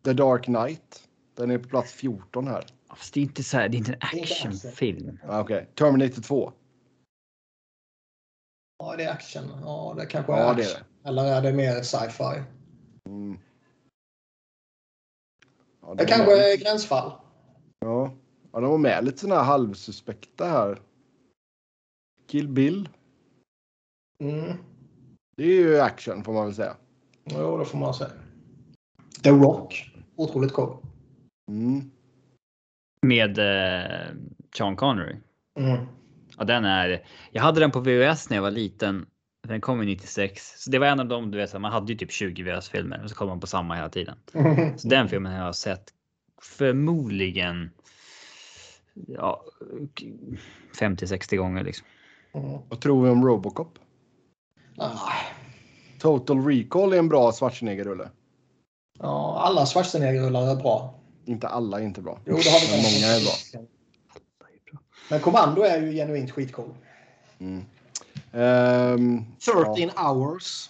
[0.03, 1.09] The Dark Knight.
[1.35, 2.65] Den är på plats 14 här.
[2.89, 5.19] Fast det är inte så här, det är inte en actionfilm.
[5.27, 5.69] Ah, Okej.
[5.75, 6.53] Terminator 2.
[8.77, 9.43] Ja, det är action.
[9.61, 10.87] Ja, det kanske Ja, är det är action.
[11.03, 12.43] Eller är det mer sci-fi?
[13.05, 13.39] Mm.
[15.81, 17.11] Ja, Det de kanske är gränsfall.
[17.79, 18.13] Ja.
[18.51, 20.81] ja, de var med lite såna här halvsuspekta här.
[22.27, 22.89] Kill Bill.
[24.19, 24.57] Mm.
[25.35, 26.75] Det är ju action får man väl säga.
[27.25, 28.11] Jo, det får man säga.
[29.23, 29.91] The Rock.
[30.15, 30.77] Otroligt cool.
[31.51, 31.91] Mm.
[33.01, 34.07] Med eh,
[34.57, 35.15] Sean Connery.
[35.59, 35.85] Mm.
[36.37, 37.05] Ja, den är.
[37.31, 39.05] Jag hade den på VHS när jag var liten.
[39.47, 41.31] Den kom ju 96, så det var en av dem.
[41.31, 43.89] Du vet, man hade ju typ 20 VHS-filmer och så kom man på samma hela
[43.89, 44.15] tiden.
[44.77, 45.93] Så den filmen har jag sett
[46.41, 47.71] förmodligen.
[48.93, 49.43] Ja,
[50.79, 51.87] 50-60 gånger liksom.
[52.33, 52.59] Mm.
[52.69, 53.79] Vad tror vi om Robocop?
[54.77, 54.99] Ah,
[55.99, 58.09] Total Recall är en bra Schwarzenegger-rulle.
[58.99, 60.99] Ja, alla Schwarzenegger-rullar är bra.
[61.25, 62.19] Inte alla är inte bra.
[62.25, 63.67] Jo, det har vi Men många är bra.
[65.09, 66.73] Men Commando är ju genuint skitcool.
[67.39, 67.63] Mm.
[68.31, 70.69] Ehm, 13 hours.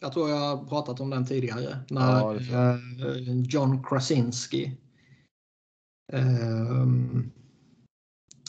[0.00, 1.78] Jag tror jag har pratat om den tidigare.
[1.90, 4.72] När Ja, eh, John Krasinski.
[6.12, 7.32] ehm,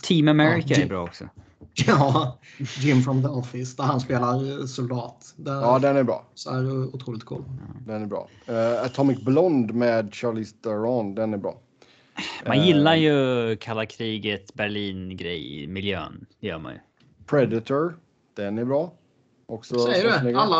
[0.03, 1.30] Team America Ja, är bra också.
[1.88, 2.39] ja,
[2.79, 5.34] Jim from the Office där han spelar eh, soldat.
[5.35, 6.25] Den, ja, den är bra.
[6.34, 7.43] så är otroligt cool.
[7.88, 8.27] Den är bra.
[8.45, 11.57] Eh, Atomic Blonde med Charlize Theron, den är bra.
[12.45, 16.25] Man Eh, gillar ju kalla kriget, Berlin grej, miljön.
[16.39, 16.79] Det gör man ju.
[17.25, 17.97] Predator,
[18.35, 18.93] den är bra.
[19.45, 20.39] Också Säger du det?
[20.39, 20.57] Alla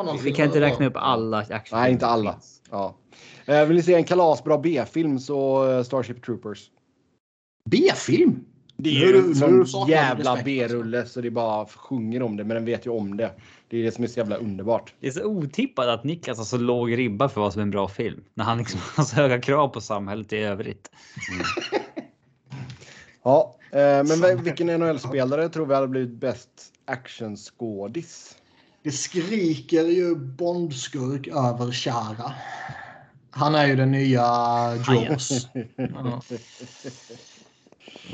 [0.00, 1.78] Arnold Vi kan inte räkna upp alla action.
[1.78, 2.36] Nej, inte alla.
[2.70, 2.94] Ja.
[3.46, 6.70] Eh, vill ni se en kalasbra B-film så Starship Troopers.
[7.70, 8.44] B-film?
[8.76, 12.54] Det är ju en sån jävla respekt, B-rulle så det bara sjunger om det, men
[12.54, 13.30] den vet ju om det.
[13.68, 14.94] Det är det som är så jävla underbart.
[15.00, 17.70] Det är så otippat att Niklas har så låg ribba för vad som är en
[17.70, 18.24] bra film.
[18.34, 20.90] När han liksom har så höga krav på samhället i övrigt.
[23.22, 26.48] Ja, eh, men vil- vilken NHL-spelare tror vi hade blivit bäst
[26.84, 28.36] actionskådis?
[28.82, 32.32] Det skriker ju Bondskurk över Chara.
[33.30, 34.22] Han är ju den nya
[34.88, 35.48] Jaws.
[35.76, 36.22] ja.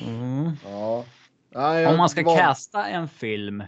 [0.03, 0.51] Mm.
[0.65, 1.05] Ja.
[1.51, 3.61] Nej, Om man ska var- casta en film.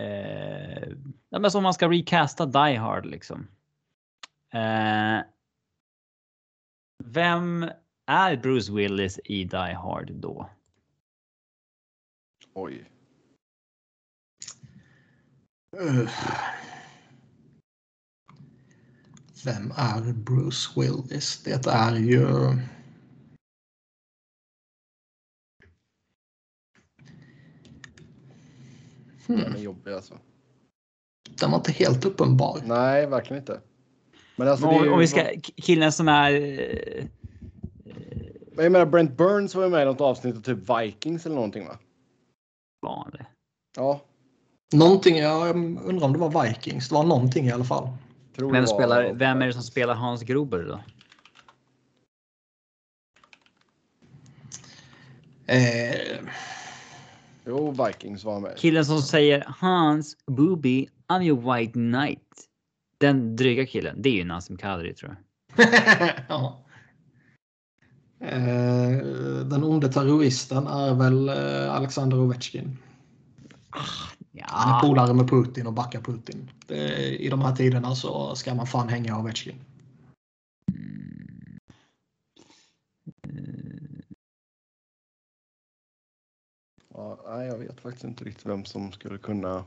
[0.00, 0.88] Eh,
[1.30, 3.48] men som man ska recasta Die Hard liksom.
[4.54, 5.20] Eh,
[7.04, 7.70] vem
[8.06, 10.50] är Bruce Willis i Die Hard då?
[12.54, 12.90] Oj.
[19.44, 21.42] Vem är Bruce Willis?
[21.42, 22.26] Det är ju...
[29.26, 29.54] Den Hmm.
[29.54, 30.14] är jobbig alltså.
[31.40, 32.60] Den var inte helt uppenbar.
[32.64, 33.60] Nej, verkligen inte.
[34.36, 35.26] Men alltså, det är Om, ju, om vi ska
[35.56, 36.32] killen som är.
[36.32, 37.04] eh,
[38.56, 41.66] Jag menar, Brent Burns var ju med i något avsnitt av typ Vikings eller någonting
[41.66, 41.78] va?
[42.86, 43.22] vanlig.
[43.76, 44.00] Ja,
[44.72, 46.88] Någonting, jag undrar om det var Vikings.
[46.88, 47.88] Det var någonting i alla fall.
[48.36, 49.12] tror Vem det var- spelar?
[49.12, 50.80] Vem är det som spelar Hans Gruber då?
[55.46, 56.18] Eh,
[57.46, 58.58] Jo, Vikings var med.
[58.58, 62.48] Killen som säger Hans Booby, I'm your white knight.
[62.98, 65.16] Den dryga killen, det är ju Nassim Kadri tror
[65.56, 65.68] jag.
[66.28, 66.64] ja.
[68.20, 68.90] eh,
[69.46, 72.78] den onde terroristen är väl eh, Alexander Ovechkin.
[73.70, 76.50] Han är Ja, polare med Putin och backar Putin.
[76.66, 79.54] Det, I de här tiderna så ska man fan hänga Ovechkin.
[86.94, 89.48] Ja, nej, jag vet faktiskt inte riktigt vem som skulle kunna.
[89.48, 89.64] Man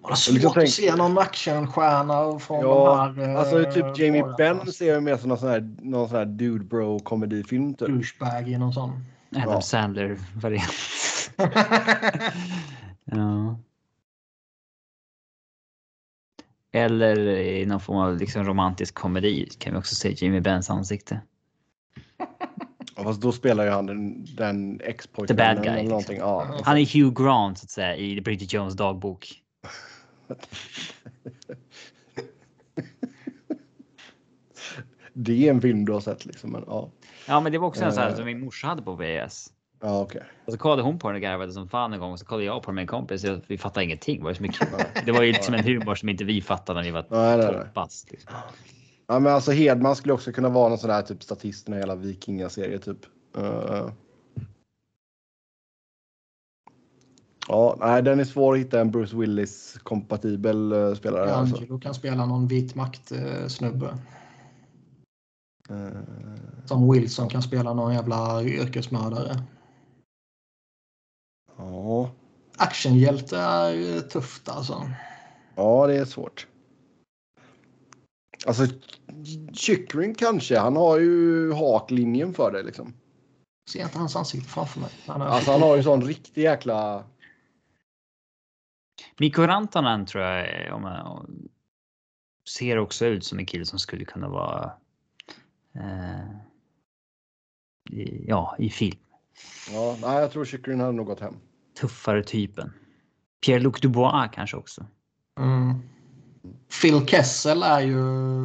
[0.00, 3.28] har liksom svårt tänk- att se någon actionstjärna från Ja, de här...
[3.30, 4.34] eh, alltså typ Jamie åren.
[4.38, 7.88] Benn ser jag mer som någon sån här, någon sån här dude bro komedifilm typ.
[7.88, 8.90] Douchebag i någon sån.
[9.30, 9.60] Adam Ja.
[9.60, 10.72] Sandler variant.
[13.04, 13.58] ja.
[16.72, 21.20] Eller i någon form av liksom romantisk komedi kan vi också se Jimmy Benns ansikte.
[22.98, 26.14] Ja, fast då spelar ju han den, den The ex-pojkvännen bad guy, eller liksom.
[26.16, 29.28] Ja, Han är Hugh Grant så att säga i Bridget Jones dagbok.
[35.12, 36.52] Det är en film du har sett liksom.
[36.52, 36.90] Men, ja,
[37.28, 38.16] Ja, men det var också en sån här Eh.
[38.16, 39.52] som min morsa hade på VHS.
[39.82, 40.22] ja okej.
[40.46, 42.44] Och så kollade hon på den och garvade som fan en gång och så kollade
[42.44, 43.24] jag på den med en kompis.
[43.24, 44.16] och Vi fattade ingenting.
[44.18, 44.68] Det var ju så mycket.
[45.06, 47.46] Det var ju liksom en humor som inte vi fattade när vi var Nej, nej,
[47.46, 47.54] nej.
[47.54, 48.10] 12 bast.
[48.10, 48.32] Liksom.
[49.08, 51.94] Ja, men alltså Hedman skulle också kunna vara någon sån där typ statisten i hela
[51.94, 53.06] Vikingaserie typ.
[53.36, 53.90] Eh.
[57.48, 61.34] Ja, nej, den är svår att hitta en Bruce Willis kompatibel uh, spelare.
[61.34, 61.56] Alltså.
[61.56, 63.98] Angelo kan spela någon vit makt-snubbe.
[65.70, 66.00] Eh,
[66.64, 69.42] Som Wilson kan spela någon jävla yrkesmördare.
[71.56, 72.10] ja.
[72.56, 74.90] Actionhjälte är eh, tufft alltså.
[75.54, 76.46] ja, det är svårt.
[78.46, 78.66] Alltså,
[79.52, 80.58] Chyckring kanske.
[80.58, 82.94] Han har ju haklinjen för det liksom.
[83.70, 84.90] Ser inte hans ansikte framför mig.
[85.06, 87.04] Han är Alltså han har ju sån riktig jäkla...
[89.18, 91.26] Mikko Rantanen tror jag är- om jag,
[92.48, 94.72] ser också ut som en kille som skulle kunna vara
[95.74, 96.30] eh,
[97.90, 98.98] i, ja, i film.
[99.72, 101.34] Ja, nej, jag tror Chyckring hade nog gått hem.
[101.80, 102.72] Tuffare typen.
[103.46, 104.86] Pierre-Luc Dubois kanske också.
[105.40, 105.82] Mm.
[106.82, 107.98] Phil Kessel är ju...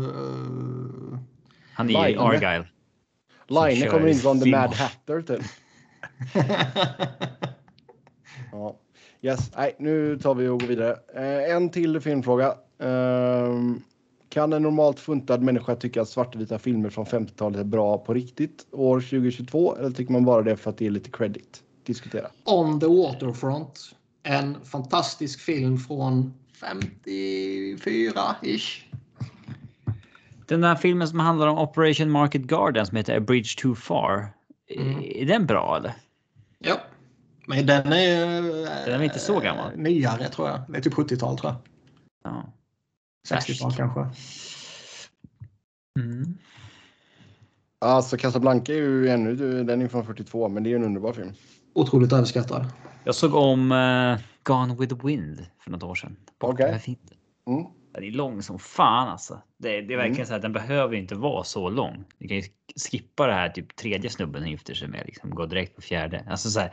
[0.04, 1.20] eh,
[1.74, 2.20] Han är ju.
[2.20, 2.68] Argyle.
[3.48, 4.52] Line kommer in från The.
[4.52, 5.42] Mad Hatter typ.
[8.52, 8.80] Ja.
[9.22, 10.98] Yes, nej, nu tar vi och går vidare.
[11.16, 12.56] Eh, en till filmfråga.
[12.80, 13.82] Ehm,
[14.30, 18.68] kan en normalt funtad människa tycka att svartvita filmer från 50-talet är bra på riktigt
[18.72, 19.76] år 2022?
[19.76, 21.64] Eller tycker man bara det för att det är lite credit?
[21.84, 22.28] Diskutera.
[22.46, 23.80] On the Waterfront.
[24.24, 28.84] En fantastisk film från 54-ish.
[30.45, 34.34] Den där filmen som handlar om Operation Market Garden som heter A Bridge Too Far.
[34.69, 35.03] Mm.
[35.03, 35.94] Är den bra eller?
[36.60, 36.81] Ja.
[37.48, 38.41] Men den är...
[38.85, 39.72] Den är inte så gammal.
[39.76, 40.61] Nyare tror jag.
[40.68, 41.61] Det är typ 70-tal tror jag.
[42.23, 42.53] Ja.
[43.30, 43.99] 60-tal kanske.
[45.99, 46.38] Mm.
[47.80, 51.14] Alltså Casablanca är ju ännu, den är från 42, men det är ju en underbar
[51.14, 51.34] film.
[51.74, 52.66] Otroligt överskattad.
[53.04, 56.16] Jag såg om eh, Gone with the Wind för något år sedan.
[56.40, 56.82] Okej.
[56.86, 57.14] Inte?
[57.48, 57.66] Mm.
[57.94, 59.41] Den är lång som fan alltså.
[59.58, 60.26] Det, det är verkligen Mm.
[60.28, 62.04] så att den behöver inte vara så lång.
[62.18, 62.44] Du kan ju
[62.91, 65.04] skippa det här typ tredje snubben gifter sig med.
[65.06, 66.26] Liksom, gå direkt på fjärde.
[66.30, 66.72] Alltså så här.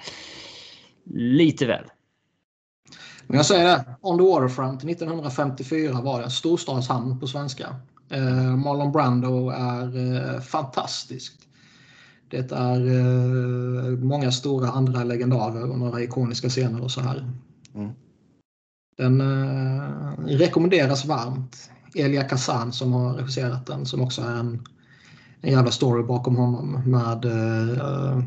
[1.15, 1.85] Lite väl.
[3.27, 3.85] Men jag säger det.
[4.01, 6.25] On the Waterfront 1954 var det.
[6.25, 7.77] En storstadshamn på svenska.
[8.11, 9.97] Eh, Marlon Brando är
[10.35, 11.35] eh, fantastisk.
[12.31, 17.33] Det är eh, många stora andra legendarer och några ikoniska scener och så här.
[17.75, 17.91] Mm.
[18.97, 21.71] Den eh, rekommenderas varmt.
[21.95, 24.65] Elia Kazan som har regisserat den som också är en,
[25.41, 28.23] en jävla story bakom honom med uh,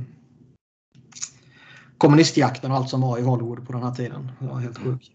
[1.97, 4.31] kommunistjakten och allt som var i Hollywood på den här tiden.
[4.39, 5.07] Det var helt sjukt.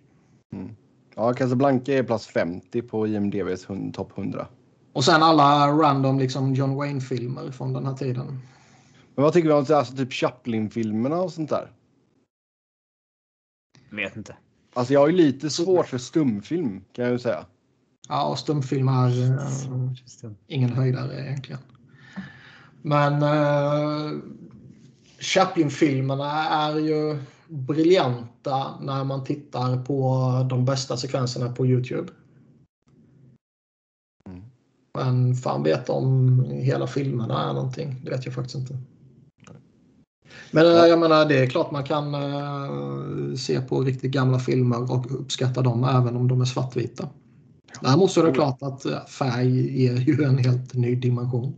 [0.53, 0.71] Mm.
[1.15, 4.47] Ja, Casablanca är plats 50 på IMDBs topp 100.
[4.93, 8.41] Och sen alla random liksom John Wayne-filmer från den här tiden.
[9.19, 11.73] Men vad tycker vi om alltså, typ Chaplin-filmerna och sånt där?
[13.91, 14.37] Vet inte.
[14.75, 17.47] Alltså jag har ju lite svårt för stumfilm kan jag ju säga.
[18.09, 21.61] Ja, och stumfilm är uh, ingen höjdare egentligen.
[22.83, 24.21] Men uh,
[25.19, 27.19] Chaplin-filmerna är ju
[27.49, 32.13] briljanta när man tittar på de bästa sekvenserna på Youtube.
[34.27, 34.43] Mm.
[34.95, 38.01] Men fan vet om hela filmerna är någonting.
[38.05, 38.79] Det vet jag faktiskt inte.
[40.51, 40.87] Men ja.
[40.87, 45.63] jag menar, det är klart man kan uh, se på riktigt gamla filmer och uppskatta
[45.63, 47.09] dem även om de är svartvita.
[47.81, 51.55] Däremot så är det klart att eh, färg ger ju en helt ny dimension.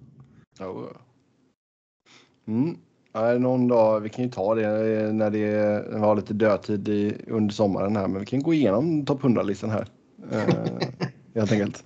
[2.49, 2.77] Mm.
[3.13, 4.69] Ja, någon dag, vi kan ju ta det
[5.13, 9.07] när det vi har lite dödtid i, under sommaren här, men vi kan gå igenom
[9.07, 9.87] topp 100-listan här.
[10.33, 10.89] Eh,
[11.35, 11.85] helt enkelt.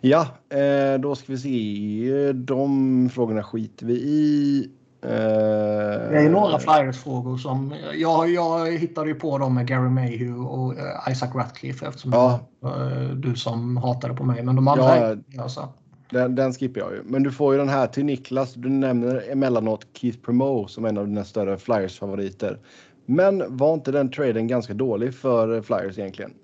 [0.00, 2.32] Ja, eh, då ska vi se.
[2.32, 4.70] De frågorna skiter vi i.
[5.06, 7.74] Eh, det är några Flyers-frågor som...
[7.94, 12.40] Jag, jag hittade ju på dem med Gary Mayhew och uh, Isaac Ratcliffe eftersom ja.
[12.64, 14.42] uh, du som hatade på mig.
[14.42, 15.68] Men de andra ja, alltså.
[16.10, 17.02] Den, den skippar jag ju.
[17.04, 18.54] Men du får ju den här till Niklas.
[18.54, 22.58] Du nämner emellanåt Keith Primo som en av dina större Flyers-favoriter.
[23.06, 26.34] Men var inte den traden ganska dålig för Flyers egentligen?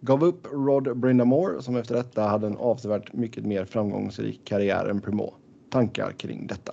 [0.00, 5.00] Gav upp Rod Brindamore som efter detta hade en avsevärt mycket mer framgångsrik karriär än
[5.00, 5.34] Primo.
[5.70, 6.72] Tankar kring detta?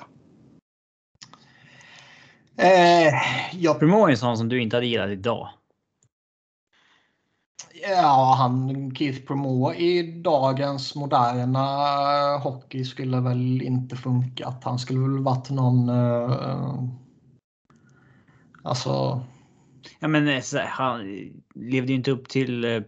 [2.58, 3.14] Eh,
[3.54, 3.74] ja.
[3.74, 5.50] Primo är en sån som du inte hade gillat idag.
[7.90, 11.62] Ja, han Keith Primo i dagens moderna
[12.38, 14.64] hockey skulle väl inte funkat.
[14.64, 15.90] Han skulle väl varit någon...
[15.90, 16.84] Uh,
[18.64, 19.24] alltså...
[20.00, 21.02] Ja, men eh, han
[21.56, 22.84] levde ju inte upp till uh,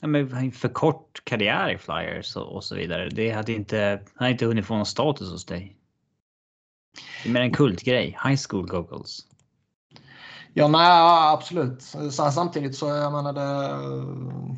[0.00, 3.08] ja, men för kort karriär i Flyers och, och så vidare.
[3.08, 5.76] Det hade inte, han hade inte hunnit få någon status hos dig.
[7.22, 8.18] Det är mer en kultgrej.
[8.24, 9.18] High school goggles.
[10.52, 10.88] Ja, nej,
[11.32, 11.82] absolut.
[12.10, 14.54] Samtidigt så jag menar det.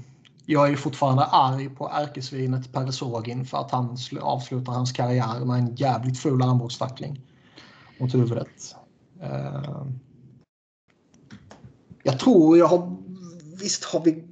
[0.47, 5.75] Jag är fortfarande arg på ärkesvinet Peresogin för att han avslutar hans karriär med en
[5.75, 7.21] jävligt ful armbågstackling
[8.01, 8.77] mot huvudet.
[9.23, 9.87] Eh,
[12.03, 12.97] jag tror jag har
[13.61, 14.25] Visst har vi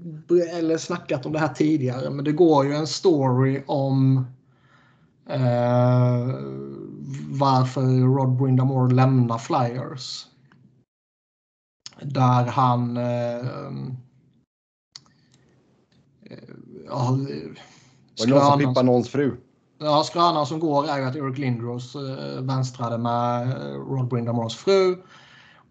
[0.51, 4.27] eller snackat om det här tidigare, men det går ju en story om
[5.29, 6.29] eh,
[7.29, 7.81] varför
[8.15, 10.27] Rod Brindamore lämnar Flyers.
[12.03, 12.97] Där han...
[12.97, 13.39] Eh,
[16.23, 16.39] eh
[16.87, 17.11] ja,
[18.19, 19.37] Var det någon som pippade någons fru?
[19.79, 24.55] Ja, skrönan som går är ju att Eric Lindros eh, vänstrade med eh, Rod Brindamores
[24.55, 24.97] fru.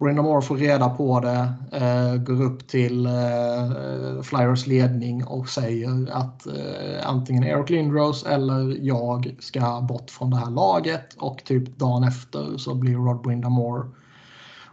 [0.03, 6.47] Brindamore får reda på det, eh, går upp till eh, Flyers ledning och säger att
[6.47, 12.03] eh, antingen Eric Lindros eller jag ska bort från det här laget och typ dagen
[12.03, 13.87] efter så blir Rod Brindamore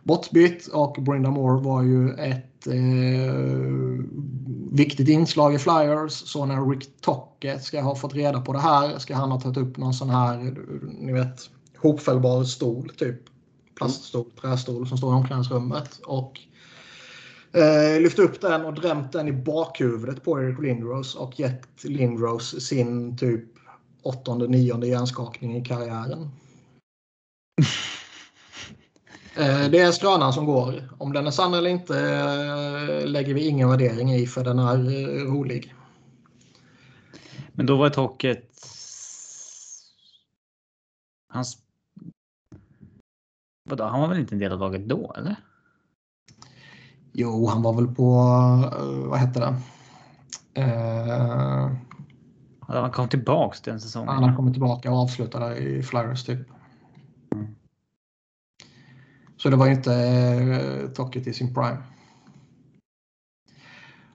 [0.03, 3.35] bortbytt och Brenda Moore var ju ett eh,
[4.71, 6.13] viktigt inslag i Flyers.
[6.13, 9.57] Så när Rick Tocke ska ha fått reda på det här ska han ha tagit
[9.57, 10.53] upp någon sån här, eh,
[11.01, 13.30] ni vet, hopfällbar stol typ.
[13.81, 16.01] Plaststol, trästol som står i omklädningsrummet.
[16.05, 16.41] Och
[17.53, 22.61] eh, lyft upp den och drämt den i bakhuvudet på Eric Lindros och gett Lindros
[22.61, 23.45] sin typ
[24.03, 26.31] åttonde, nionde hjärnskakning i karriären.
[29.35, 30.89] Eh, det är skrönan som går.
[30.99, 34.75] Om den är sann eller inte eh, lägger vi ingen värdering i för den är
[34.75, 35.75] eh, rolig.
[37.53, 38.51] Men då var Tocket...
[41.29, 41.59] Hans...
[43.71, 45.37] Vadå, han var väl inte en del av laget då eller?
[47.13, 48.13] Jo, han var väl på...
[49.09, 49.57] Vad hette det?
[50.63, 51.73] Uh...
[52.61, 54.09] Han kom tillbaks den säsongen.
[54.09, 56.49] Han har kommit tillbaka och avslutade i Flyers typ.
[59.37, 61.83] Så det var inte eh, Tocket i sin prime.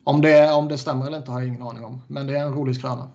[0.03, 2.01] Om det, om det stämmer eller inte har jag ingen aning om.
[2.07, 3.11] Men det är en rolig skröna.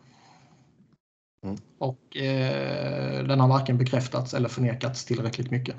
[1.47, 1.57] Mm.
[1.79, 5.77] Och eh, den har varken bekräftats eller förnekats tillräckligt mycket.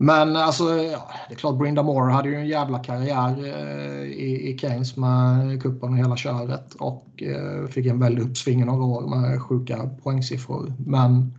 [0.00, 4.50] Men alltså, ja, det är klart Brinda Moore hade ju en jävla karriär eh, i,
[4.50, 9.16] i Keynes med kuppen och hela köret och eh, fick en väldig uppsving några år
[9.16, 10.72] med sjuka poängsiffror.
[10.86, 11.34] Men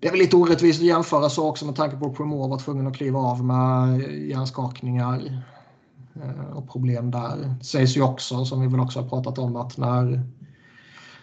[0.00, 2.58] det är väl lite orättvist att jämföra så också med tanke på att Primoore var
[2.58, 5.42] tvungen att kliva av med hjärnskakningar
[6.14, 7.36] eh, och problem där.
[7.58, 10.22] Det sägs ju också, som vi väl också har pratat om, att när,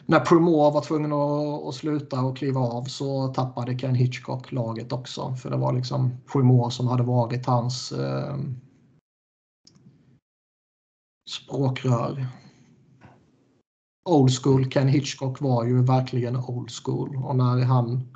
[0.05, 4.91] när Promore var tvungen att, att sluta och kliva av så tappade Ken Hitchcock laget
[4.91, 5.35] också.
[5.35, 8.37] För det var liksom Promore som hade varit hans eh,
[11.29, 12.27] språkrör.
[14.09, 18.13] Old school Ken Hitchcock var ju verkligen old school och när han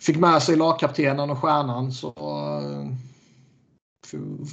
[0.00, 2.14] fick med sig lagkaptenen och stjärnan så
[2.62, 2.92] eh,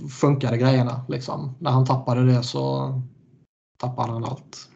[0.09, 1.05] funkade grejerna.
[1.09, 1.55] Liksom.
[1.59, 2.93] När han tappade det så
[3.77, 4.69] tappade han allt.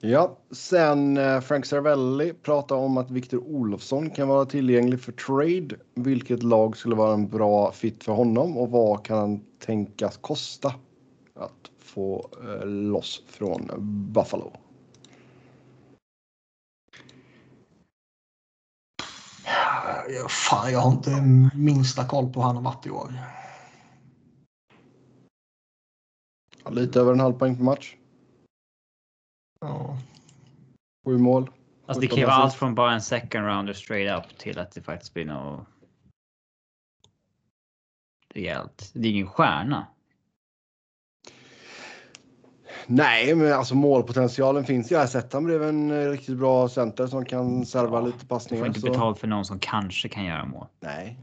[0.00, 5.76] Ja, sen eh, Frank Cervelli pratar om att Victor Olofsson kan vara tillgänglig för trade.
[5.94, 10.74] Vilket lag skulle vara en bra fit för honom och vad kan han tänkas kosta
[11.34, 13.70] att få eh, loss från
[14.12, 14.52] Buffalo?
[20.28, 21.10] Fan, jag har inte
[21.56, 23.12] minsta koll på hur han har varit i år.
[26.70, 27.96] Lite över en halv poäng per match.
[29.60, 29.98] Ja.
[31.06, 31.50] Sju mål.
[31.86, 34.72] Alltså det kan ju vara allt från bara en second rounder straight up till att
[34.72, 35.66] det faktiskt blir något
[38.34, 38.90] rejält.
[38.94, 39.86] Det är ingen stjärna.
[42.86, 44.90] Nej, men alltså målpotentialen finns.
[44.90, 48.18] Jag har sett han blev en eh, riktigt bra center som kan serva Ja, lite
[48.20, 48.60] Du passningar.
[48.62, 50.66] får inte så- betalt för någon som kanske kan göra mål.
[50.80, 51.18] Nej.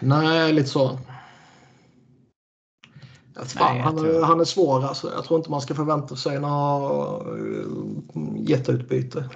[0.00, 0.98] Nej, lite så.
[3.34, 5.12] Fan, Nej, han, tror- han är svår alltså.
[5.12, 9.30] Jag tror inte man ska förvänta sig något uh, jätteutbyte.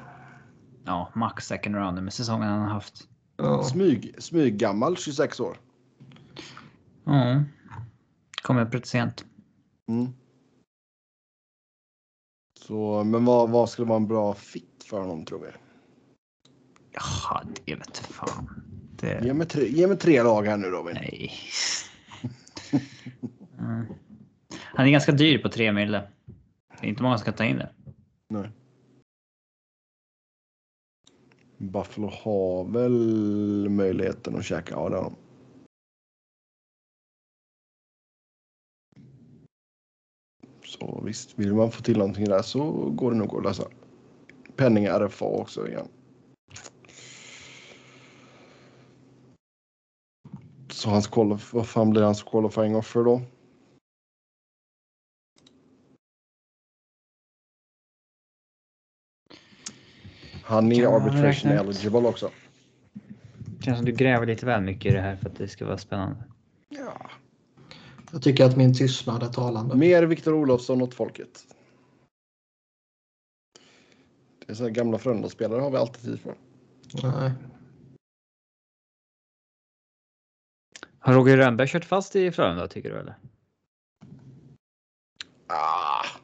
[0.84, 3.08] Ja, max second rounder med säsongen han har haft.
[3.36, 3.62] Ja.
[3.62, 5.56] Smyg, smyggammal, 26 år.
[7.04, 7.42] Ja.
[8.42, 9.24] Kommer upp rätt sent.
[9.88, 10.12] Mm.
[12.60, 15.46] Så, men vad, vad skulle vara en bra fit för honom tror vi?
[16.92, 18.62] Jaha, det vet fan.
[19.02, 19.34] Ge Det...
[19.34, 20.94] mig tre, ge mig tre lag här nu Robin.
[20.94, 21.32] Nej.
[23.58, 23.86] Mm.
[24.54, 26.10] Han är ganska dyr på 3 mille.
[26.80, 27.74] Det är inte många som kan ta in det.
[28.28, 28.50] Nej.
[31.58, 34.74] Buffalo har väl möjligheten att käka.
[34.74, 35.14] Ja, det har de.
[40.64, 43.68] Så visst, vill man få till någonting där så går det nog att lösa.
[44.56, 45.88] Penning RFA också igen.
[50.70, 53.22] Så hans qualif- vad fan blir hans qualifying offer då?
[60.48, 62.30] Han är arbitration eligible också.
[63.60, 65.78] Känns som du gräver lite väl mycket i det här för att det ska vara
[65.78, 66.24] spännande.
[66.68, 67.10] Ja.
[68.12, 69.76] Jag tycker att min tystnad är talande.
[69.76, 71.44] Mer Viktor Olofsson åt folket.
[74.46, 76.34] Det är så här gamla Frölunda-spelare har vi alltid tid för.
[77.02, 77.32] Nej.
[80.98, 83.18] Har Roger Rönnberg kört fast i Frölunda tycker du eller?
[85.46, 86.17] Ah.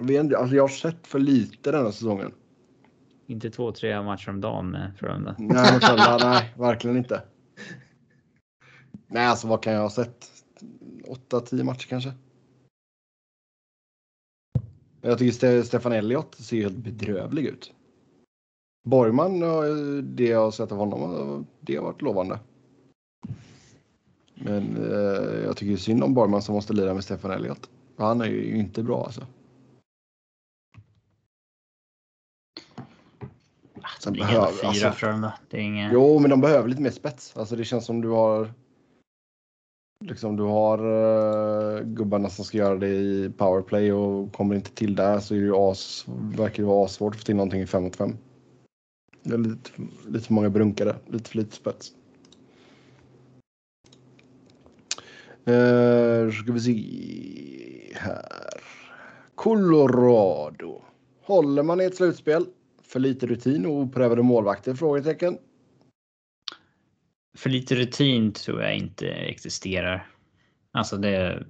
[0.00, 2.32] Vet alltså jag har sett för lite den här säsongen.
[3.26, 5.34] Inte två, tre matcher om dagen med Frölunda.
[5.38, 7.22] Nej, Frölunda, nej, verkligen inte.
[9.06, 10.30] Nej, alltså vad kan jag ha sett?
[11.30, 12.12] 8-10 matcher kanske.
[15.00, 17.72] Jag tycker Ste- Stefan Elliott ser helt bedrövlig ut.
[18.84, 19.40] Borgman,
[20.16, 22.38] det jag har sett av honom, det har varit lovande.
[24.34, 27.70] Men eh, jag tycker synd om Borgman som måste lira med Stefan Elliott.
[27.96, 29.26] Han är ju inte bra alltså.
[33.98, 35.32] Sen Det är behöver- fyra alltså- Frölunda.
[35.50, 35.92] Det är inget...
[35.92, 37.36] Jo, men de behöver lite mer spets.
[37.36, 38.52] Alltså det känns som du har
[40.04, 44.94] liksom du har uh, gubbarna som ska göra det i powerplay och kommer inte till
[44.94, 46.04] där så är det ju as,
[46.36, 48.16] verkar det vara svårt att få till någonting i 5 mot 5.
[49.22, 49.70] Det är lite,
[50.06, 51.92] lite för många brunkare, lite för lite spets.
[55.48, 58.62] Uh, ska vi se här.
[59.34, 60.82] Colorado.
[61.22, 62.46] Håller man i ett slutspel?
[62.88, 64.74] För lite rutin och oprövade målvakter?
[64.74, 65.38] Frågetecken.
[67.36, 70.10] För lite rutin tror jag inte existerar.
[70.70, 71.46] Alltså det...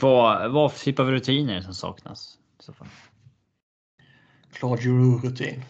[0.00, 2.38] Vad, vad för typ av rutiner som saknas?
[2.60, 2.88] I så fall?
[4.52, 5.62] Claude Giroux-rutin.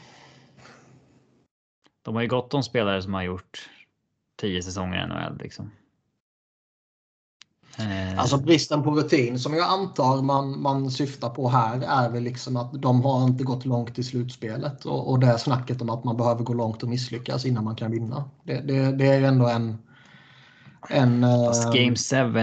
[2.02, 3.70] De har ju gott om spelare som har gjort
[4.36, 5.70] tio säsonger i NHL liksom.
[7.78, 12.22] Eh, Alltså bristen på rutin som jag antar man, man syftar på här är väl
[12.22, 16.04] liksom att de har inte gått långt i slutspelet och, och det snacket om att
[16.04, 18.24] man behöver gå långt och misslyckas innan man kan vinna.
[18.44, 19.78] Det, det, det är ändå en...
[20.90, 21.96] en Fast eh, Game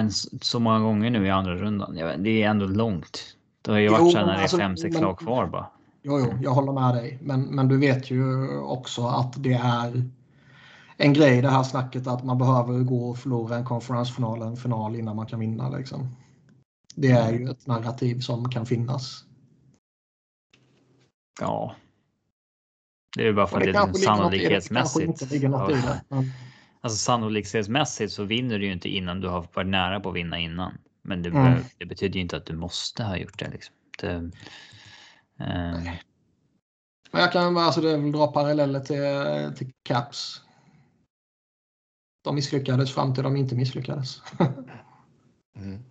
[0.03, 0.09] 7
[0.41, 1.95] så många gånger nu i andra rundan.
[2.23, 3.19] Det är ändå långt.
[3.61, 5.67] Det har ju varit så när det är alltså, fem, sex men- lag kvar bara.
[6.05, 7.19] Jo, jo, jag håller med dig.
[7.21, 10.09] Men, men du vet ju också att det är
[10.97, 14.95] en grej det här snacket att man behöver gå och förlora en konferensfinal en final
[14.95, 15.69] innan man kan vinna.
[15.69, 16.15] Liksom.
[16.95, 19.25] Det är ju ett narrativ som kan finnas.
[21.41, 21.75] Ja.
[23.15, 25.29] Det är ju bara för att det, är sannolikhetsmässigt.
[25.29, 25.49] Det, det
[26.09, 26.31] men...
[26.81, 30.39] Alltså sannolikhetsmässigt så vinner du ju inte innan du har varit nära på att vinna
[30.39, 30.77] innan.
[31.01, 31.63] Men det, mm.
[31.77, 33.49] det betyder ju inte att du måste ha gjort det.
[33.49, 33.75] Liksom.
[33.99, 34.11] det
[35.39, 35.93] eh...
[37.11, 40.42] Men jag kan alltså, det dra paralleller till, till Caps.
[42.23, 44.21] De misslyckades fram till de inte misslyckades.
[45.57, 45.83] mm.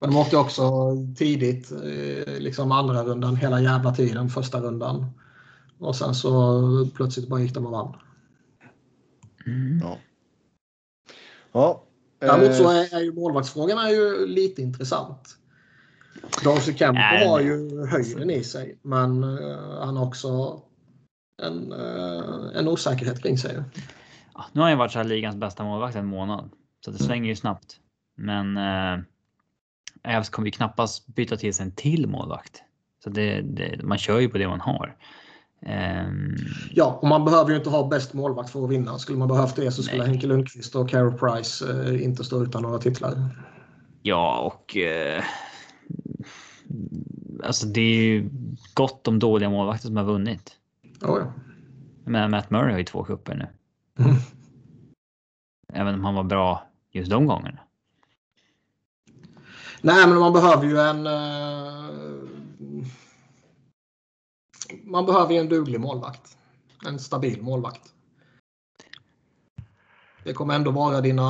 [0.00, 5.06] Men de åkte också tidigt, eh, liksom andra rundan hela jävla tiden, första rundan.
[5.78, 6.62] Och sen så
[6.94, 7.96] plötsligt bara gick de och vann.
[9.46, 9.78] Mm.
[9.82, 9.98] Ja.
[11.52, 11.84] ja.
[12.18, 15.38] Däremot så är, är ju målvaktsfrågan är ju lite intressant.
[16.44, 20.62] Darcy Kemper har ju höjden i sig, men uh, han har också
[21.42, 23.62] en, uh, en osäkerhet kring sig.
[24.38, 26.50] Ja, nu har han varit så här ligans bästa målvakt en månad,
[26.84, 27.80] så det svänger ju snabbt.
[28.16, 28.58] Men
[30.02, 32.62] Ävs kommer ju knappast byta till sig en till målvakt.
[33.04, 34.96] Så det, det, man kör ju på det man har.
[35.60, 36.36] Um,
[36.70, 38.98] ja, och man behöver ju inte ha bäst målvakt för att vinna.
[38.98, 40.10] Skulle man behövt det så skulle nej.
[40.10, 43.14] Henke Lundqvist och Carey Price eh, inte stå utan några titlar.
[44.02, 45.22] Ja, och eh,
[47.44, 48.30] alltså det är ju
[48.74, 50.56] gott om dåliga målvakter som har vunnit.
[51.02, 51.32] Oh, ja.
[52.04, 53.46] Men Matt Murray har ju två kupper nu.
[53.98, 54.16] Mm.
[55.72, 56.62] Även om han var bra
[56.92, 57.60] just de gångerna.
[59.80, 61.06] Nej, men man behöver ju en...
[61.06, 62.84] Uh,
[64.84, 66.36] man behöver ju en duglig målvakt.
[66.86, 67.94] En stabil målvakt.
[70.24, 71.22] Det kommer ändå vara dina,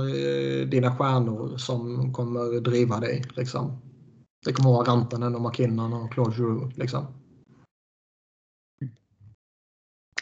[0.00, 3.24] uh, dina stjärnor som kommer driva dig.
[3.36, 3.80] Liksom.
[4.44, 6.76] Det kommer vara Rantanen och McKinnon och Claude Giroux.
[6.76, 7.23] Liksom.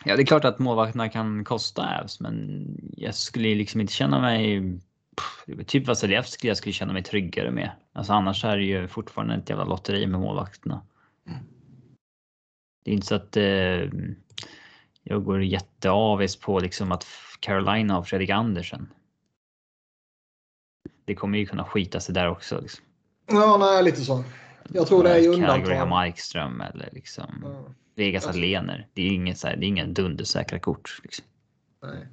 [0.04, 2.66] Ja, det är klart att målvakterna kan kosta Ävs, men
[2.96, 4.62] jag skulle liksom inte känna mig
[5.66, 7.70] typ Vasilevski jag skulle känna mig tryggare med.
[7.92, 10.82] Alltså annars är det ju fortfarande ett jävla lotteri med målvakterna.
[12.84, 13.90] Det är inte så att eh,
[15.02, 17.06] jag går jätteavis på liksom att
[17.40, 18.88] Carolina har Fredrik Andersen.
[21.04, 22.60] Det kommer ju kunna skita sig där också.
[22.60, 22.84] Liksom.
[23.26, 24.24] Ja, nej, lite så.
[24.68, 25.56] Jag tror det är undantag.
[25.56, 27.74] Calgary har Markström eller liksom ja.
[27.94, 28.88] Vegas Atlener.
[28.94, 31.00] Det är inget, så här, det är inga dundersäkra kort.
[31.02, 31.24] Liksom.
[31.82, 32.08] Nej.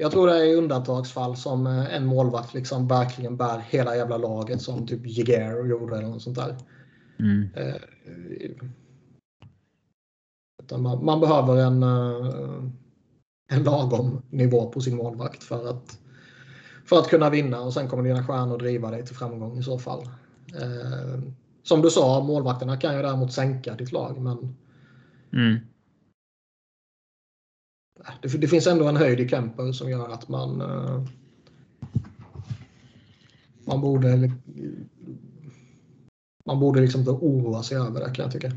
[0.00, 4.62] Jag tror det är undantagsfall som eh, en målvakt liksom verkligen bär hela jävla laget
[4.62, 6.56] som typ Jiguer gjorde eller något sånt där.
[7.18, 7.48] Mm.
[7.54, 7.74] Eh,
[10.78, 12.64] man, man, behöver en, eh,
[13.50, 15.98] en lagom nivå på sin målvakt för att,
[16.84, 19.78] för att kunna vinna och sen kommer dina stjärnor driva dig till framgång i så
[19.78, 20.08] fall.
[21.62, 24.56] Som du sa, målvakterna kan ju däremot sänka ditt lag men
[25.32, 25.58] mm
[28.22, 31.08] det, det, finns ändå en höjd i Kemper som gör att man uh,
[33.64, 34.32] man borde
[36.44, 38.52] man borde liksom inte oroa sig över det kan jag tycka.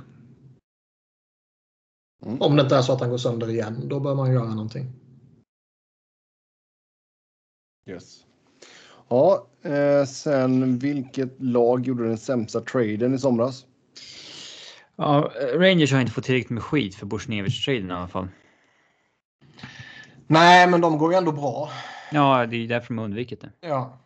[2.26, 2.41] Mm.
[2.41, 4.93] Om det inte är så att han går sönder igen, då bör man göra någonting.
[7.85, 8.26] Yes.
[9.07, 13.65] Ja, eh, sen vilket lag gjorde den sämsta traden i somras?
[15.02, 18.28] Ja, Rangers har inte fått tillräckligt med skit för Bushnevich-traden i alla fall.
[20.28, 21.69] Nej, men de går ju ändå bra.
[22.11, 23.52] Ja, det är därför de har undvikit det.
[23.61, 23.99] Ja.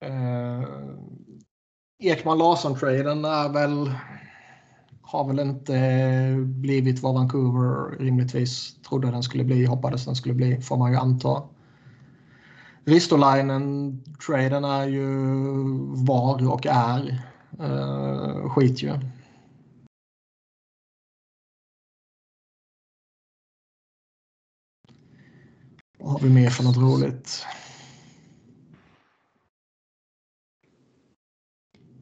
[0.00, 0.64] Eh,
[2.02, 3.92] Ekman Larsson-traden är väl
[5.02, 5.74] har väl inte
[6.46, 10.98] blivit vad Vancouver rimligtvis trodde den skulle bli, hoppades den skulle bli, får man ju
[10.98, 11.42] anta.
[12.84, 15.06] Ristolainen-traden är ju
[16.06, 17.33] var och är
[18.50, 18.98] skit ju.
[25.98, 27.46] Vad har vi mer för något roligt?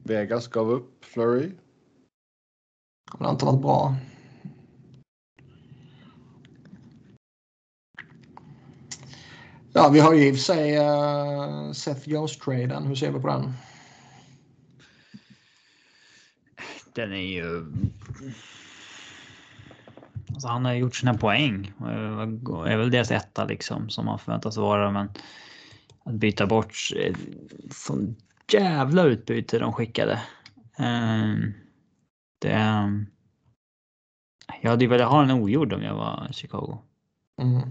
[0.04, 1.52] Vegas gav upp Flurry.
[3.18, 3.96] Det har inte varit bra.
[9.72, 12.86] Ja, vi har ju i och för sig uh, Seth Jones-traden.
[12.86, 13.52] Hur ser vi på den?
[16.94, 17.66] Den är ju
[20.28, 21.72] Alltså han har gjort sina poäng
[22.46, 24.90] och är väl deras etta liksom som han förväntas vara.
[24.90, 25.08] Men
[26.04, 27.16] att byta bort eh,
[27.70, 28.16] sån
[28.52, 30.22] jävla utbyte de skickade.
[30.78, 31.52] Ehm,
[32.38, 32.50] det.
[34.62, 36.78] Jag hade ju velat ha en ogjord om jag var Chicago.
[37.42, 37.68] Mm.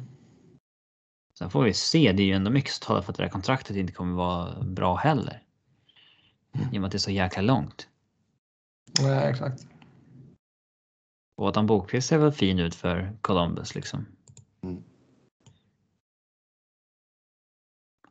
[1.37, 2.11] Sen får vi se.
[2.11, 4.63] Det är ju ändå mycket som talar för att det där kontraktet inte kommer vara
[4.63, 5.43] bra heller.
[6.71, 7.87] I och med att det är så jäkla långt.
[8.99, 9.67] Nej, exakt.
[11.35, 14.05] Och Adam Bokvist ser väl fin ut för Columbus liksom.
[14.61, 14.83] Mm.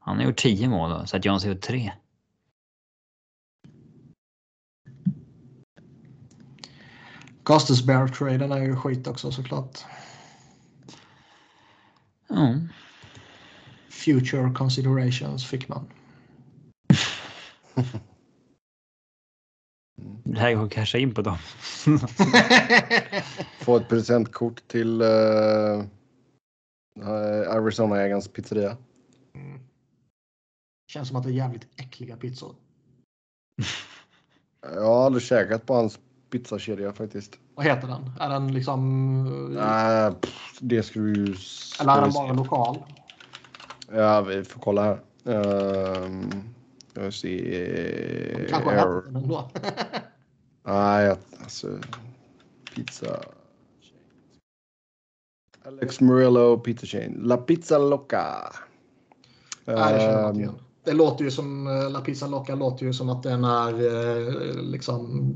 [0.01, 1.93] Han har gjort 10 mål då, så att Jones har gjort 3.
[7.43, 9.79] Gostisbear-traden är ju skit också såklart.
[12.29, 12.55] Ja.
[13.89, 15.87] Future considerations fick man.
[20.25, 21.37] Går att casha in på dem.
[23.61, 25.85] Få ett presentkort till uh,
[27.49, 28.77] Arizona-ägarens pizzeria.
[30.93, 32.55] Känns som att det är jävligt äckliga pizzor.
[34.63, 35.99] Jag har aldrig käkat på hans
[36.31, 37.39] pizzakedja faktiskt.
[37.55, 38.13] Vad heter den?
[38.21, 39.55] Är den liksom...
[39.55, 41.37] Nej, pff, det skulle ju...
[41.81, 42.79] Eller är den bara lokal?
[43.93, 45.01] Ja, vi får kolla här.
[45.25, 46.55] Um,
[46.95, 48.47] jag ser...
[48.49, 48.99] Kanske Error.
[48.99, 49.51] äter den då.
[50.63, 51.79] Nej, alltså...
[52.75, 53.21] Pizza...
[55.65, 57.13] Alex Murillo Pizza Chain.
[57.23, 58.53] La Pizza Loca.
[59.65, 60.55] Nej, det känner jag inte Ehm, igen.
[60.85, 64.55] Det låter ju som, eh, La Pizza Loca låter ju som att den är eh,
[64.63, 65.33] liksom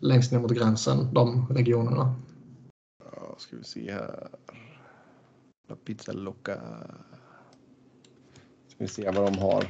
[0.00, 2.14] längst ner mot gränsen, de regionerna.
[3.04, 4.28] Ja, ska vi se här.
[5.68, 6.60] La Pizza Loca.
[8.68, 9.64] Ska vi se vad de har.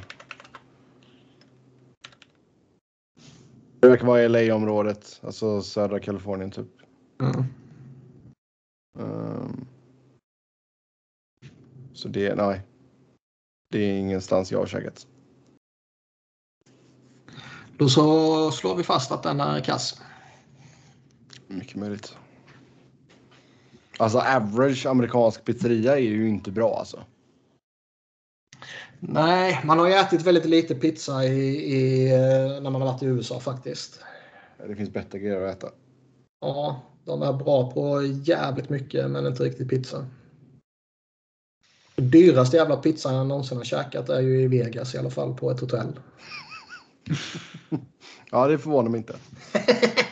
[3.79, 6.67] Det verkar vara LA-området, alltså södra Kalifornien typ.
[7.21, 7.43] Mm.
[8.99, 9.65] Ehm.
[11.93, 12.61] så det, nej.
[13.71, 15.07] Det är ingenstans jag har käkat.
[17.77, 20.01] Då så slår vi fast att den är kass.
[21.47, 22.17] Mycket möjligt.
[23.97, 27.03] Alltså average amerikansk pizzeria är ju inte bra alltså.
[28.99, 31.39] Nej, man har ju ätit väldigt lite pizza i,
[31.73, 33.99] i, eh, när man har varit i USA faktiskt.
[34.67, 35.69] Det finns bättre grejer att äta.
[36.41, 40.05] Ja, de är bra på jävligt mycket men inte riktigt pizza.
[41.95, 45.33] Den dyraste jävla pizzan jag någonsin har käkat är ju i Vegas i alla fall
[45.33, 45.99] på ett hotell.
[48.31, 49.15] Ja, det förvånar mig inte.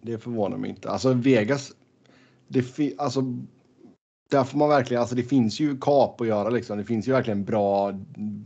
[0.00, 0.90] Det förvånar mig inte.
[0.90, 1.72] Alltså Vegas,
[2.48, 3.20] det alltså,
[4.30, 6.78] där får man verkligen, alltså det finns ju kap att göra liksom.
[6.78, 7.92] Det finns ju verkligen bra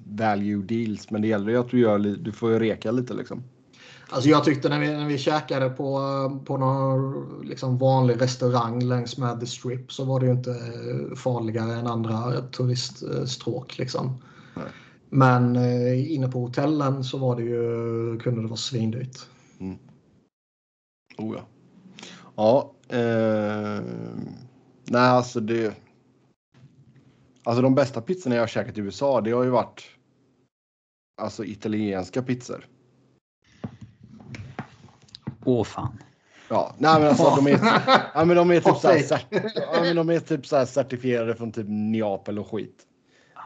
[0.07, 3.43] value deals, men det gäller ju att du gör, du får ju reka lite liksom.
[4.09, 9.19] Alltså jag tyckte när vi, när vi käkade på, på någon liksom vanlig restaurang längs
[9.19, 10.57] med The Strip så var det ju inte
[11.17, 13.79] farligare än andra turiststråk.
[13.79, 14.23] Liksom.
[14.55, 14.65] Nej.
[15.09, 19.19] Men eh, inne på hotellen så var det ju, kunde det vara svindyrt.
[21.19, 21.43] Oh ja.
[22.37, 22.73] Ja.
[22.97, 23.83] Eh,
[24.85, 25.77] nej, alltså det.
[27.45, 29.83] Alltså de bästa pizzorna jag har käkat i USA, det har ju varit.
[31.23, 32.67] Alltså italienska pizzor.
[35.45, 35.99] Åh fan.
[36.49, 37.61] Ja, nej men alltså de är,
[38.15, 41.35] ja, men de är typ så här, ja, men de är typ så här certifierade
[41.35, 42.87] från typ Neapel och skit.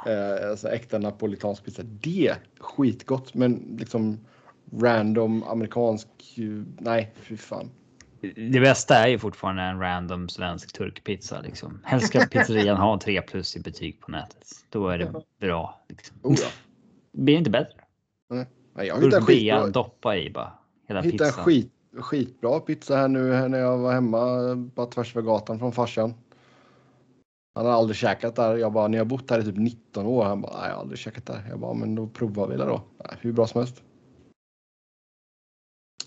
[0.07, 1.83] Eh, alltså äkta napolitansk pizza.
[1.83, 4.19] Det är skitgott, men liksom
[4.73, 6.09] random amerikansk.
[6.37, 7.71] eh, Nej, fy fan.
[8.35, 11.81] Det bästa är ju fortfarande en random svensk turkpizza liksom.
[11.85, 14.47] Helst ska pizzerian ha 3 plus i betyg på nätet.
[14.71, 15.85] Då är det bra.
[15.89, 16.17] Liksom.
[16.23, 16.49] Oh, ja.
[17.13, 17.81] Blir inte bättre.
[18.75, 20.53] Nej, jag hittade skitbra, doppa i bara.
[20.89, 21.45] Hela hittade en pizzan.
[21.45, 25.73] skit, skitbra pizza här nu här när jag var hemma bara tvärs över gatan från
[25.73, 26.15] farsan.
[27.55, 28.57] Han har aldrig käkat där.
[28.57, 30.25] Jag bara, ni har bott här i typ 19 år.
[30.25, 31.47] Han bara, nej jag har aldrig käkat där.
[31.49, 32.83] Jag bara, men då provar vi det då.
[33.21, 33.83] Hur bra som helst.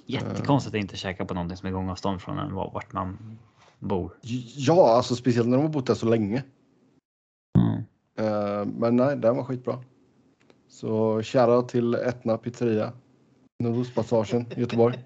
[0.10, 3.38] Jättekonstigt att inte käka på någonting som är gångavstånd från en vart man
[3.80, 4.12] bor.
[4.56, 6.44] Ja, alltså speciellt när de har bott där så länge.
[7.60, 7.84] Mm.
[8.20, 9.84] Eh, men nej, den var skitbra.
[10.68, 12.94] Så shoutout till Etna pizzeria.
[13.64, 15.00] Nordostpassagen i Göteborg.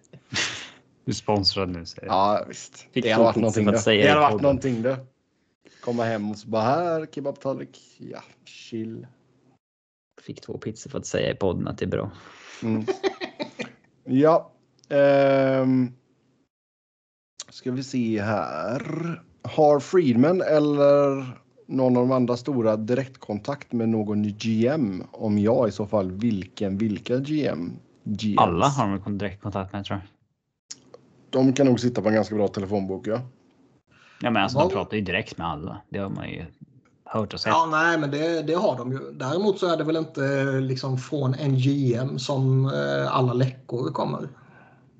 [1.05, 2.15] Du är sponsrad nu säger jag.
[2.15, 2.77] Ja visst.
[2.77, 3.81] Fick det hade två varit pizzor någonting för att det.
[3.83, 4.43] säga Det i hade varit podden.
[4.43, 4.99] någonting det.
[5.83, 7.79] Komma hem och så bara här kebabtallrik.
[7.97, 9.07] Ja, chill.
[10.21, 12.11] Fick två pizzor för att säga i podden att det är bra.
[12.63, 12.85] Mm.
[14.03, 14.52] ja.
[14.93, 15.91] Ehm.
[17.49, 19.21] ska vi se här.
[19.41, 21.25] Har Friedman eller
[21.67, 25.03] någon av de andra stora direktkontakt med någon GM?
[25.11, 26.77] Om ja, i så fall vilken?
[26.77, 27.71] Vilka GM?
[28.03, 28.37] GMs?
[28.37, 30.07] Alla har de kon- direktkontakt med tror jag.
[31.29, 33.21] De kan nog sitta på en ganska bra telefonbok, ja.
[34.21, 35.81] Ja, men alltså, de pratar ju direkt med alla.
[35.89, 36.45] Det har man ju
[37.05, 37.49] hört och sett.
[37.49, 38.99] Ja, nej, men det, det har de ju.
[39.11, 44.29] Däremot så är det väl inte liksom från en GM som eh, alla läckor kommer.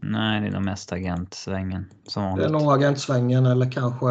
[0.06, 4.08] Nej, det är nog mest agentsvängen som Det är nog agentsvängen eller kanske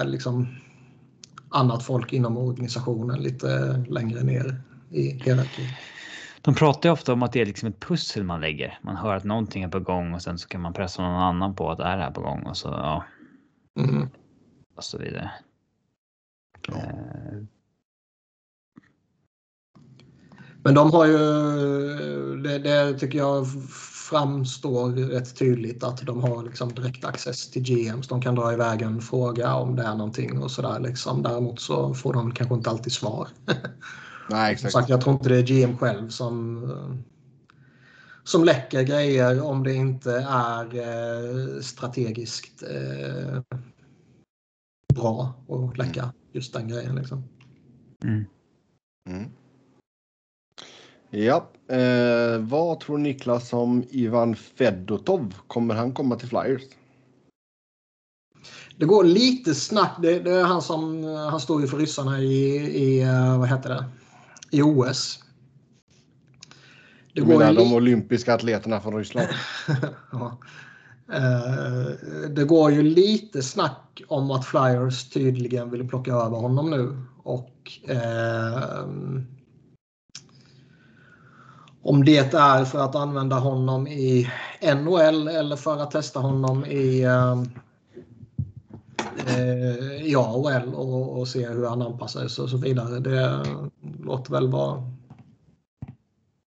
[0.00, 0.48] eh, liksom
[1.48, 4.60] annat folk inom organisationen lite längre ner
[4.90, 5.68] i hierarkin.
[6.40, 8.78] De pratar ju ofta om att det är liksom ett pussel man lägger.
[8.82, 11.54] Man hör att någonting är på gång och sen så kan man pressa någon annan
[11.54, 13.04] på att det är här på gång och så ja.
[13.78, 14.08] Mm.
[14.76, 15.30] Och så vidare.
[16.68, 16.76] Ja.
[16.76, 17.42] Eh,
[20.66, 21.18] Men de har ju,
[22.42, 23.46] det, det tycker jag
[24.10, 28.08] framstår rätt tydligt att de har liksom direkt access till GMs.
[28.08, 30.80] De kan dra iväg en fråga om det är någonting och sådär.
[30.80, 31.22] Liksom.
[31.22, 33.28] Däremot så får de kanske inte alltid svar.
[34.30, 34.72] Nej, Som exakt.
[34.72, 36.72] sagt, jag tror inte det är GM själv som,
[38.24, 43.40] som läcker grejer om det inte är eh, strategiskt eh,
[44.94, 46.94] bra att läcka just den grejen.
[46.94, 47.24] Liksom.
[48.04, 48.24] mm.
[49.08, 49.30] Mm.
[51.18, 55.34] Ja, eh, vad tror Niklas om Ivan Fedotov?
[55.46, 56.62] Kommer han komma till Flyers?
[58.76, 59.96] Det går lite snack.
[60.02, 63.68] Det, det är han som han står ju för ryssarna i, i eh, vad heter
[63.68, 63.84] det?
[64.50, 65.18] I OS.
[67.14, 69.28] Det Du menar de olympiska atleterna från Ryssland?
[70.12, 70.38] ja.
[71.12, 71.90] Eh,
[72.30, 77.02] det går ju lite snack om att Flyers tydligen vill plocka över honom nu.
[77.22, 79.35] Och ehm,
[81.86, 84.30] om det är för att använda honom i
[84.62, 87.50] NHL eller för att testa honom i, ehm,
[89.26, 93.00] eh, i AHL och, och se hur han anpassar sig och så vidare.
[93.00, 93.46] Det
[94.04, 94.92] låter väl vara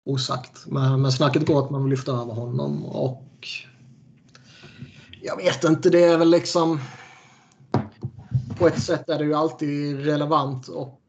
[0.04, 0.66] osagt.
[0.66, 3.48] Men, men snacket går att man vill lyfta över honom och
[5.22, 6.80] jag vet inte, det är väl liksom
[8.58, 11.00] på ett sätt är det ju alltid relevant och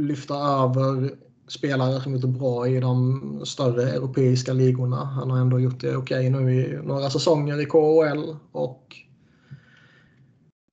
[0.00, 1.16] lyfta över
[1.52, 5.04] spelare som gjort det bra i de större europeiska ligorna.
[5.04, 8.96] Han har ändå gjort det okej nu i några säsonger i KHL och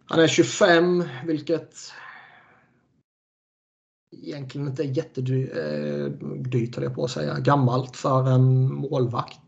[0.06, 1.76] han är 25 vilket
[4.18, 9.40] egentligen inte är jättedyrt, eh, höll jag på att säga, gammalt för en målvakt.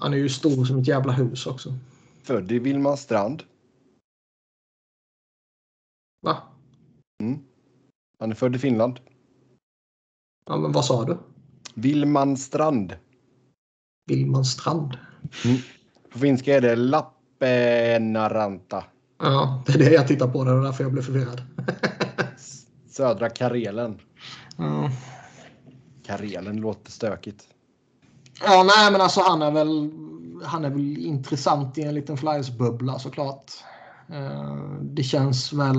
[0.00, 1.74] Han är ju stor som ett jävla hus också.
[2.22, 3.42] Född i Vilmanstrand.
[6.22, 6.42] Va?
[7.22, 7.49] Mm.
[8.20, 9.00] Han är född i Finland.
[10.46, 11.18] Ja, men vad sa du?
[11.74, 12.96] Vilmanstrand.
[14.06, 14.98] Vilmanstrand?
[16.12, 18.84] På finska är det Lappenaranta.
[19.18, 20.44] Ja, det är det jag tittar på.
[20.44, 21.42] Det är därför jag blev förvirrad.
[22.90, 23.98] Södra Karelen.
[24.56, 24.90] Ja.
[26.06, 27.48] Karelen låter stökigt.
[28.42, 29.90] Ja, nej, men alltså han är väl,
[30.44, 33.52] han är väl intressant i en liten Flyers-bubbla såklart.
[34.12, 35.76] Eh, Det känns väl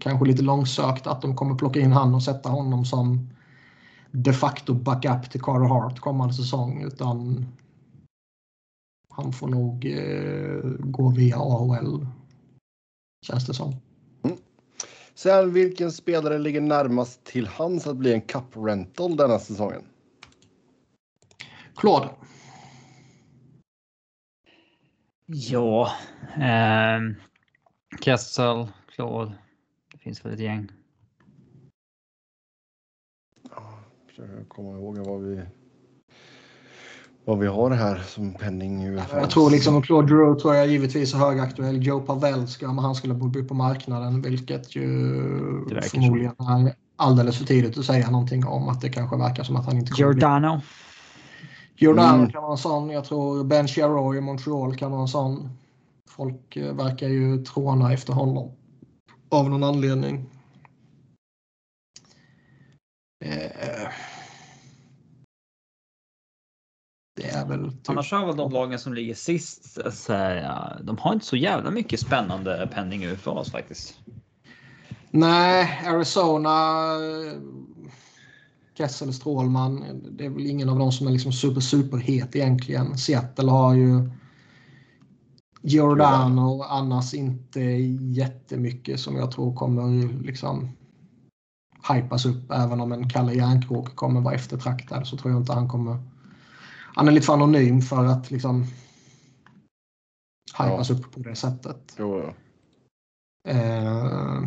[0.00, 3.30] kanske lite långsökt att de kommer plocka in han och sätta honom som
[4.10, 6.82] de facto backup till Carter Hart kommande säsong.
[6.82, 7.46] Utan
[9.10, 12.06] han får nog eh, gå via AHL.
[13.26, 13.74] Känns det som.
[15.14, 19.82] Sen vilken spelare ligger närmast till hands att bli en cup rental denna säsongen?
[21.76, 22.08] Claude.
[25.26, 25.90] Ja.
[26.36, 27.14] ehm,
[28.00, 29.32] Kessel, Claude.
[29.92, 30.68] Det finns väl ett gäng.
[34.08, 35.42] Försöker komma ihåg vad vi
[37.24, 39.20] vad vi har här som penning UFA.
[39.20, 41.82] Jag tror liksom Claude Giroux tror jag givetvis är högaktuell.
[41.86, 44.84] Joe Pavelska om han skulle bli på marknaden vilket ju
[45.82, 49.66] förmodligen är alldeles för tidigt att säga någonting om att det kanske verkar som att
[49.66, 50.12] han inte kommer.
[50.12, 50.60] Giordano.
[51.76, 52.30] Giordano Mm.
[52.30, 52.90] kan vara en sån.
[52.90, 55.50] Jag tror Ben Chiarot i Montreal kan vara en sån.
[56.16, 58.56] Folk eh, verkar ju tråna efter honom
[59.28, 60.30] av någon anledning.
[63.24, 63.88] Eh,
[67.16, 70.78] det är väl typ Annars har väl de lagen som ligger sist, så här, ja,
[70.82, 74.00] de har inte så jävla mycket spännande penning oss faktiskt.
[75.10, 76.56] Nej, Arizona,
[78.74, 80.02] Kessel, Strålman.
[80.10, 82.98] Det är väl ingen av dem som är liksom super, superhet egentligen.
[82.98, 84.10] Seattle har ju
[85.66, 90.68] Giordano och annars inte jättemycket som jag tror kommer liksom
[91.92, 92.50] hypas upp.
[92.50, 95.98] Även om en Kalle Järnkrok kommer vara eftertraktad så tror jag inte han kommer...
[96.94, 98.66] Han är lite för anonym för att liksom
[100.58, 101.94] hypas upp på det sättet.
[101.98, 102.32] Jo, jo.
[103.50, 104.42] Eh,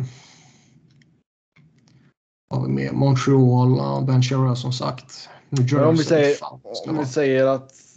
[2.50, 2.92] har vi mer?
[2.92, 5.28] Montreal, ja, Ben Chirot som sagt.
[5.50, 5.84] New Jersey.
[5.84, 7.87] Om vi säger, fan, om vi säger att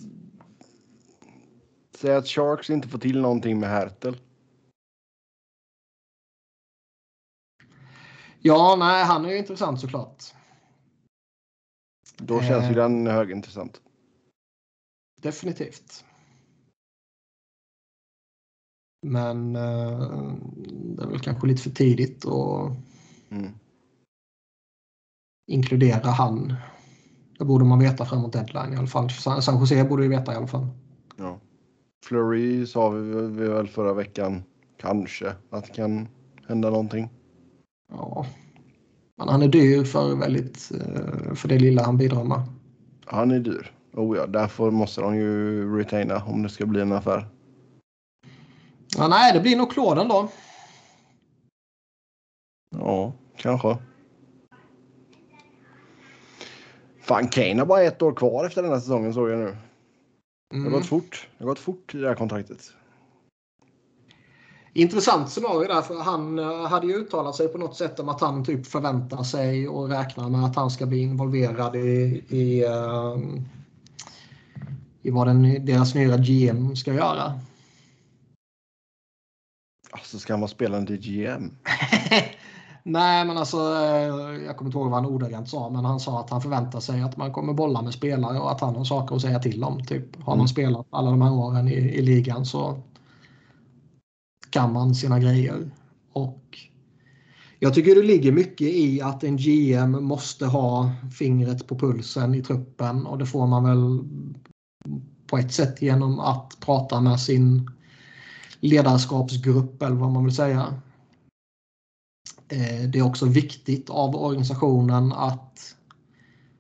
[2.01, 4.17] Säg att Sharks inte får till någonting med Hertel.
[8.39, 10.23] Ja, nej, han är ju intressant såklart.
[12.17, 12.75] Då känns ju Eh.
[12.75, 13.81] den högintressant.
[15.21, 16.05] Definitivt.
[19.07, 19.99] Men eh,
[20.95, 22.71] det är väl kanske lite för tidigt att
[23.29, 23.53] Mm.
[25.51, 26.55] inkludera han.
[27.37, 29.09] Det borde man veta framåt deadline i alla fall.
[29.41, 30.67] San Jose borde ju veta i alla fall.
[31.17, 31.39] Ja.
[32.05, 34.43] Flurry sa vi väl förra veckan.
[34.77, 36.07] Kanske att det kan
[36.47, 37.09] hända någonting.
[37.91, 38.25] Ja.
[39.17, 42.41] Men han är dyr för, väldigt, eh, för det lilla han bidrar med.
[43.05, 43.71] Han är dyr.
[43.93, 47.27] Oh ja, därför måste de ju retaina om det ska bli en affär.
[48.97, 50.29] Ja, nej, det blir nog Claude då.
[52.77, 53.77] Ja, kanske.
[57.01, 59.57] Fan, Kane har bara ett år kvar efter den här säsongen såg jag nu.
[60.51, 60.71] Det har Mm.
[60.73, 61.27] gått fort.
[61.37, 62.73] Det har gått fort i det här kontraktet.
[64.73, 68.21] Intressant scenario där, för han eh, hade ju uttalat sig på något sätt om att
[68.21, 73.17] han typ förväntar sig och räknar med att han ska bli involverad i, i, eh,
[75.01, 77.39] i vad den, deras nya GM ska göra.
[79.91, 81.51] Alltså ska han vara spelande i GM?
[82.83, 86.19] Nej, men alltså eh, jag kommer inte ihåg vad han ordagrant sa, men han sa
[86.19, 89.15] att han förväntar sig att man kommer bolla med spelare och att han har saker
[89.15, 89.85] att säga till om.
[89.85, 90.47] Typ, har man Mm.
[90.47, 92.81] spelat alla de här åren i, i ligan så
[94.49, 95.71] kan man sina grejer.
[96.13, 96.57] Och
[97.59, 102.43] jag tycker det ligger mycket i att en GM måste ha fingret på pulsen i
[102.43, 103.99] truppen och det får man väl
[105.27, 107.71] på ett sätt genom att prata med sin
[108.59, 110.81] ledarskapsgrupp eller vad man vill säga.
[112.51, 115.75] Eh, Det är också viktigt av organisationen att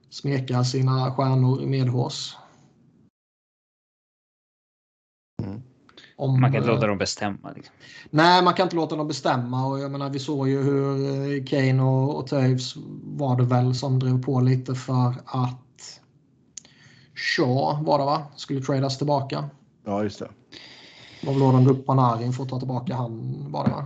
[0.09, 2.35] smeka sina stjärnor medhårs.
[5.43, 5.61] Mm.
[6.15, 7.51] Om, Man kan inte eh, låta dem bestämma.
[7.55, 7.75] Liksom.
[8.09, 9.67] Nej, man kan inte låta dem bestämma.
[9.67, 13.75] Och jag menar, vi såg ju hur eh, Kane och, och Toews var det väl
[13.75, 16.01] som drev på lite för att
[17.15, 18.23] Shaw var det va?
[18.35, 19.49] Skulle tradas tillbaka.
[19.85, 20.29] Ja, just det.
[21.21, 23.85] De drog upp Panarin för att ta tillbaka han var det va?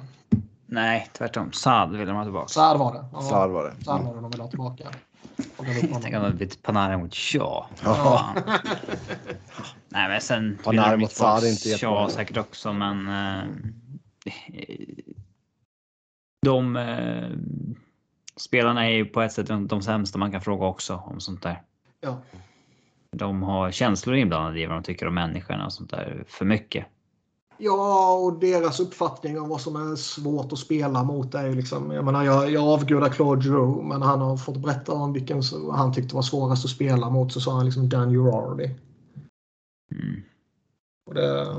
[0.65, 1.51] Nej, tvärtom.
[1.51, 2.47] Sad vill de ha tillbaka.
[2.47, 3.05] Saad var det.
[3.13, 3.83] Ja, Saad var det.
[3.83, 4.83] Saad var det de ville ha tillbaka.
[5.57, 7.65] Tänk om det hade blivit Panarin mot Shaw.
[7.83, 8.35] Ja.
[9.89, 11.95] Nej, men sen de mot Saad är inte jättebra.
[11.95, 13.07] Shaw säkert också, men.
[13.07, 13.43] Eh,
[16.45, 17.29] de eh,
[18.35, 21.41] spelarna är ju på ett sätt de, de sämsta man kan fråga också om sånt
[21.41, 21.61] där.
[22.01, 22.21] Ja.
[23.11, 26.85] De har känslor inblandade i vad de tycker om människorna och sånt där för mycket.
[27.57, 31.91] Ja, och deras uppfattning om vad som är svårt att spela mot är ju liksom,
[31.91, 35.41] jag menar jag, jag avgudar Claude Giroux, men han har fått berätta om vilken
[35.72, 38.76] han tyckte var svårast att spela mot så sa han liksom Dan Girardi.
[39.91, 40.22] Mm.
[41.07, 41.56] Och det,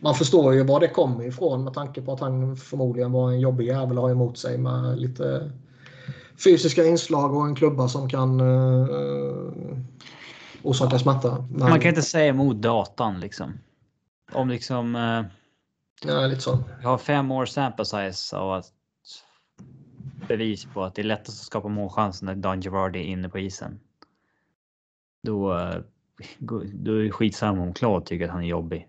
[0.00, 3.40] man förstår ju var det kommer ifrån med tanke på att han förmodligen var en
[3.40, 5.52] jobbig jävel att ha emot sig med lite
[6.44, 9.48] fysiska inslag och en klubba som kan uh,
[10.62, 11.44] orsaka smärta.
[11.50, 13.52] Man kan inte säga emot datan liksom.
[14.34, 14.96] Om liksom.
[14.96, 15.24] Eh,
[16.04, 16.58] Ja, lite så.
[16.78, 18.72] Vi har fem år sample size av att
[20.28, 23.38] bevis på att det är lättast att skapa målchanser när Don Girardi är inne på
[23.38, 23.80] isen.
[25.22, 25.76] Då, eh,
[26.72, 28.88] då är det skitsamma om Claude tycker att han är jobbig.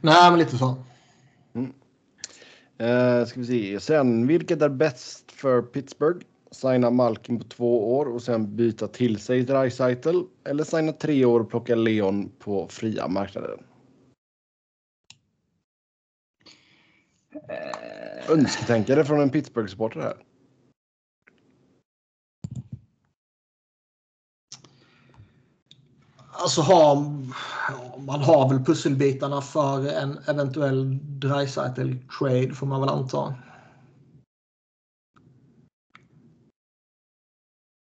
[0.00, 0.76] Nej, men lite så.
[2.78, 3.80] Eh, ska vi se.
[3.80, 6.26] Sen, vilket är bäst för Pittsburgh?
[6.50, 11.40] Signa Malkin på två år och sen byta till sig Dreisaitl eller signa tre år
[11.40, 13.58] och plocka Leon på fria marknaden?
[18.28, 20.16] Önsketänkare från en Pittsburgh-supporter här.
[26.36, 26.96] Alltså har,
[28.00, 33.34] man har väl pusselbitarna för en eventuell Dreisaitl trade får man väl anta.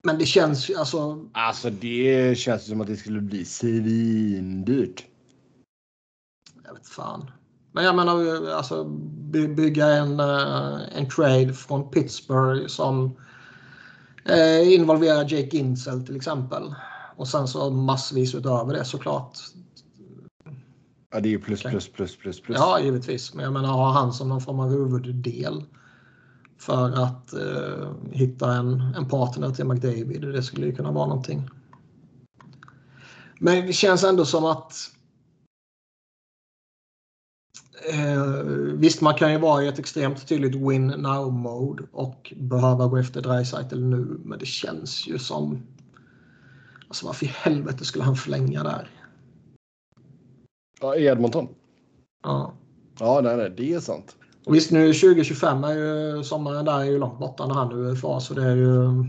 [0.02, 1.28] Men det känns ju alltså.
[1.32, 5.06] Alltså det känns som att det skulle bli svindyrt.
[6.64, 7.30] Jag vet fan.
[7.72, 8.84] Men jag menar alltså
[9.30, 13.16] by- bygga en, eh, en trade från Pittsburgh som
[14.24, 16.74] eh, involverar Jake Ginsel till exempel.
[17.16, 19.38] Och sen så massvis utöver det såklart.
[21.12, 22.58] Ja, det är ju plus, plus, plus, plus, plus.
[22.58, 23.34] Ja, givetvis.
[23.34, 25.64] Men jag menar ha han som någon form av huvuddel.
[26.58, 30.20] För att eh, hitta en, en partner till McDavid.
[30.20, 31.50] Det skulle ju kunna vara någonting.
[33.38, 34.74] Men det känns ändå som att
[37.88, 38.24] eh,
[38.74, 42.96] visst, man kan ju vara i ett extremt tydligt win now mode och behöva gå
[42.96, 44.20] efter Dreisaitl nu.
[44.24, 45.62] Men det känns ju som
[46.90, 48.90] Alltså varför i helvete skulle han förlänga där?
[50.80, 51.48] Ja, i Edmonton.
[52.22, 52.52] Ja.
[52.98, 54.16] Ja, nej, nej, det är sant.
[54.46, 57.76] Och visst nu 2025 är ju sommaren där är ju långt borta när han är
[57.76, 59.04] UFA så det är ju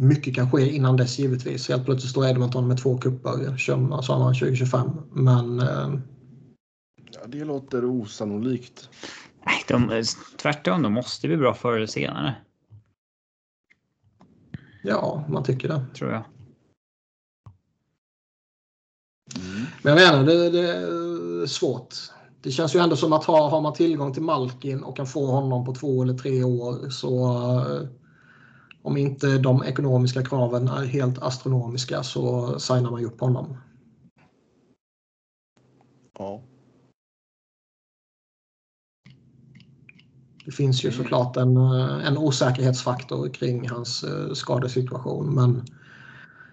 [0.00, 1.68] mycket kan ske innan dess givetvis.
[1.68, 3.56] Helt plötsligt står Edmonton med två kör-
[4.02, 4.90] sommaren 2025.
[5.12, 5.94] Men eh,
[7.12, 8.88] Ja, det låter osannolikt.
[9.46, 10.02] Nej, De,
[10.42, 12.34] tvärtom, de måste bli bra förr eller senare.
[14.82, 15.86] Ja, man tycker det.
[15.94, 16.24] Tror jag.
[19.82, 21.94] Men jag menar, det, det är svårt.
[22.42, 25.26] Det känns ju ändå som att ha, har man tillgång till Malkin och kan få
[25.26, 27.88] honom på två eller tre år så eh,
[28.84, 33.56] om inte de ekonomiska kraven är helt astronomiska så signar man ju upp honom.
[36.18, 36.42] Ja.
[40.44, 45.66] Det finns ju såklart en, eh, en osäkerhetsfaktor kring hans eh, skadesituation men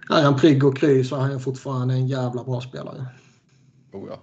[0.09, 3.05] är han prygg och kry så är han fortfarande en jävla bra spelare.
[3.91, 4.19] Oh, ja.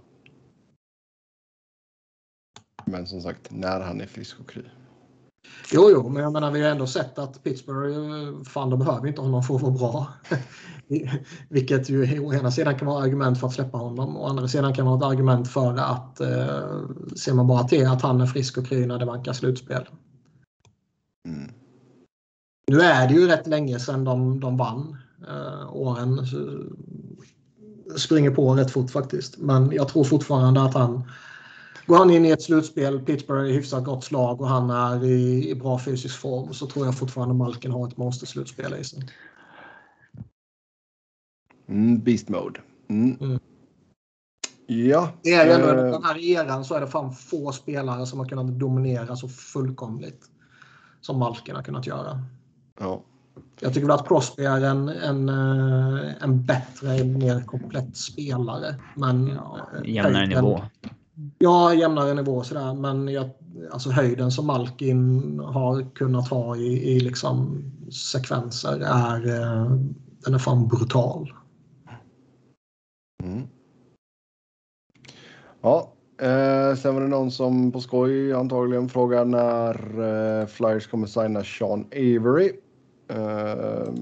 [2.84, 4.62] Men som sagt, när han är frisk och kry.
[5.72, 9.08] Jo, jo, men jag menar vi har ändå sett att Pittsburgh, eh, fan de behöver
[9.08, 10.06] inte honom för att vara bra.
[11.48, 14.48] Vilket ju å ena sidan kan vara argument för att släppa honom och å andra
[14.48, 16.80] sidan kan vara ett argument för att eh,
[17.16, 19.88] ser man bara till att han är frisk och kry när det vankar slutspel.
[21.26, 21.50] Mm.
[22.66, 24.96] Nu är det ju rätt länge sedan de, de vann.
[25.28, 26.26] Eh, åren
[27.96, 29.38] springer på rätt fort faktiskt.
[29.38, 31.02] Men jag tror fortfarande att han
[31.88, 35.50] Går han in i ett slutspel, Pittsburgh är hyfsat gott slag och han är i,
[35.50, 39.02] i bra fysisk form så tror jag fortfarande Malkin har ett monsterslutspel i sig.
[41.68, 42.60] Mm, beast mode.
[42.88, 43.16] Mm.
[43.20, 43.38] Mm.
[44.66, 45.10] Ja.
[45.22, 48.18] Det är ju ändå, eh, den här eran så är det fan få spelare som
[48.18, 50.30] har kunnat dominera så fullkomligt
[51.00, 52.22] som Malkin har kunnat göra.
[52.80, 53.02] ja.
[53.60, 58.74] Jag tycker väl att Crosby är en, en, eh, en bättre, mer komplett spelare.
[58.96, 60.62] Men, Ja, eh, jämnare höjden- nivå.
[61.38, 62.74] Ja, jämnare nivå sådär.
[62.74, 63.30] Men jag,
[63.72, 67.64] alltså höjden som Malkin har kunnat ha i, i liksom
[68.12, 69.70] sekvenser är, eh,
[70.24, 71.32] den är fan brutal.
[73.22, 73.42] Mm.
[75.60, 80.00] Ja, eh, sen var det någon som på skoj antagligen frågar när
[80.40, 82.52] eh, Flyers kommer signa Sean Avery.
[83.08, 83.92] Eh,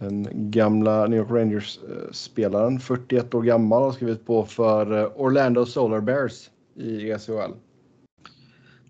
[0.00, 6.00] den gamla New York Rangers-spelaren, 41 år gammal, har skrivit på för eh, Orlando Solar
[6.00, 7.52] Bears i E ECHL.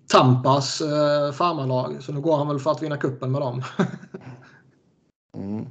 [0.06, 3.62] Tampas eh, farmarlag, så nu går han väl för att vinna kuppen med dem.
[5.36, 5.66] Mm.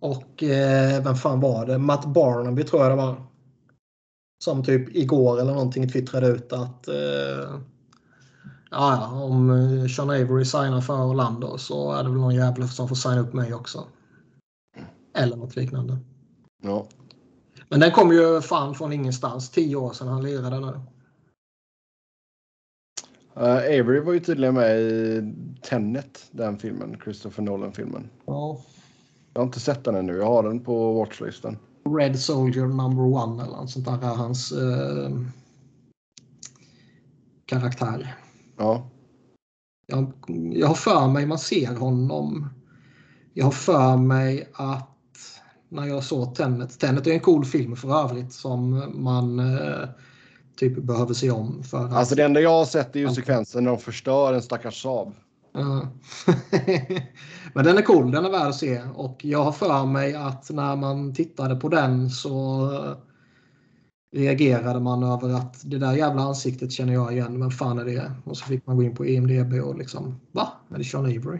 [0.00, 1.78] Och eh, vem fan var det?
[1.78, 3.22] Matt Barnaby tror jag det var.
[4.44, 7.60] Som typ igår eller någonting twittrade ut att eh,
[8.70, 12.88] ja, om eh, Sean Avery signar för Orlando så är det väl någon jävel som
[12.88, 13.86] får signa upp mig också.
[15.14, 15.98] Eller något liknande.
[16.62, 16.86] Ja.
[17.68, 19.50] Men den kom ju fan från ingenstans.
[19.50, 20.80] Tio år sedan han lirade nu.
[23.36, 25.22] Eh, Avery var ju tydligen med i
[25.62, 28.08] Tenet, den filmen, Christopher Nolan-filmen.
[28.26, 28.60] Ja.
[29.32, 31.58] Jag har inte sett den ännu, jag har den på watchlisten.
[31.98, 35.10] Red Soldier number one eller något sånt där är hans eh,
[37.46, 38.16] karaktär.
[38.60, 38.90] Ja.
[39.86, 40.12] Jag,
[40.52, 42.48] jag har för mig man ser honom.
[43.34, 44.86] Jag har för mig att
[45.68, 46.80] när jag såg Tenet.
[46.80, 49.88] Tenet är en cool film för övrigt som man eh,
[50.56, 51.62] typ behöver se om.
[51.62, 54.42] För att, Alltså det enda jag har sett är ju sekvensen när de förstör en
[54.42, 55.14] stackars Saab.
[57.54, 58.82] Men den är cool, den är värd att se.
[58.94, 62.70] Och jag har för mig att när man tittade på den så
[64.12, 67.40] reagerade man över att det där jävla ansiktet känner jag igen.
[67.40, 68.12] Vem fan är det?
[68.24, 70.48] Och så fick man gå in på IMDB och liksom, va?
[70.74, 71.38] Är det Sean Avery?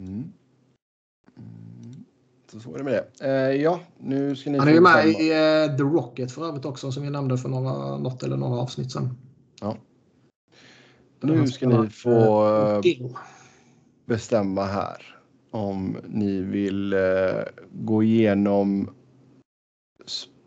[0.00, 0.12] Mm.
[0.12, 2.04] Mm.
[2.52, 3.26] Så så är det med det.
[3.26, 6.64] Eh, ja, nu ska ni Han är ju med i eh, The Rocket för övrigt
[6.64, 9.16] också som vi nämnde för några, något eller några avsnitt sedan.
[11.22, 13.16] Nu ska ni få eh, Deal.
[14.06, 15.16] bestämma här
[15.50, 17.00] om ni vill eh,
[17.72, 18.90] gå igenom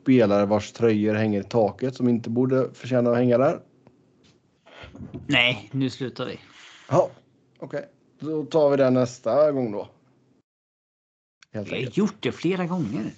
[0.08, 3.60] spelare vars tröjor hänger i taket som inte borde förtjäna att hänga där.
[5.28, 6.40] Nej, nu slutar vi.
[6.90, 7.10] Ja,
[7.60, 7.86] okej.
[8.20, 9.88] Då tar vi den nästa gång då.
[11.54, 11.98] Helt Vi har enkelt.
[11.98, 13.12] gjort det flera gånger.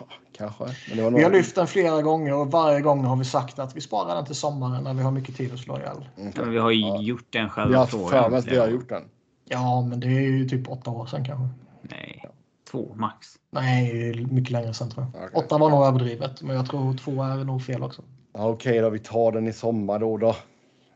[0.00, 0.64] Ja, kanske.
[0.64, 1.36] Men det var Vi har några...
[1.36, 4.34] lyft den flera gånger och varje gång har vi sagt att vi sparar den till
[4.34, 6.08] sommaren när vi har mycket tid att slå ihjäl.
[6.16, 7.00] Mm, Ja, men vi har ju Ja.
[7.02, 8.08] gjort den Vi själva har frågan.
[8.10, 9.02] för mig att vi har gjort den.
[9.44, 11.48] Ja, men det är ju typ åtta år sedan kanske.
[11.82, 12.24] Nej,
[12.76, 13.28] två max.
[13.50, 15.24] Nej, mycket längre sedan tror jag.
[15.24, 15.44] Okej.
[15.44, 18.02] Åtta var nog överdrivet, men jag tror två är nog fel också.
[18.32, 20.16] Ja, Okej då, vi tar den i sommar då.
[20.16, 20.36] då.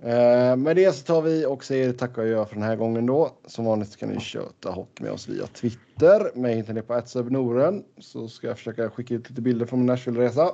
[0.02, 3.06] Eh, med det så tar vi och säger tack och adjö för den här gången
[3.06, 3.30] då.
[3.46, 6.38] Som vanligt kan ni köta hockey med oss via Twitter.
[6.38, 9.86] Mig hittar ni på Noren så ska jag försöka skicka ut lite bilder från min
[9.86, 10.52] Nashville-resa.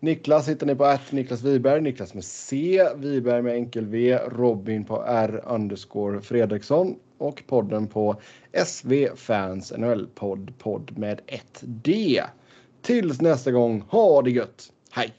[0.00, 4.84] Niklas hittar ni på att Niklas Wiberg, Niklas med C, Wiberg med enkel V, Robin
[4.84, 8.20] på R underscore Fredriksson och podden på
[8.66, 12.22] SV Fans NHL-podd, podd med ett D.
[12.82, 14.72] Tills nästa gång, ha det gött!
[14.90, 15.12] Hej!